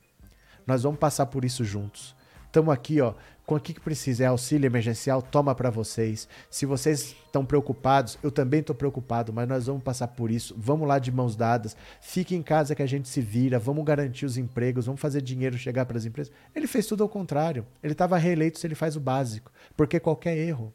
[0.66, 2.14] Nós vamos passar por isso juntos.
[2.46, 3.14] Estamos aqui, ó,
[3.46, 4.24] com o que, precisa?
[4.24, 5.20] É auxílio emergencial?
[5.20, 6.28] Toma para vocês.
[6.48, 10.54] Se vocês estão preocupados, eu também estou preocupado, mas nós vamos passar por isso.
[10.56, 11.76] Vamos lá de mãos dadas.
[12.00, 13.58] Fique em casa que a gente se vira.
[13.58, 14.86] Vamos garantir os empregos.
[14.86, 16.32] Vamos fazer dinheiro chegar para as empresas.
[16.54, 17.66] Ele fez tudo ao contrário.
[17.82, 19.50] Ele estava reeleito se ele faz o básico.
[19.76, 20.72] Porque qualquer erro,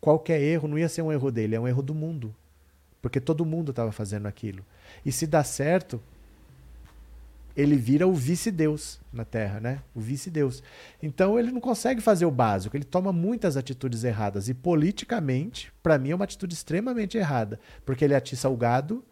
[0.00, 2.34] qualquer erro não ia ser um erro dele, é um erro do mundo.
[3.00, 4.64] Porque todo mundo estava fazendo aquilo.
[5.04, 6.00] E se dá certo,
[7.56, 9.82] ele vira o vice-deus na Terra, né?
[9.94, 10.62] O vice-deus.
[11.02, 14.48] Então ele não consegue fazer o básico, ele toma muitas atitudes erradas.
[14.48, 17.58] E politicamente, para mim, é uma atitude extremamente errada.
[17.84, 19.02] Porque ele atiça o gado,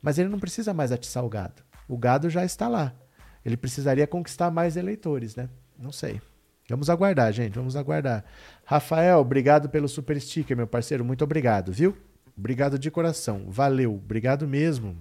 [0.00, 1.62] mas ele não precisa mais atiçar o gado.
[1.86, 2.94] O gado já está lá.
[3.44, 5.48] Ele precisaria conquistar mais eleitores, né?
[5.78, 6.22] Não sei.
[6.70, 7.54] Vamos aguardar, gente.
[7.54, 8.24] Vamos aguardar.
[8.64, 11.04] Rafael, obrigado pelo super sticker, meu parceiro.
[11.04, 11.96] Muito obrigado, viu?
[12.36, 13.44] Obrigado de coração.
[13.48, 13.94] Valeu.
[13.94, 14.96] Obrigado mesmo.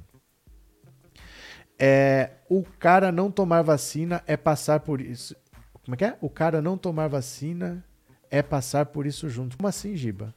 [1.79, 5.35] É, o cara não tomar vacina é passar por isso.
[5.83, 6.17] Como é que é?
[6.19, 7.83] O cara não tomar vacina
[8.29, 9.57] é passar por isso junto.
[9.57, 10.35] Como assim, Giba?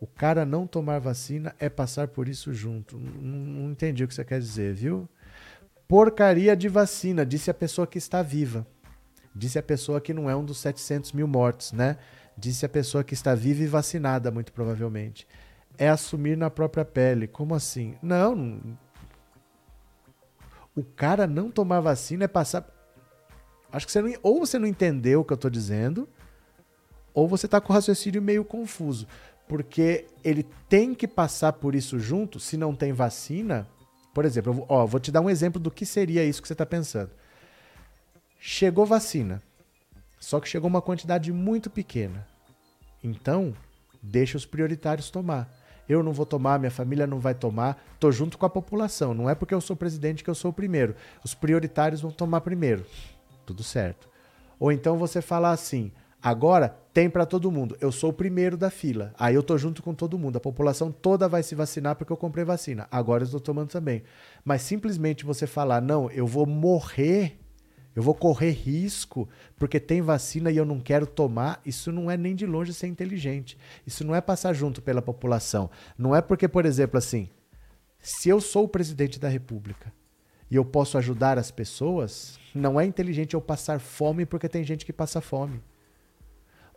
[0.00, 2.98] O cara não tomar vacina é passar por isso junto.
[2.98, 5.08] Não, não entendi o que você quer dizer, viu?
[5.86, 8.66] Porcaria de vacina, disse a pessoa que está viva.
[9.34, 11.96] Disse a pessoa que não é um dos 700 mil mortos, né?
[12.36, 15.26] Disse a pessoa que está viva e vacinada, muito provavelmente.
[15.78, 17.26] É assumir na própria pele.
[17.26, 17.96] Como assim?
[18.02, 18.60] Não,
[20.76, 22.66] o cara não tomar vacina é passar.
[23.70, 24.12] Acho que você não.
[24.22, 26.08] Ou você não entendeu o que eu tô dizendo,
[27.12, 29.06] ou você tá com o raciocínio meio confuso.
[29.46, 33.68] Porque ele tem que passar por isso junto, se não tem vacina.
[34.14, 36.54] Por exemplo, vou, ó, vou te dar um exemplo do que seria isso que você
[36.54, 37.10] está pensando.
[38.38, 39.42] Chegou vacina,
[40.18, 42.26] só que chegou uma quantidade muito pequena.
[43.02, 43.54] Então,
[44.02, 45.50] deixa os prioritários tomar.
[45.88, 49.14] Eu não vou tomar, minha família não vai tomar, tô junto com a população.
[49.14, 50.94] Não é porque eu sou presidente que eu sou o primeiro.
[51.24, 52.84] Os prioritários vão tomar primeiro.
[53.44, 54.08] Tudo certo.
[54.58, 55.92] Ou então você falar assim:
[56.22, 57.76] agora tem para todo mundo.
[57.80, 59.12] Eu sou o primeiro da fila.
[59.18, 60.36] Aí eu tô junto com todo mundo.
[60.36, 62.86] A população toda vai se vacinar porque eu comprei vacina.
[62.90, 64.02] Agora eu estou tomando também.
[64.44, 67.38] Mas simplesmente você falar: não, eu vou morrer
[67.94, 71.60] eu vou correr risco porque tem vacina e eu não quero tomar.
[71.64, 73.56] Isso não é nem de longe ser inteligente.
[73.86, 75.70] Isso não é passar junto pela população.
[75.96, 77.28] Não é porque, por exemplo, assim,
[78.00, 79.92] se eu sou o presidente da República
[80.50, 84.84] e eu posso ajudar as pessoas, não é inteligente eu passar fome porque tem gente
[84.84, 85.62] que passa fome.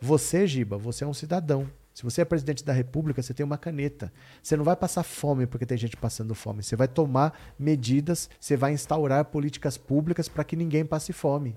[0.00, 1.68] Você, Giba, você é um cidadão.
[1.98, 4.12] Se você é presidente da República, você tem uma caneta.
[4.40, 6.62] Você não vai passar fome porque tem gente passando fome.
[6.62, 11.56] Você vai tomar medidas, você vai instaurar políticas públicas para que ninguém passe fome.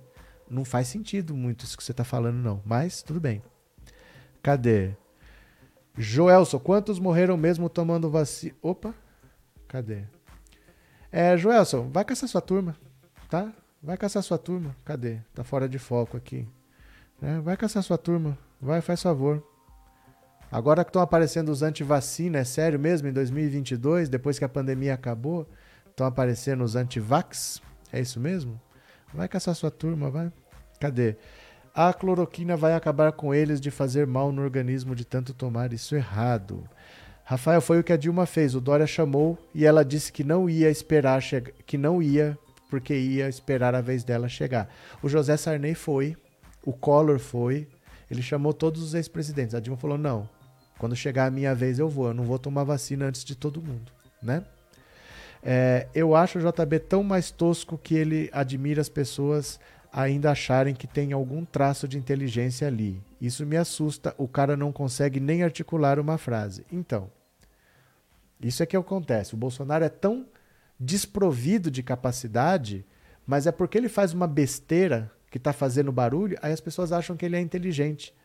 [0.49, 2.59] Não faz sentido muito isso que você está falando, não.
[2.65, 3.43] Mas tudo bem.
[4.41, 4.95] Cadê?
[5.95, 8.55] Joelson, quantos morreram mesmo tomando vacina?
[8.63, 8.95] Opa,
[9.67, 10.05] cadê?
[11.11, 12.75] É, Joelson, vai caçar sua turma,
[13.29, 13.53] tá?
[13.79, 14.75] Vai caçar sua turma.
[14.83, 15.19] Cadê?
[15.35, 16.47] Tá fora de foco aqui.
[17.21, 18.35] É, vai caçar sua turma.
[18.59, 19.50] Vai, faz favor.
[20.51, 23.07] Agora que estão aparecendo os anti-vacina, é sério mesmo?
[23.07, 25.47] Em 2022, depois que a pandemia acabou,
[25.89, 27.61] estão aparecendo os anti-vax?
[27.91, 28.59] É isso mesmo?
[29.13, 30.29] Vai caçar sua turma, vai.
[30.77, 31.15] Cadê?
[31.73, 35.95] A cloroquina vai acabar com eles de fazer mal no organismo de tanto tomar isso
[35.95, 36.67] errado.
[37.23, 38.53] Rafael, foi o que a Dilma fez.
[38.53, 41.21] O Dória chamou e ela disse que não ia esperar,
[41.65, 42.37] que não ia,
[42.69, 44.67] porque ia esperar a vez dela chegar.
[45.01, 46.17] O José Sarney foi,
[46.65, 47.69] o Collor foi,
[48.09, 49.55] ele chamou todos os ex-presidentes.
[49.55, 50.27] A Dilma falou: não,
[50.81, 52.07] quando chegar a minha vez, eu vou.
[52.07, 54.43] Eu não vou tomar vacina antes de todo mundo, né?
[55.43, 59.59] É, eu acho o JB tão mais tosco que ele admira as pessoas
[59.93, 62.99] ainda acharem que tem algum traço de inteligência ali.
[63.21, 64.15] Isso me assusta.
[64.17, 66.65] O cara não consegue nem articular uma frase.
[66.71, 67.11] Então,
[68.41, 69.35] isso é que acontece.
[69.35, 70.25] O Bolsonaro é tão
[70.79, 72.83] desprovido de capacidade,
[73.23, 77.15] mas é porque ele faz uma besteira que está fazendo barulho, aí as pessoas acham
[77.15, 78.15] que ele é inteligente.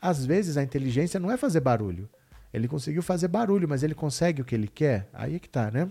[0.00, 2.08] Às vezes a inteligência não é fazer barulho.
[2.52, 5.08] Ele conseguiu fazer barulho, mas ele consegue o que ele quer?
[5.12, 5.90] Aí é que tá, né?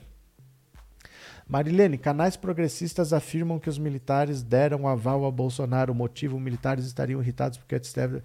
[1.47, 5.93] Marilene, canais progressistas afirmam que os militares deram aval a Bolsonaro.
[5.93, 8.21] O motivo, militares estariam irritados porque esteve...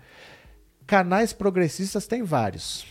[0.86, 2.84] Canais progressistas tem vários.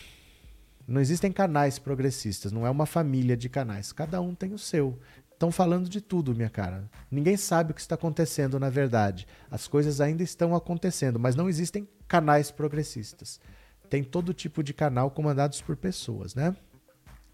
[0.88, 3.92] Não existem canais progressistas, não é uma família de canais.
[3.92, 4.98] Cada um tem o seu.
[5.32, 6.88] Estão falando de tudo, minha cara.
[7.10, 9.26] Ninguém sabe o que está acontecendo na verdade.
[9.50, 13.40] As coisas ainda estão acontecendo, mas não existem canais progressistas.
[13.88, 16.54] Tem todo tipo de canal comandados por pessoas, né?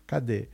[0.07, 0.47] Cadê?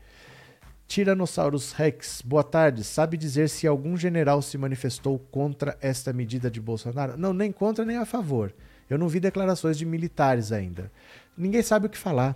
[0.89, 2.85] Tiranossauros Rex, boa tarde.
[2.85, 7.19] Sabe dizer se algum general se manifestou contra esta medida de Bolsonaro?
[7.19, 8.55] Não, nem contra nem a favor.
[8.89, 10.91] Eu não vi declarações de militares ainda.
[11.37, 12.35] Ninguém sabe o que falar.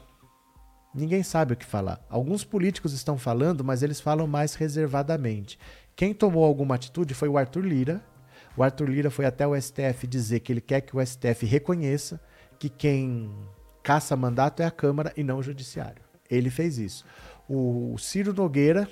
[0.95, 2.05] Ninguém sabe o que falar.
[2.11, 5.59] Alguns políticos estão falando, mas eles falam mais reservadamente.
[5.97, 8.05] Quem tomou alguma atitude foi o Arthur Lira.
[8.59, 12.21] O Arthur Lira foi até o STF dizer que ele quer que o STF reconheça
[12.59, 13.31] que quem
[13.85, 16.03] caça mandato é a Câmara e não o Judiciário.
[16.29, 17.05] Ele fez isso.
[17.49, 18.89] O Ciro Nogueira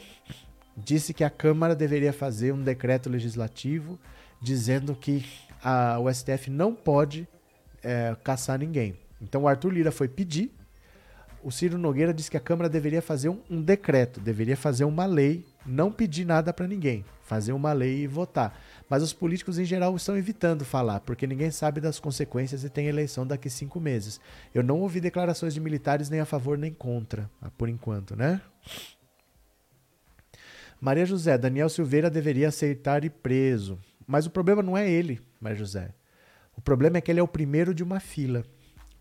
[0.77, 3.99] disse que a Câmara deveria fazer um decreto legislativo
[4.41, 5.27] dizendo que
[5.61, 7.27] a, o STF não pode
[7.83, 8.97] é, caçar ninguém.
[9.21, 10.55] Então o Arthur Lira foi pedir
[11.47, 15.07] o Ciro Nogueira disse que a Câmara deveria fazer um, um decreto, deveria fazer uma
[15.07, 18.59] lei, não pedir nada para ninguém, fazer uma lei e votar.
[18.89, 22.87] Mas os políticos em geral estão evitando falar, porque ninguém sabe das consequências e tem
[22.87, 24.21] eleição daqui cinco meses.
[24.55, 28.41] Eu não ouvi declarações de militares nem a favor nem contra, ah, por enquanto, né?
[30.81, 33.79] Maria José, Daniel Silveira deveria aceitar e preso.
[34.07, 35.93] Mas o problema não é ele, Maria José.
[36.57, 38.45] O problema é que ele é o primeiro de uma fila.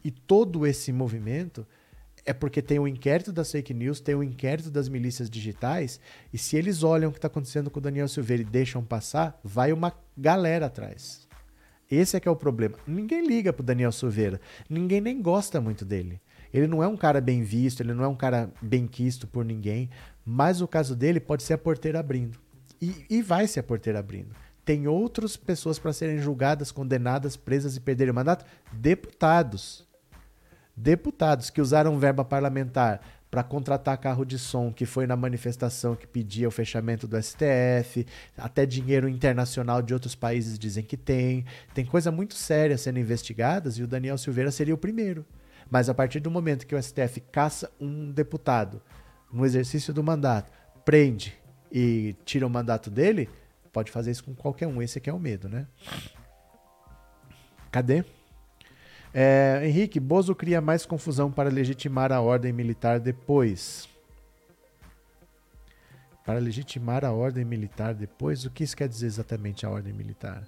[0.03, 1.65] E todo esse movimento
[2.25, 5.99] é porque tem o inquérito das fake news, tem o inquérito das milícias digitais,
[6.33, 9.39] e se eles olham o que está acontecendo com o Daniel Silveira e deixam passar,
[9.43, 11.27] vai uma galera atrás.
[11.89, 12.77] Esse é que é o problema.
[12.87, 14.41] Ninguém liga pro Daniel Silveira.
[14.67, 16.19] Ninguém nem gosta muito dele.
[16.51, 19.45] Ele não é um cara bem visto, ele não é um cara bem quisto por
[19.45, 19.89] ninguém,
[20.25, 22.39] mas o caso dele pode ser a porteira abrindo.
[22.81, 24.33] E, e vai ser a porteira abrindo.
[24.63, 28.45] Tem outras pessoas para serem julgadas, condenadas, presas e perderem o mandato?
[28.73, 29.84] Deputados
[30.75, 36.07] deputados que usaram verba parlamentar para contratar carro de som, que foi na manifestação que
[36.07, 38.05] pedia o fechamento do STF,
[38.37, 41.45] até dinheiro internacional de outros países dizem que tem.
[41.73, 45.25] Tem coisa muito séria sendo investigadas e o Daniel Silveira seria o primeiro.
[45.69, 48.81] Mas a partir do momento que o STF caça um deputado
[49.33, 50.49] no exercício do mandato,
[50.85, 51.35] prende
[51.69, 53.27] e tira o mandato dele,
[53.73, 54.81] pode fazer isso com qualquer um.
[54.81, 55.67] Esse aqui é o medo, né?
[57.69, 58.05] Cadê?
[59.17, 63.87] É, Henrique, Bozo cria mais confusão para legitimar a ordem militar depois.
[66.25, 68.43] Para legitimar a ordem militar depois?
[68.43, 70.43] O que isso quer dizer exatamente a ordem militar?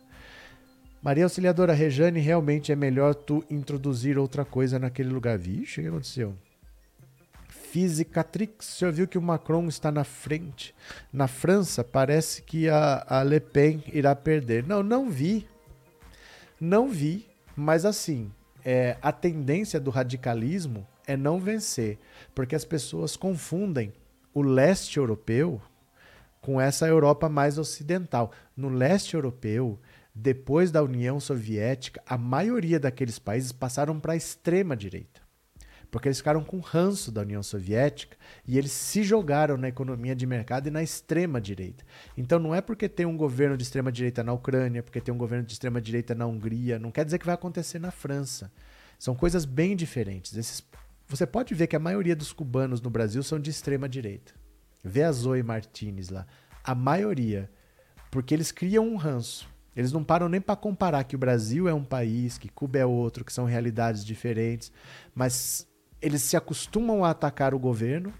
[1.01, 5.37] Maria Auxiliadora Rejane, realmente é melhor tu introduzir outra coisa naquele lugar.
[5.37, 6.35] Vixe, o que aconteceu?
[7.47, 10.75] Fisicatrix, você viu que o Macron está na frente?
[11.13, 14.67] Na França, parece que a, a Le Pen irá perder.
[14.67, 15.47] Não, não vi.
[16.59, 17.25] Não vi,
[17.55, 18.29] mas assim,
[18.69, 21.97] é, a tendência do radicalismo é não vencer,
[22.35, 23.93] porque as pessoas confundem
[24.33, 25.61] o leste europeu
[26.41, 28.29] com essa Europa mais ocidental.
[28.57, 29.79] No leste europeu,
[30.13, 35.21] depois da União Soviética, a maioria daqueles países passaram para a extrema direita.
[35.97, 38.15] Porque eles ficaram com ranço da União Soviética
[38.47, 41.83] e eles se jogaram na economia de mercado e na extrema direita.
[42.15, 45.17] Então não é porque tem um governo de extrema direita na Ucrânia, porque tem um
[45.17, 48.51] governo de extrema direita na Hungria, não quer dizer que vai acontecer na França.
[48.99, 50.37] São coisas bem diferentes.
[50.37, 50.63] Esses,
[51.07, 54.35] você pode ver que a maioria dos cubanos no Brasil são de extrema direita.
[54.83, 56.27] Vê a Zoe Martinez lá.
[56.63, 57.49] A maioria.
[58.11, 59.49] Porque eles criam um ranço.
[59.75, 62.85] Eles não param nem para comparar que o Brasil é um país, que Cuba é
[62.85, 64.71] outro, que são realidades diferentes.
[65.15, 65.66] Mas
[66.01, 68.13] eles se acostumam a atacar o governo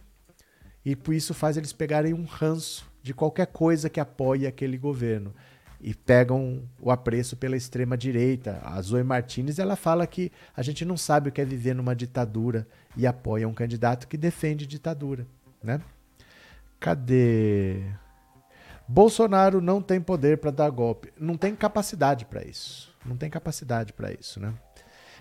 [0.83, 5.33] e por isso faz eles pegarem um ranço de qualquer coisa que apoie aquele governo
[5.79, 8.59] e pegam o apreço pela extrema direita.
[8.63, 11.95] A Zoe Martinez ela fala que a gente não sabe o que é viver numa
[11.95, 15.27] ditadura e apoia um candidato que defende ditadura,
[15.63, 15.79] né?
[16.79, 17.83] Cadê?
[18.87, 23.91] Bolsonaro não tem poder para dar golpe, não tem capacidade para isso, não tem capacidade
[23.91, 24.53] para isso, né?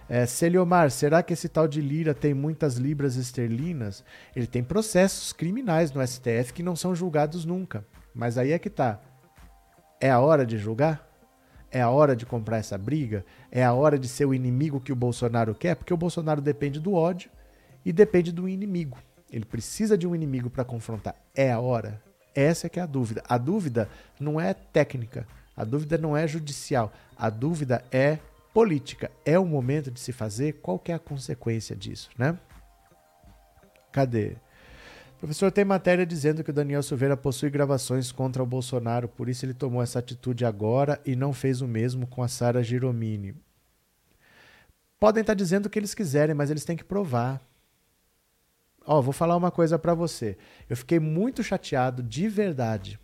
[0.09, 4.05] É, Celiomar, será que esse tal de Lira tem muitas libras esterlinas?
[4.35, 7.85] Ele tem processos criminais no STF que não são julgados nunca.
[8.15, 9.01] Mas aí é que tá.
[10.01, 11.05] É a hora de julgar?
[11.71, 13.25] É a hora de comprar essa briga?
[13.51, 15.75] É a hora de ser o inimigo que o Bolsonaro quer?
[15.75, 17.29] Porque o Bolsonaro depende do ódio
[17.85, 18.99] e depende do inimigo.
[19.31, 21.17] Ele precisa de um inimigo para confrontar.
[21.35, 22.01] É a hora?
[22.35, 23.25] Essa é que é a dúvida.
[23.29, 23.89] A dúvida
[24.21, 25.27] não é técnica,
[25.57, 28.19] a dúvida não é judicial, a dúvida é
[28.57, 29.11] política.
[29.23, 32.39] É o momento de se fazer, qual que é a consequência disso, né?
[33.93, 34.39] Cadê?
[35.19, 39.45] Professor, tem matéria dizendo que o Daniel Silveira possui gravações contra o Bolsonaro, por isso
[39.45, 43.35] ele tomou essa atitude agora e não fez o mesmo com a Sara Giromini.
[44.99, 47.43] Podem estar dizendo o que eles quiserem, mas eles têm que provar.
[48.87, 50.39] Ó, vou falar uma coisa para você.
[50.67, 52.99] Eu fiquei muito chateado, de verdade.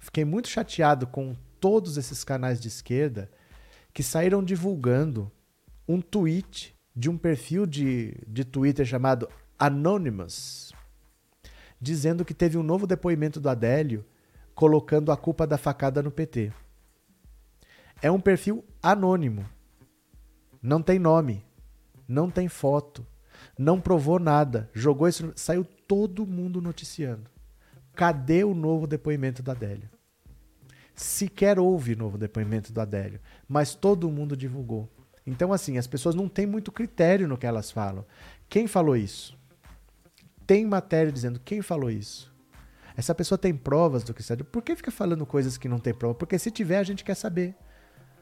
[0.00, 3.30] Fiquei muito chateado com todos esses canais de esquerda
[3.96, 5.32] que saíram divulgando
[5.88, 9.26] um tweet de um perfil de, de Twitter chamado
[9.58, 10.74] Anonymous,
[11.80, 14.04] dizendo que teve um novo depoimento do Adélio
[14.54, 16.52] colocando a culpa da facada no PT.
[18.02, 19.48] É um perfil anônimo.
[20.60, 21.42] Não tem nome,
[22.06, 23.06] não tem foto,
[23.58, 27.30] não provou nada, jogou isso, saiu todo mundo noticiando.
[27.94, 29.88] Cadê o novo depoimento do Adélio?
[30.96, 34.90] Sequer houve novo depoimento do Adélio, mas todo mundo divulgou.
[35.26, 38.04] Então, assim, as pessoas não têm muito critério no que elas falam.
[38.48, 39.36] Quem falou isso?
[40.46, 42.34] Tem matéria dizendo quem falou isso.
[42.96, 44.36] Essa pessoa tem provas do que está.
[44.36, 46.14] Por que fica falando coisas que não tem prova?
[46.14, 47.54] Porque se tiver, a gente quer saber.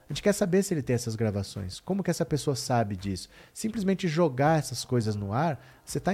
[0.08, 1.80] A gente quer saber se ele tem essas gravações.
[1.80, 3.28] Como que essa pessoa sabe disso?
[3.52, 6.12] Simplesmente jogar essas coisas no ar, você está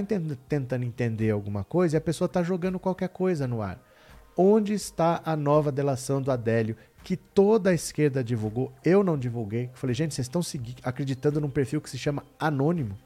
[0.48, 3.80] tentando entender alguma coisa e a pessoa está jogando qualquer coisa no ar.
[4.36, 8.72] Onde está a nova delação do Adélio que toda a esquerda divulgou?
[8.84, 9.70] Eu não divulguei.
[9.74, 10.42] Falei, gente, vocês estão
[10.82, 12.96] acreditando num perfil que se chama Anônimo,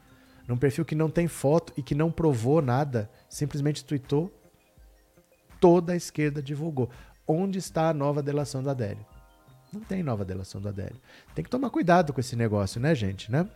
[0.47, 4.31] num perfil que não tem foto e que não provou nada, simplesmente tweetou.
[5.59, 6.89] Toda a esquerda divulgou.
[7.27, 9.05] Onde está a nova delação do Adélio?
[9.73, 11.01] Não tem nova delação do Adélio.
[11.33, 13.49] Tem que tomar cuidado com esse negócio, né, gente, né?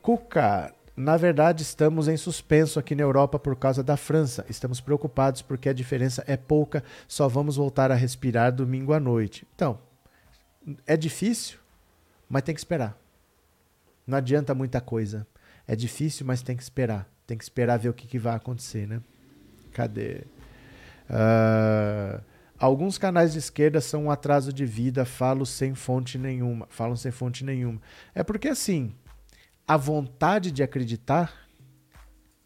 [0.00, 4.46] Cuca, na verdade, estamos em suspenso aqui na Europa por causa da França.
[4.48, 9.46] Estamos preocupados porque a diferença é pouca, só vamos voltar a respirar domingo à noite.
[9.54, 9.78] Então,
[10.86, 11.58] é difícil,
[12.28, 12.98] mas tem que esperar.
[14.06, 15.26] Não adianta muita coisa.
[15.68, 17.06] É difícil, mas tem que esperar.
[17.26, 19.02] Tem que esperar ver o que, que vai acontecer, né?
[19.74, 20.22] Cadê?
[21.10, 22.22] Uh,
[22.58, 26.66] alguns canais de esquerda são um atraso de vida, falo sem fonte nenhuma.
[26.70, 27.82] Falam sem fonte nenhuma.
[28.14, 28.94] É porque assim
[29.66, 31.48] a vontade de acreditar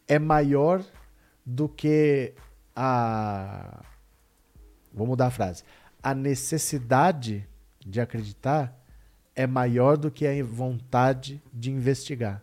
[0.08, 0.82] é maior
[1.44, 2.34] do que
[2.74, 3.84] a.
[4.92, 5.62] Vou mudar a frase.
[6.02, 7.46] A necessidade
[7.84, 8.76] de acreditar
[9.36, 12.42] é maior do que a vontade de investigar.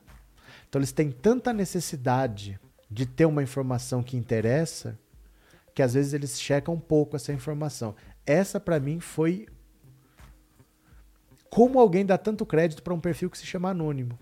[0.70, 2.60] Então, eles têm tanta necessidade
[2.90, 4.98] de ter uma informação que interessa
[5.74, 7.96] que às vezes eles checam um pouco essa informação.
[8.26, 9.48] Essa, para mim, foi
[11.50, 14.18] Como alguém dá tanto crédito para um perfil que se chama anônimo?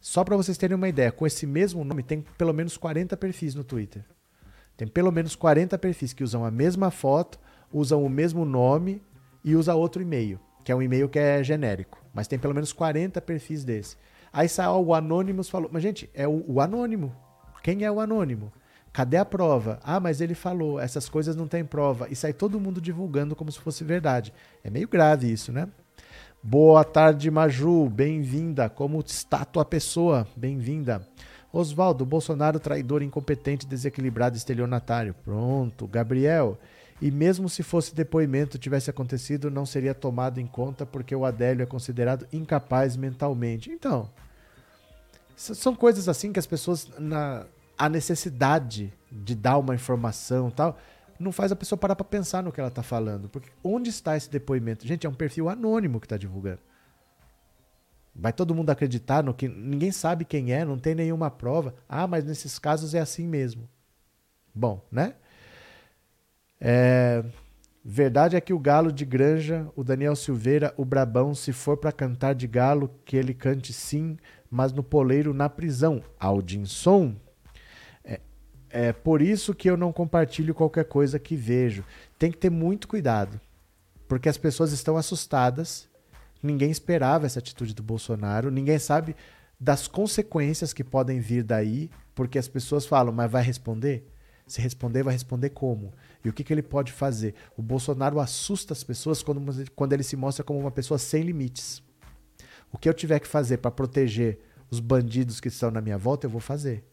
[0.00, 3.54] Só para vocês terem uma ideia, com esse mesmo nome tem pelo menos 40 perfis
[3.54, 4.02] no Twitter.
[4.76, 7.38] Tem pelo menos 40 perfis que usam a mesma foto,
[7.70, 9.02] usam o mesmo nome
[9.44, 12.02] e usam outro e-mail, que é um e-mail que é genérico.
[12.14, 13.96] Mas tem pelo menos 40 perfis desse.
[14.32, 17.14] Aí saiu o Anonymous falou, mas gente, é o, o anônimo.
[17.62, 18.50] Quem é o anônimo?
[18.92, 19.78] Cadê a prova?
[19.82, 22.08] Ah, mas ele falou, essas coisas não tem prova.
[22.08, 24.32] E sai todo mundo divulgando como se fosse verdade.
[24.64, 25.68] É meio grave isso, né?
[26.42, 27.90] Boa tarde, Maju.
[27.90, 28.70] Bem-vinda.
[28.70, 30.26] Como está tua pessoa?
[30.34, 31.06] Bem-vinda.
[31.52, 35.14] Oswaldo, Bolsonaro traidor, incompetente, desequilibrado, estelionatário.
[35.22, 35.86] Pronto.
[35.86, 36.58] Gabriel,
[37.00, 41.62] e mesmo se fosse depoimento tivesse acontecido, não seria tomado em conta porque o Adélio
[41.62, 43.70] é considerado incapaz mentalmente.
[43.70, 44.08] Então,
[45.36, 47.44] são coisas assim que as pessoas, na,
[47.76, 50.78] a necessidade de dar uma informação tal,
[51.20, 53.28] não faz a pessoa parar para pensar no que ela está falando.
[53.28, 54.86] Porque onde está esse depoimento?
[54.86, 56.60] Gente, é um perfil anônimo que está divulgando.
[58.14, 61.74] Vai todo mundo acreditar no que ninguém sabe quem é, não tem nenhuma prova.
[61.86, 63.68] Ah, mas nesses casos é assim mesmo.
[64.54, 65.14] Bom, né?
[66.58, 67.22] É,
[67.84, 71.92] verdade é que o galo de granja, o Daniel Silveira, o Brabão, se for para
[71.92, 74.16] cantar de galo, que ele cante sim,
[74.50, 76.02] mas no poleiro na prisão.
[76.18, 77.14] Aldinson.
[78.70, 81.84] É, por isso que eu não compartilho qualquer coisa que vejo.
[82.18, 83.40] Tem que ter muito cuidado,
[84.06, 85.88] porque as pessoas estão assustadas.
[86.42, 89.14] Ninguém esperava essa atitude do Bolsonaro, ninguém sabe
[89.58, 94.08] das consequências que podem vir daí, porque as pessoas falam, mas vai responder?
[94.46, 95.92] Se responder, vai responder como?
[96.24, 97.34] E o que, que ele pode fazer?
[97.56, 101.82] O Bolsonaro assusta as pessoas quando, quando ele se mostra como uma pessoa sem limites.
[102.72, 104.38] O que eu tiver que fazer para proteger
[104.70, 106.84] os bandidos que estão na minha volta, eu vou fazer.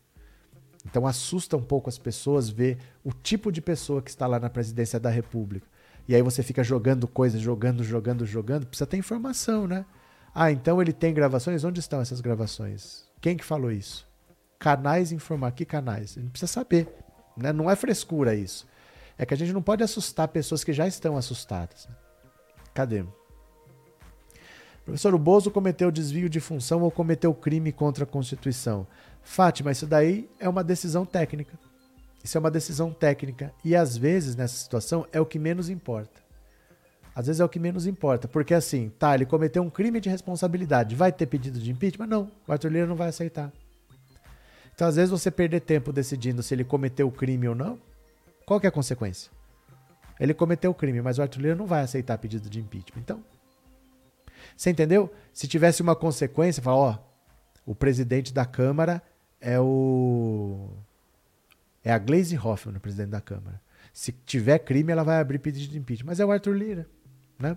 [0.85, 4.49] Então assusta um pouco as pessoas ver o tipo de pessoa que está lá na
[4.49, 5.67] presidência da República.
[6.07, 8.65] E aí você fica jogando coisas, jogando, jogando, jogando.
[8.65, 9.85] Precisa ter informação, né?
[10.33, 11.63] Ah, então ele tem gravações?
[11.63, 13.03] Onde estão essas gravações?
[13.19, 14.07] Quem que falou isso?
[14.57, 15.51] Canais informar.
[15.51, 16.15] Que canais?
[16.17, 16.87] A gente precisa saber.
[17.35, 17.51] Né?
[17.51, 18.67] Não é frescura isso.
[19.17, 21.87] É que a gente não pode assustar pessoas que já estão assustadas.
[21.87, 21.95] Né?
[22.73, 23.03] Cadê?
[24.85, 28.87] Professor, o Bozo cometeu desvio de função ou cometeu crime contra a Constituição?
[29.27, 31.59] Fátima, isso daí é uma decisão técnica.
[32.23, 33.53] Isso é uma decisão técnica.
[33.63, 36.21] E às vezes, nessa situação, é o que menos importa.
[37.13, 38.25] Às vezes é o que menos importa.
[38.25, 40.95] Porque assim, tá, ele cometeu um crime de responsabilidade.
[40.95, 42.07] Vai ter pedido de impeachment?
[42.07, 42.31] Não.
[42.47, 43.51] O Arthur Lira não vai aceitar.
[44.73, 47.77] Então, às vezes, você perder tempo decidindo se ele cometeu o crime ou não,
[48.45, 49.29] qual que é a consequência?
[50.19, 53.01] Ele cometeu o crime, mas o Arthur Lira não vai aceitar pedido de impeachment.
[53.01, 53.23] Então,
[54.55, 55.13] você entendeu?
[55.33, 56.97] Se tivesse uma consequência, fala, ó,
[57.65, 59.03] o presidente da Câmara
[59.39, 60.69] é o
[61.83, 63.61] é a Glaze Hoffman, o presidente da Câmara.
[63.93, 66.87] Se tiver crime, ela vai abrir pedido de impeachment, mas é o Arthur Lira,
[67.39, 67.55] né?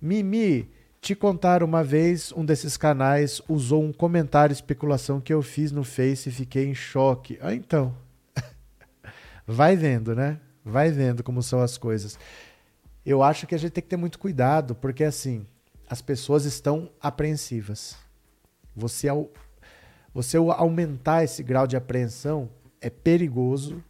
[0.00, 0.70] Mimi,
[1.00, 5.84] te contar uma vez, um desses canais usou um comentário especulação que eu fiz no
[5.84, 7.38] Face e fiquei em choque.
[7.40, 7.94] Ah, então.
[9.46, 10.40] Vai vendo, né?
[10.64, 12.18] Vai vendo como são as coisas.
[13.04, 15.46] Eu acho que a gente tem que ter muito cuidado, porque assim,
[15.88, 17.96] as pessoas estão apreensivas.
[18.76, 19.30] Você, ao,
[20.12, 22.48] você aumentar esse grau de apreensão
[22.80, 23.82] é perigoso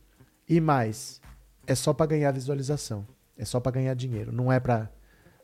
[0.49, 1.21] e mais,
[1.67, 4.91] é só para ganhar visualização, é só para ganhar dinheiro, não é para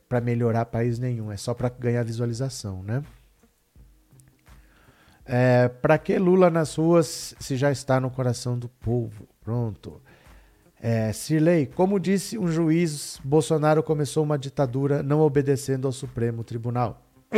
[0.06, 3.02] para melhorar país nenhum, é só para ganhar visualização, né?
[5.24, 9.26] É, para que Lula nas ruas se já está no coração do povo?
[9.40, 10.00] Pronto.
[10.80, 17.02] É, Cirlei, como disse um juiz, Bolsonaro começou uma ditadura não obedecendo ao Supremo Tribunal.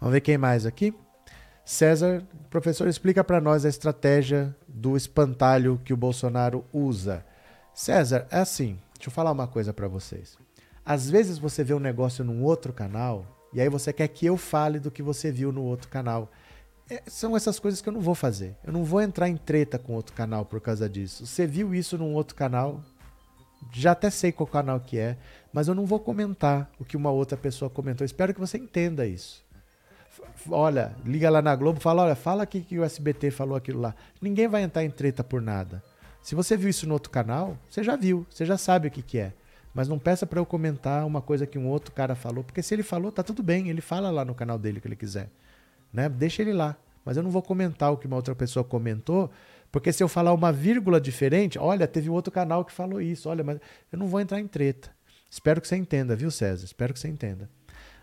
[0.00, 0.92] Vamos ver quem mais aqui.
[1.68, 7.22] César, professor, explica para nós a estratégia do espantalho que o Bolsonaro usa.
[7.74, 10.38] César, é assim, deixa eu falar uma coisa para vocês.
[10.82, 14.38] Às vezes você vê um negócio num outro canal e aí você quer que eu
[14.38, 16.32] fale do que você viu no outro canal.
[16.88, 18.56] É, são essas coisas que eu não vou fazer.
[18.64, 21.26] Eu não vou entrar em treta com outro canal por causa disso.
[21.26, 22.82] Você viu isso num outro canal?
[23.74, 25.18] Já até sei qual canal que é,
[25.52, 28.06] mas eu não vou comentar o que uma outra pessoa comentou.
[28.06, 29.46] Espero que você entenda isso.
[30.50, 33.94] Olha, liga lá na Globo, fala, olha, fala aqui que o SBT falou aquilo lá.
[34.20, 35.82] Ninguém vai entrar em treta por nada.
[36.22, 39.02] Se você viu isso no outro canal, você já viu, você já sabe o que,
[39.02, 39.32] que é.
[39.74, 42.74] Mas não peça para eu comentar uma coisa que um outro cara falou, porque se
[42.74, 45.28] ele falou, tá tudo bem, ele fala lá no canal dele que ele quiser
[45.92, 46.08] né?
[46.08, 46.76] Deixa ele lá.
[47.04, 49.30] Mas eu não vou comentar o que uma outra pessoa comentou,
[49.72, 53.42] porque se eu falar uma vírgula diferente, olha, teve outro canal que falou isso, olha,
[53.42, 53.58] mas
[53.90, 54.90] eu não vou entrar em treta.
[55.30, 56.64] Espero que você entenda, viu, César?
[56.64, 57.50] Espero que você entenda.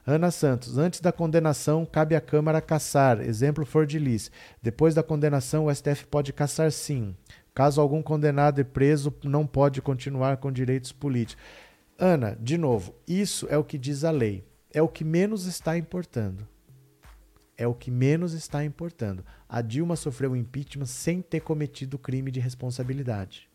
[0.05, 3.19] Ana Santos, antes da condenação, cabe à Câmara caçar.
[3.21, 4.31] Exemplo for de Liz.
[4.61, 7.15] Depois da condenação, o STF pode caçar sim.
[7.53, 11.43] Caso algum condenado e preso, não pode continuar com direitos políticos.
[11.97, 14.43] Ana, de novo, isso é o que diz a lei
[14.75, 16.45] é o que menos está importando.
[17.57, 19.23] É o que menos está importando.
[19.47, 23.49] A Dilma sofreu impeachment sem ter cometido crime de responsabilidade.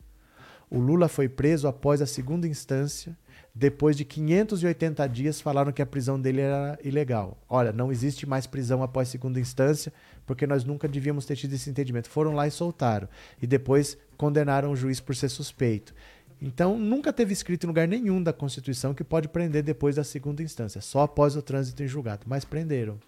[0.70, 3.18] O Lula foi preso após a segunda instância
[3.54, 7.36] depois de 580 dias, falaram que a prisão dele era ilegal.
[7.48, 9.92] Olha, não existe mais prisão após segunda instância,
[10.24, 12.08] porque nós nunca devíamos ter tido esse entendimento.
[12.08, 13.08] Foram lá e soltaram.
[13.42, 15.92] E depois condenaram o juiz por ser suspeito.
[16.40, 20.42] Então, nunca teve escrito em lugar nenhum da Constituição que pode prender depois da segunda
[20.42, 22.22] instância, só após o trânsito em julgado.
[22.26, 22.98] Mas prenderam.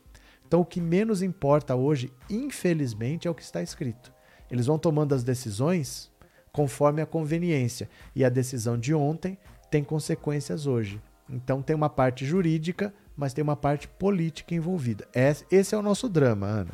[0.46, 4.12] Então, o que menos importa hoje, infelizmente, é o que está escrito.
[4.50, 6.10] Eles vão tomando as decisões
[6.52, 7.88] conforme a conveniência.
[8.14, 9.38] E a decisão de ontem
[9.72, 11.00] tem consequências hoje.
[11.30, 15.08] Então tem uma parte jurídica, mas tem uma parte política envolvida.
[15.50, 16.72] Esse é o nosso drama, Ana.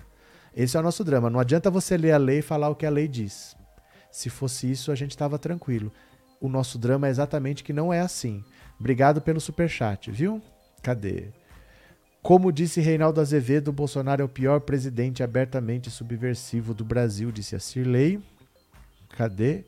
[0.54, 1.30] Esse é o nosso drama.
[1.30, 3.56] Não adianta você ler a lei e falar o que a lei diz.
[4.10, 5.92] Se fosse isso, a gente estava tranquilo.
[6.40, 8.42] O nosso drama é exatamente que não é assim.
[8.80, 10.42] Obrigado pelo superchat, viu?
[10.82, 11.28] Cadê?
[12.20, 17.60] Como disse Reinaldo Azevedo, Bolsonaro é o pior presidente abertamente subversivo do Brasil, disse a
[17.60, 18.20] Cirlei.
[19.10, 19.64] Cadê?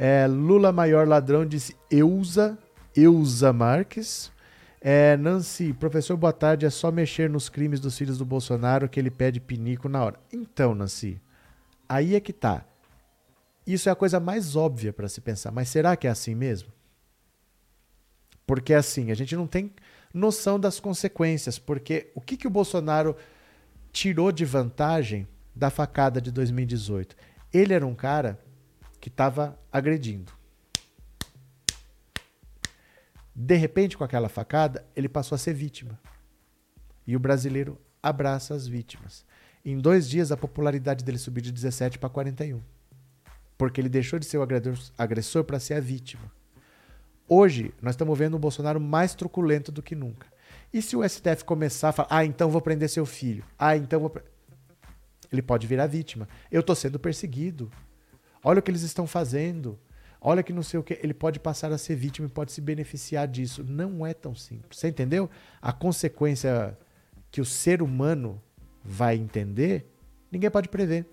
[0.00, 2.56] É, Lula maior ladrão disse Eusa,
[2.94, 4.30] Eusa Marques.
[4.80, 6.64] É, Nancy, professor, boa tarde.
[6.64, 10.20] É só mexer nos crimes dos filhos do Bolsonaro que ele pede pinico na hora.
[10.32, 11.20] Então, Nancy,
[11.88, 12.64] aí é que tá.
[13.66, 15.50] Isso é a coisa mais óbvia para se pensar.
[15.50, 16.72] Mas será que é assim mesmo?
[18.46, 19.72] Porque assim, a gente não tem
[20.14, 21.58] noção das consequências.
[21.58, 23.16] Porque o que, que o Bolsonaro
[23.90, 25.26] tirou de vantagem
[25.56, 27.16] da facada de 2018?
[27.52, 28.38] Ele era um cara
[29.00, 30.32] que estava agredindo.
[33.34, 35.98] De repente, com aquela facada, ele passou a ser vítima.
[37.06, 39.24] E o brasileiro abraça as vítimas.
[39.64, 42.60] Em dois dias, a popularidade dele subiu de 17 para 41.
[43.56, 44.46] Porque ele deixou de ser o
[44.96, 46.30] agressor para ser a vítima.
[47.28, 50.26] Hoje, nós estamos vendo o Bolsonaro mais truculento do que nunca.
[50.72, 54.00] E se o STF começar a falar, ah, então vou prender seu filho, ah, então
[54.00, 54.14] vou.
[55.30, 56.26] Ele pode virar vítima.
[56.50, 57.70] Eu estou sendo perseguido.
[58.42, 59.78] Olha o que eles estão fazendo.
[60.20, 60.98] Olha que não sei o que.
[61.02, 63.64] Ele pode passar a ser vítima e pode se beneficiar disso.
[63.64, 64.78] Não é tão simples.
[64.78, 65.30] Você entendeu?
[65.60, 66.76] A consequência
[67.30, 68.40] que o ser humano
[68.82, 69.86] vai entender,
[70.30, 71.06] ninguém pode prever.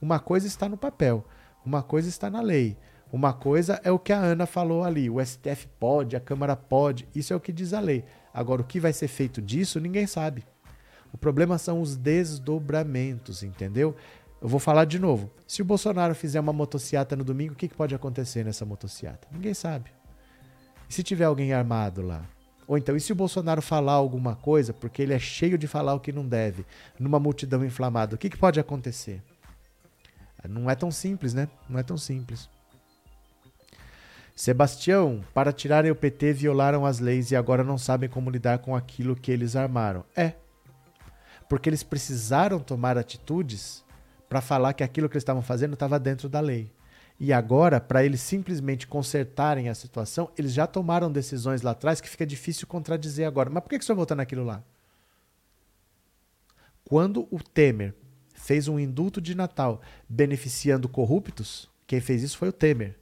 [0.00, 1.24] Uma coisa está no papel,
[1.64, 2.76] uma coisa está na lei.
[3.12, 7.06] Uma coisa é o que a Ana falou ali: o STF pode, a Câmara pode,
[7.14, 8.04] isso é o que diz a lei.
[8.32, 10.44] Agora, o que vai ser feito disso, ninguém sabe.
[11.12, 13.94] O problema são os desdobramentos, entendeu?
[14.42, 15.30] Eu vou falar de novo.
[15.46, 19.28] Se o Bolsonaro fizer uma motociata no domingo, o que, que pode acontecer nessa motociata?
[19.30, 19.92] Ninguém sabe.
[20.90, 22.26] E se tiver alguém armado lá?
[22.66, 25.94] Ou então, e se o Bolsonaro falar alguma coisa, porque ele é cheio de falar
[25.94, 26.66] o que não deve,
[26.98, 29.22] numa multidão inflamada, o que, que pode acontecer?
[30.48, 31.48] Não é tão simples, né?
[31.68, 32.50] Não é tão simples.
[34.34, 38.74] Sebastião, para tirarem o PT, violaram as leis e agora não sabem como lidar com
[38.74, 40.04] aquilo que eles armaram.
[40.16, 40.32] É.
[41.48, 43.84] Porque eles precisaram tomar atitudes
[44.32, 46.72] para falar que aquilo que eles estavam fazendo estava dentro da lei.
[47.20, 52.08] E agora, para eles simplesmente consertarem a situação, eles já tomaram decisões lá atrás que
[52.08, 53.50] fica difícil contradizer agora.
[53.50, 54.64] Mas por que, que o senhor votou naquilo lá?
[56.82, 57.94] Quando o Temer
[58.32, 62.96] fez um indulto de Natal beneficiando corruptos, quem fez isso foi o Temer.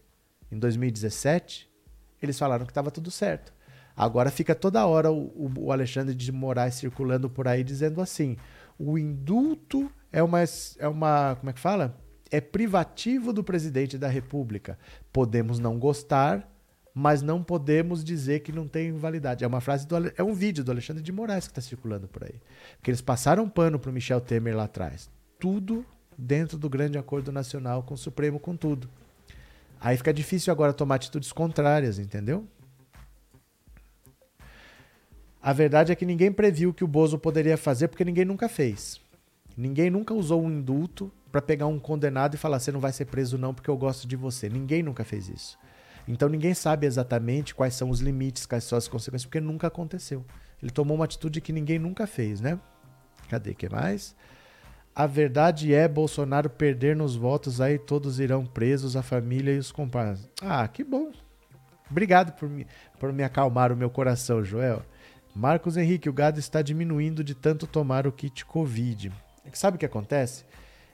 [0.50, 1.70] Em 2017,
[2.20, 3.52] eles falaram que estava tudo certo.
[3.96, 8.36] Agora fica toda hora o, o Alexandre de Moraes circulando por aí dizendo assim:
[8.76, 10.40] o indulto é uma,
[10.78, 11.36] é uma.
[11.36, 11.96] Como é que fala?
[12.30, 14.78] É privativo do presidente da República.
[15.12, 16.48] Podemos não gostar,
[16.94, 19.44] mas não podemos dizer que não tem validade.
[19.44, 22.24] É uma frase do, é um vídeo do Alexandre de Moraes que está circulando por
[22.24, 22.40] aí.
[22.76, 25.10] Porque eles passaram pano para o Michel Temer lá atrás.
[25.38, 25.84] Tudo
[26.16, 28.88] dentro do grande acordo nacional com o Supremo, com tudo.
[29.80, 32.46] Aí fica difícil agora tomar atitudes contrárias, entendeu?
[35.42, 38.48] A verdade é que ninguém previu o que o Bozo poderia fazer porque ninguém nunca
[38.48, 39.00] fez.
[39.60, 43.04] Ninguém nunca usou um indulto para pegar um condenado e falar: você não vai ser
[43.04, 44.48] preso, não, porque eu gosto de você.
[44.48, 45.58] Ninguém nunca fez isso.
[46.08, 50.24] Então ninguém sabe exatamente quais são os limites, quais são as consequências, porque nunca aconteceu.
[50.62, 52.58] Ele tomou uma atitude que ninguém nunca fez, né?
[53.28, 54.16] Cadê que mais?
[54.94, 59.70] A verdade é Bolsonaro perder nos votos, aí todos irão presos, a família e os
[59.70, 60.26] compadres.
[60.40, 61.12] Ah, que bom.
[61.90, 62.66] Obrigado por me,
[62.98, 64.82] por me acalmar o meu coração, Joel.
[65.34, 69.12] Marcos Henrique, o gado está diminuindo de tanto tomar o kit Covid.
[69.44, 70.44] É sabe o que acontece?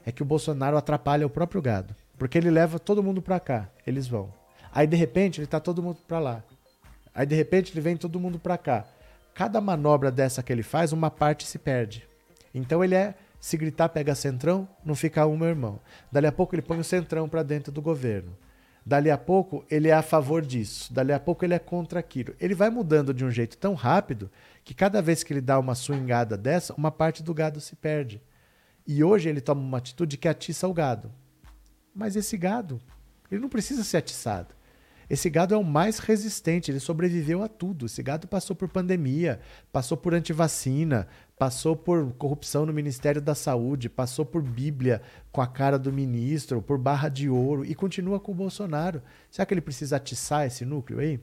[0.05, 1.95] É que o Bolsonaro atrapalha o próprio gado.
[2.17, 4.33] Porque ele leva todo mundo para cá, eles vão.
[4.71, 6.43] Aí de repente ele tá todo mundo para lá.
[7.13, 8.85] Aí de repente ele vem todo mundo para cá.
[9.33, 12.07] Cada manobra dessa que ele faz, uma parte se perde.
[12.53, 15.79] Então ele é se gritar pega centrão, não fica um meu irmão.
[16.11, 18.35] Dali a pouco ele põe o centrão para dentro do governo.
[18.85, 22.33] Dali a pouco ele é a favor disso, dali a pouco ele é contra aquilo.
[22.39, 24.29] Ele vai mudando de um jeito tão rápido
[24.63, 28.21] que cada vez que ele dá uma swingada dessa, uma parte do gado se perde.
[28.87, 31.11] E hoje ele toma uma atitude que atiça o gado.
[31.93, 32.79] Mas esse gado,
[33.29, 34.55] ele não precisa ser atiçado.
[35.09, 37.85] Esse gado é o mais resistente, ele sobreviveu a tudo.
[37.85, 39.39] Esse gado passou por pandemia,
[39.71, 41.07] passou por antivacina,
[41.37, 45.01] passou por corrupção no Ministério da Saúde, passou por Bíblia
[45.31, 49.01] com a cara do ministro, por barra de ouro e continua com o Bolsonaro.
[49.31, 51.19] Será que ele precisa atiçar esse núcleo aí?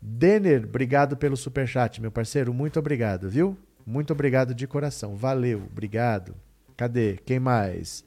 [0.00, 2.54] Denner, obrigado pelo superchat, meu parceiro.
[2.54, 3.56] Muito obrigado, viu?
[3.84, 5.16] Muito obrigado de coração.
[5.16, 6.36] Valeu, obrigado.
[6.78, 7.18] Cadê?
[7.26, 8.04] Quem mais?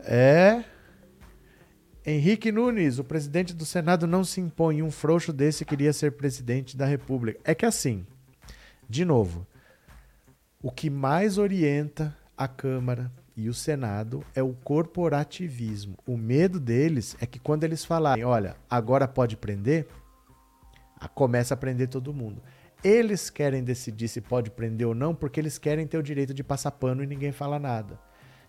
[0.00, 0.64] É.
[2.06, 4.82] Henrique Nunes, o presidente do Senado não se impõe.
[4.82, 7.38] Um frouxo desse queria ser presidente da República.
[7.44, 8.06] É que assim,
[8.88, 9.46] de novo,
[10.62, 15.98] o que mais orienta a Câmara e o Senado é o corporativismo.
[16.06, 19.86] O medo deles é que quando eles falarem, olha, agora pode prender,
[21.14, 22.42] começa a prender todo mundo.
[22.82, 26.44] Eles querem decidir se pode prender ou não porque eles querem ter o direito de
[26.44, 27.98] passar pano e ninguém fala nada.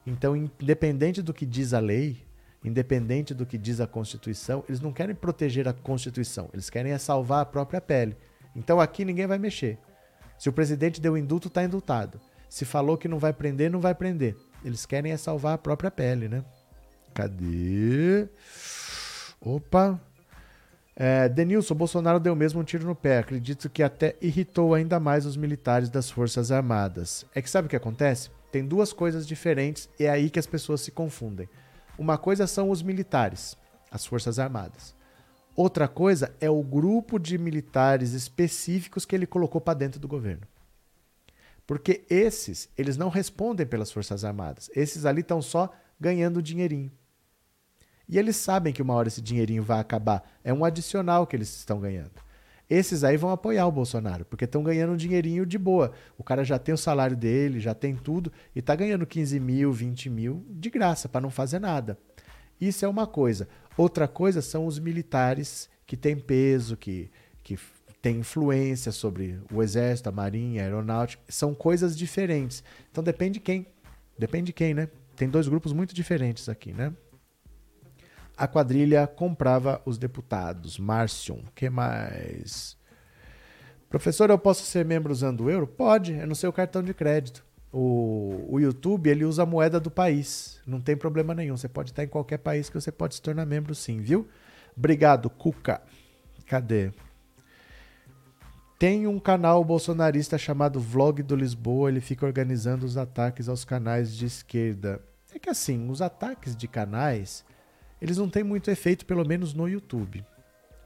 [0.06, 2.26] Então, independente do que diz a lei,
[2.64, 6.98] independente do que diz a Constituição, eles não querem proteger a Constituição, eles querem é
[6.98, 8.16] salvar a própria pele.
[8.56, 9.78] Então aqui ninguém vai mexer.
[10.38, 12.20] Se o presidente deu indulto, está indultado.
[12.50, 14.36] Se falou que não vai prender, não vai prender.
[14.64, 16.44] Eles querem é salvar a própria pele, né?
[17.14, 18.28] Cadê?
[19.40, 20.00] Opa!
[21.02, 23.20] É, Denilson, Bolsonaro deu mesmo um tiro no pé.
[23.20, 27.26] Acredito que até irritou ainda mais os militares das Forças Armadas.
[27.34, 28.30] É que sabe o que acontece?
[28.52, 31.48] Tem duas coisas diferentes e é aí que as pessoas se confundem.
[31.98, 33.56] Uma coisa são os militares,
[33.90, 34.94] as Forças Armadas.
[35.56, 40.46] Outra coisa é o grupo de militares específicos que ele colocou para dentro do governo.
[41.66, 44.70] Porque esses, eles não respondem pelas Forças Armadas.
[44.76, 46.92] Esses ali estão só ganhando dinheirinho.
[48.10, 50.28] E eles sabem que uma hora esse dinheirinho vai acabar.
[50.44, 52.12] É um adicional que eles estão ganhando.
[52.68, 55.92] Esses aí vão apoiar o Bolsonaro, porque estão ganhando um dinheirinho de boa.
[56.18, 59.72] O cara já tem o salário dele, já tem tudo, e está ganhando 15 mil,
[59.72, 61.98] 20 mil de graça, para não fazer nada.
[62.60, 63.48] Isso é uma coisa.
[63.78, 67.10] Outra coisa são os militares que têm peso, que,
[67.44, 67.58] que
[68.02, 71.24] têm influência sobre o exército, a marinha, a aeronáutica.
[71.28, 72.64] São coisas diferentes.
[72.92, 73.66] Então depende de quem.
[74.18, 74.90] Depende de quem, né?
[75.16, 76.94] Tem dois grupos muito diferentes aqui, né?
[78.40, 80.80] A quadrilha comprava os deputados.
[80.80, 82.78] Márcio, que mais?
[83.90, 85.68] Professor, eu posso ser membro usando o euro?
[85.68, 87.46] Pode, é no seu cartão de crédito.
[87.70, 90.62] O, o YouTube, ele usa a moeda do país.
[90.66, 91.58] Não tem problema nenhum.
[91.58, 94.26] Você pode estar em qualquer país que você pode se tornar membro sim, viu?
[94.76, 95.82] Obrigado, Cuca.
[96.46, 96.92] Cadê?
[98.80, 101.90] Tem um canal bolsonarista chamado Vlog do Lisboa.
[101.90, 105.02] Ele fica organizando os ataques aos canais de esquerda.
[105.36, 107.44] É que assim, os ataques de canais
[108.02, 110.24] eles não têm muito efeito, pelo menos no YouTube.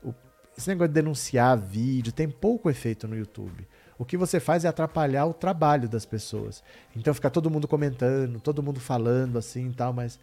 [0.03, 0.13] O,
[0.57, 3.67] esse negócio de denunciar vídeo tem pouco efeito no YouTube.
[3.97, 6.63] O que você faz é atrapalhar o trabalho das pessoas.
[6.95, 10.19] Então fica todo mundo comentando, todo mundo falando assim e tal, mas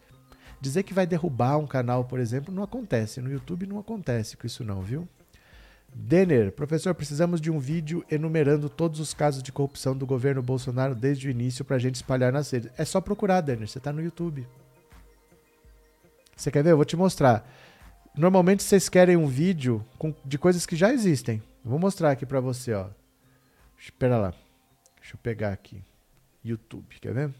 [0.60, 3.20] dizer que vai derrubar um canal, por exemplo, não acontece.
[3.20, 5.08] No YouTube não acontece com isso não, viu?
[5.92, 10.94] Denner, professor, precisamos de um vídeo enumerando todos os casos de corrupção do governo Bolsonaro
[10.94, 12.70] desde o início para a gente espalhar nas redes.
[12.76, 14.46] É só procurar, Denner, você está no YouTube.
[16.40, 16.70] Você quer ver?
[16.70, 17.46] Eu vou te mostrar.
[18.16, 21.42] Normalmente vocês querem um vídeo com, de coisas que já existem.
[21.62, 22.88] vou mostrar aqui para você, ó.
[23.78, 24.30] Espera lá.
[24.96, 25.84] Deixa eu pegar aqui.
[26.42, 27.34] YouTube, quer ver?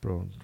[0.00, 0.38] Pronto.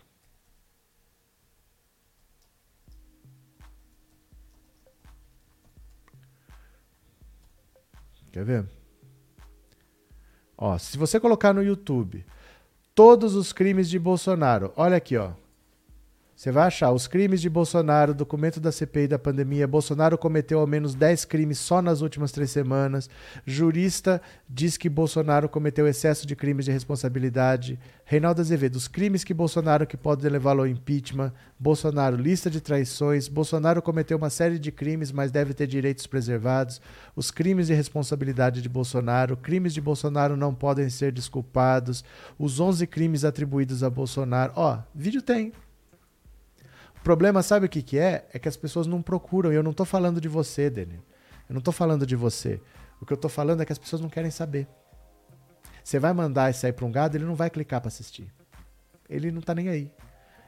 [8.33, 8.69] Quer ver?
[10.59, 12.27] Ó, se você colocar no YouTube
[12.95, 14.73] todos os crimes de Bolsonaro.
[14.77, 15.31] Olha aqui, ó.
[16.43, 19.65] Você vai achar os crimes de Bolsonaro, documento da CPI da pandemia.
[19.65, 23.09] Bolsonaro cometeu ao menos 10 crimes só nas últimas três semanas.
[23.47, 24.21] Jurista
[24.51, 27.79] diz que Bolsonaro cometeu excesso de crimes de responsabilidade.
[28.05, 31.33] Reinaldo Azevedo, os crimes que Bolsonaro que podem levá-lo ao impeachment.
[31.61, 33.29] Bolsonaro, lista de traições.
[33.29, 36.81] Bolsonaro cometeu uma série de crimes, mas deve ter direitos preservados.
[37.15, 39.37] Os crimes de responsabilidade de Bolsonaro.
[39.37, 42.05] Crimes de Bolsonaro não podem ser desculpados.
[42.37, 44.53] Os 11 crimes atribuídos a Bolsonaro.
[44.57, 45.53] Ó, vídeo tem.
[47.03, 48.29] O problema, sabe o que, que é?
[48.33, 49.53] É que as pessoas não procuram.
[49.53, 51.03] E eu não estou falando de você, Dani.
[51.49, 52.61] Eu não estou falando de você.
[53.01, 54.69] O que eu estou falando é que as pessoas não querem saber.
[55.83, 58.33] Você vai mandar isso aí para um gado, ele não vai clicar para assistir.
[59.11, 59.91] Ele não está nem aí.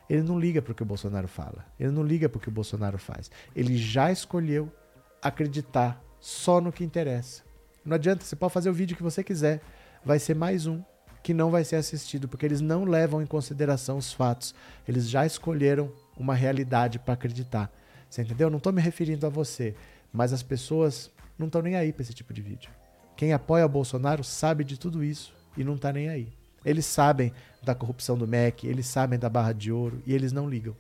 [0.09, 1.67] Ele não liga para o que o Bolsonaro fala.
[1.77, 3.33] Ele não liga para o que o Bolsonaro faz.
[3.57, 4.73] Ele já escolheu
[5.21, 7.43] acreditar só no que interessa.
[7.85, 9.61] Não adianta, você pode fazer o vídeo que você quiser.
[10.05, 10.81] Vai ser mais um
[11.21, 14.55] que não vai ser assistido, porque eles não levam em consideração os fatos.
[14.87, 17.71] Eles já escolheram uma realidade para acreditar.
[18.09, 18.51] Você entendeu?
[18.51, 19.75] Não estou me referindo a você,
[20.13, 22.71] mas as pessoas não estão nem aí para esse tipo de vídeo.
[23.17, 26.33] Quem apoia o Bolsonaro sabe de tudo isso e não está nem aí.
[26.65, 27.33] Eles sabem
[27.63, 30.75] da corrupção do MEC, eles sabem da barra de ouro e eles não ligam.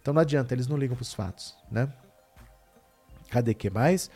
[0.00, 1.92] Então não adianta, eles não ligam para os fatos, né?
[3.28, 4.10] Cadê que mais?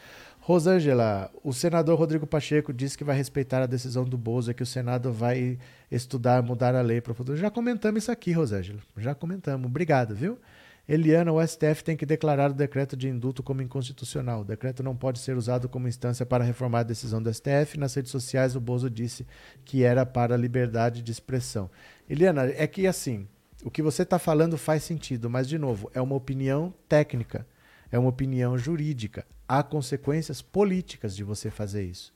[0.46, 4.62] Rosângela, o senador Rodrigo Pacheco disse que vai respeitar a decisão do Bozo, e que
[4.62, 5.58] o Senado vai
[5.90, 7.38] estudar, mudar a lei para o futuro.
[7.38, 8.78] Já comentamos isso aqui, Rosângela.
[8.98, 9.66] Já comentamos.
[9.66, 10.38] Obrigado, viu?
[10.86, 14.42] Eliana, o STF tem que declarar o decreto de indulto como inconstitucional.
[14.42, 17.78] O decreto não pode ser usado como instância para reformar a decisão do STF.
[17.78, 19.26] Nas redes sociais, o Bozo disse
[19.64, 21.70] que era para a liberdade de expressão.
[22.06, 23.26] Eliana, é que assim,
[23.64, 27.46] o que você está falando faz sentido, mas, de novo, é uma opinião técnica,
[27.94, 29.24] é uma opinião jurídica.
[29.46, 32.12] Há consequências políticas de você fazer isso.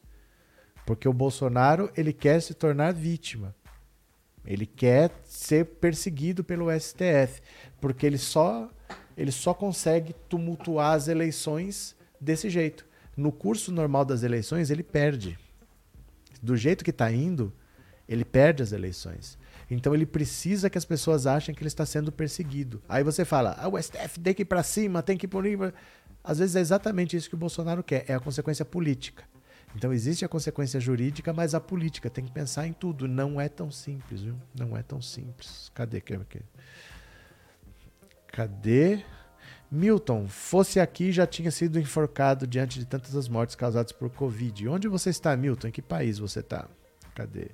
[0.85, 3.55] Porque o Bolsonaro ele quer se tornar vítima.
[4.45, 7.41] Ele quer ser perseguido pelo STF,
[7.81, 8.69] porque ele só
[9.17, 12.85] ele só consegue tumultuar as eleições desse jeito.
[13.17, 15.39] No curso normal das eleições, ele perde.
[16.43, 17.53] Do jeito que está indo,
[18.09, 19.38] ele perde as eleições.
[19.71, 22.83] Então ele precisa que as pessoas achem que ele está sendo perseguido.
[22.89, 25.45] Aí você fala, ah, o STF tem que ir para cima, tem que ir por
[26.25, 29.25] Às vezes é exatamente isso que o Bolsonaro quer, é a consequência política.
[29.77, 33.07] Então existe a consequência jurídica, mas a política tem que pensar em tudo.
[33.07, 34.35] Não é tão simples, viu?
[34.59, 35.71] Não é tão simples.
[35.75, 36.03] Cadê?
[38.29, 39.05] Cadê?
[39.71, 44.67] Milton, fosse aqui já tinha sido enforcado diante de tantas as mortes causadas por Covid.
[44.69, 45.69] Onde você está, Milton?
[45.69, 46.67] Em que país você está?
[47.15, 47.51] Cadê?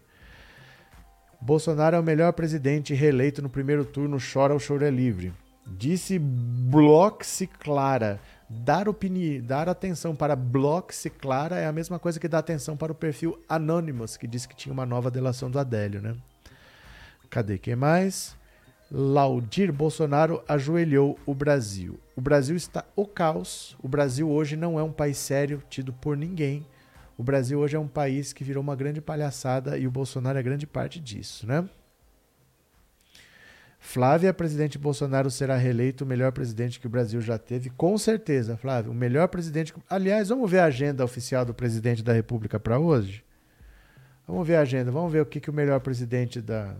[1.45, 5.31] Bolsonaro é o melhor presidente reeleito no primeiro turno, chora o choro é livre.
[5.67, 8.19] Disse Bloxi Clara.
[8.49, 12.93] Dar, opinião, dar atenção para Bloxi Clara é a mesma coisa que dar atenção para
[12.93, 16.17] o perfil Anonymous, que disse que tinha uma nova delação do Adélio, né?
[17.29, 18.35] Cadê quem mais?
[18.91, 22.01] Laudir Bolsonaro ajoelhou o Brasil.
[22.17, 23.77] O Brasil está o caos.
[23.83, 26.65] O Brasil hoje não é um país sério, tido por ninguém.
[27.17, 30.43] O Brasil hoje é um país que virou uma grande palhaçada e o Bolsonaro é
[30.43, 31.69] grande parte disso, né?
[33.79, 38.57] Flávia, presidente Bolsonaro será reeleito o melhor presidente que o Brasil já teve, com certeza,
[38.57, 38.91] Flávio.
[38.91, 39.75] O melhor presidente.
[39.89, 43.23] Aliás, vamos ver a agenda oficial do presidente da República para hoje?
[44.27, 46.75] Vamos ver a agenda, vamos ver o que, que o melhor presidente da,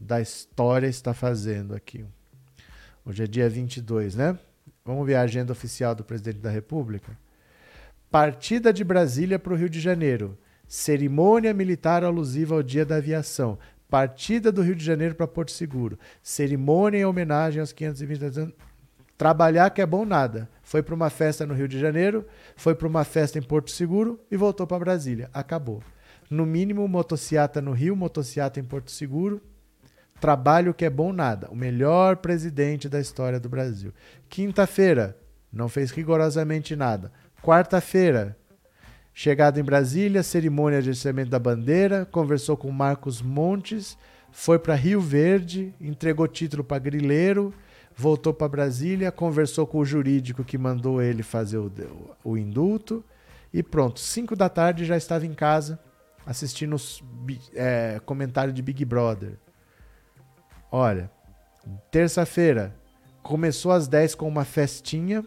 [0.00, 2.04] da história está fazendo aqui.
[3.06, 4.36] Hoje é dia 22, né?
[4.84, 7.16] Vamos ver a agenda oficial do presidente da República.
[8.12, 10.36] Partida de Brasília para o Rio de Janeiro.
[10.68, 13.58] Cerimônia militar alusiva ao Dia da Aviação.
[13.88, 15.98] Partida do Rio de Janeiro para Porto Seguro.
[16.22, 18.54] Cerimônia em homenagem aos 520 anos.
[19.16, 20.46] Trabalhar que é bom nada.
[20.62, 24.20] Foi para uma festa no Rio de Janeiro, foi para uma festa em Porto Seguro
[24.30, 25.30] e voltou para Brasília.
[25.32, 25.82] Acabou.
[26.28, 29.40] No mínimo, motociata no Rio, motociata em Porto Seguro.
[30.20, 31.48] Trabalho que é bom nada.
[31.50, 33.90] O melhor presidente da história do Brasil.
[34.28, 35.16] Quinta-feira,
[35.52, 37.10] não fez rigorosamente nada.
[37.42, 38.36] Quarta-feira,
[39.12, 43.98] chegada em Brasília, cerimônia de recebimento da bandeira, conversou com Marcos Montes,
[44.30, 47.52] foi para Rio Verde, entregou título para Grileiro,
[47.96, 51.70] voltou para Brasília, conversou com o jurídico que mandou ele fazer o,
[52.22, 53.04] o indulto
[53.52, 53.98] e pronto.
[53.98, 55.80] Cinco da tarde já estava em casa
[56.24, 57.02] assistindo os
[57.56, 59.36] é, comentário de Big Brother.
[60.70, 61.10] Olha,
[61.90, 62.72] terça-feira
[63.20, 65.24] começou às 10 com uma festinha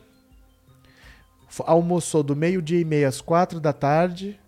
[1.60, 4.40] almoçou do meio-dia e meia às quatro da tarde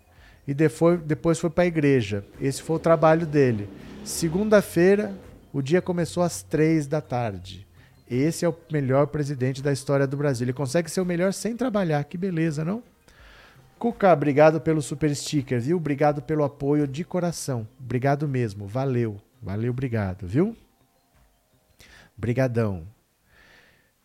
[0.46, 2.24] e depois, depois foi para a igreja.
[2.40, 3.68] Esse foi o trabalho dele.
[4.04, 5.14] Segunda-feira,
[5.52, 7.66] o dia começou às três da tarde.
[8.10, 10.46] Esse é o melhor presidente da história do Brasil.
[10.46, 12.02] Ele consegue ser o melhor sem trabalhar.
[12.04, 12.82] Que beleza, não?
[13.78, 15.76] Cuca, obrigado pelo super sticker, viu?
[15.76, 17.68] Obrigado pelo apoio de coração.
[17.78, 18.66] Obrigado mesmo.
[18.66, 19.20] Valeu.
[19.42, 20.56] Valeu, obrigado, viu?
[22.16, 22.86] Brigadão.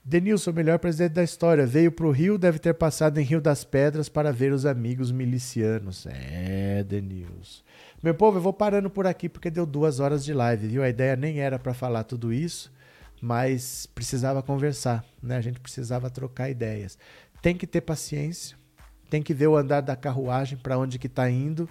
[0.05, 3.63] Denilson, melhor presidente da história, veio para o Rio, deve ter passado em Rio das
[3.63, 6.05] Pedras para ver os amigos milicianos.
[6.07, 7.63] É, Denilson.
[8.03, 10.83] Meu povo, eu vou parando por aqui porque deu duas horas de live, viu?
[10.83, 12.69] A ideia nem era para falar tudo isso,
[13.21, 15.37] mas precisava conversar, né?
[15.37, 16.97] A gente precisava trocar ideias.
[17.41, 18.57] Tem que ter paciência,
[19.09, 21.69] tem que ver o andar da carruagem para onde que está indo.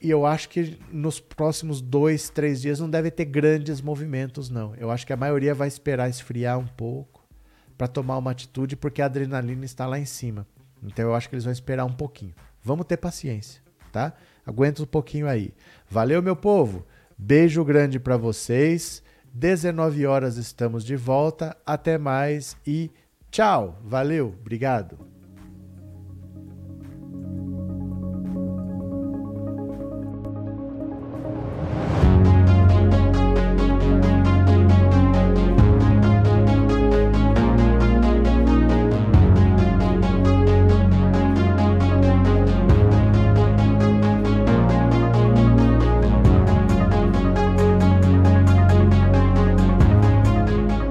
[0.00, 4.74] E eu acho que nos próximos dois, três dias não deve ter grandes movimentos, não.
[4.74, 7.19] Eu acho que a maioria vai esperar esfriar um pouco
[7.80, 10.46] para tomar uma atitude porque a adrenalina está lá em cima.
[10.82, 12.34] Então eu acho que eles vão esperar um pouquinho.
[12.62, 14.12] Vamos ter paciência, tá?
[14.44, 15.54] Aguenta um pouquinho aí.
[15.88, 16.84] Valeu, meu povo.
[17.16, 19.02] Beijo grande para vocês.
[19.32, 21.56] 19 horas estamos de volta.
[21.64, 22.90] Até mais e
[23.30, 23.80] tchau.
[23.82, 24.36] Valeu.
[24.38, 25.09] Obrigado.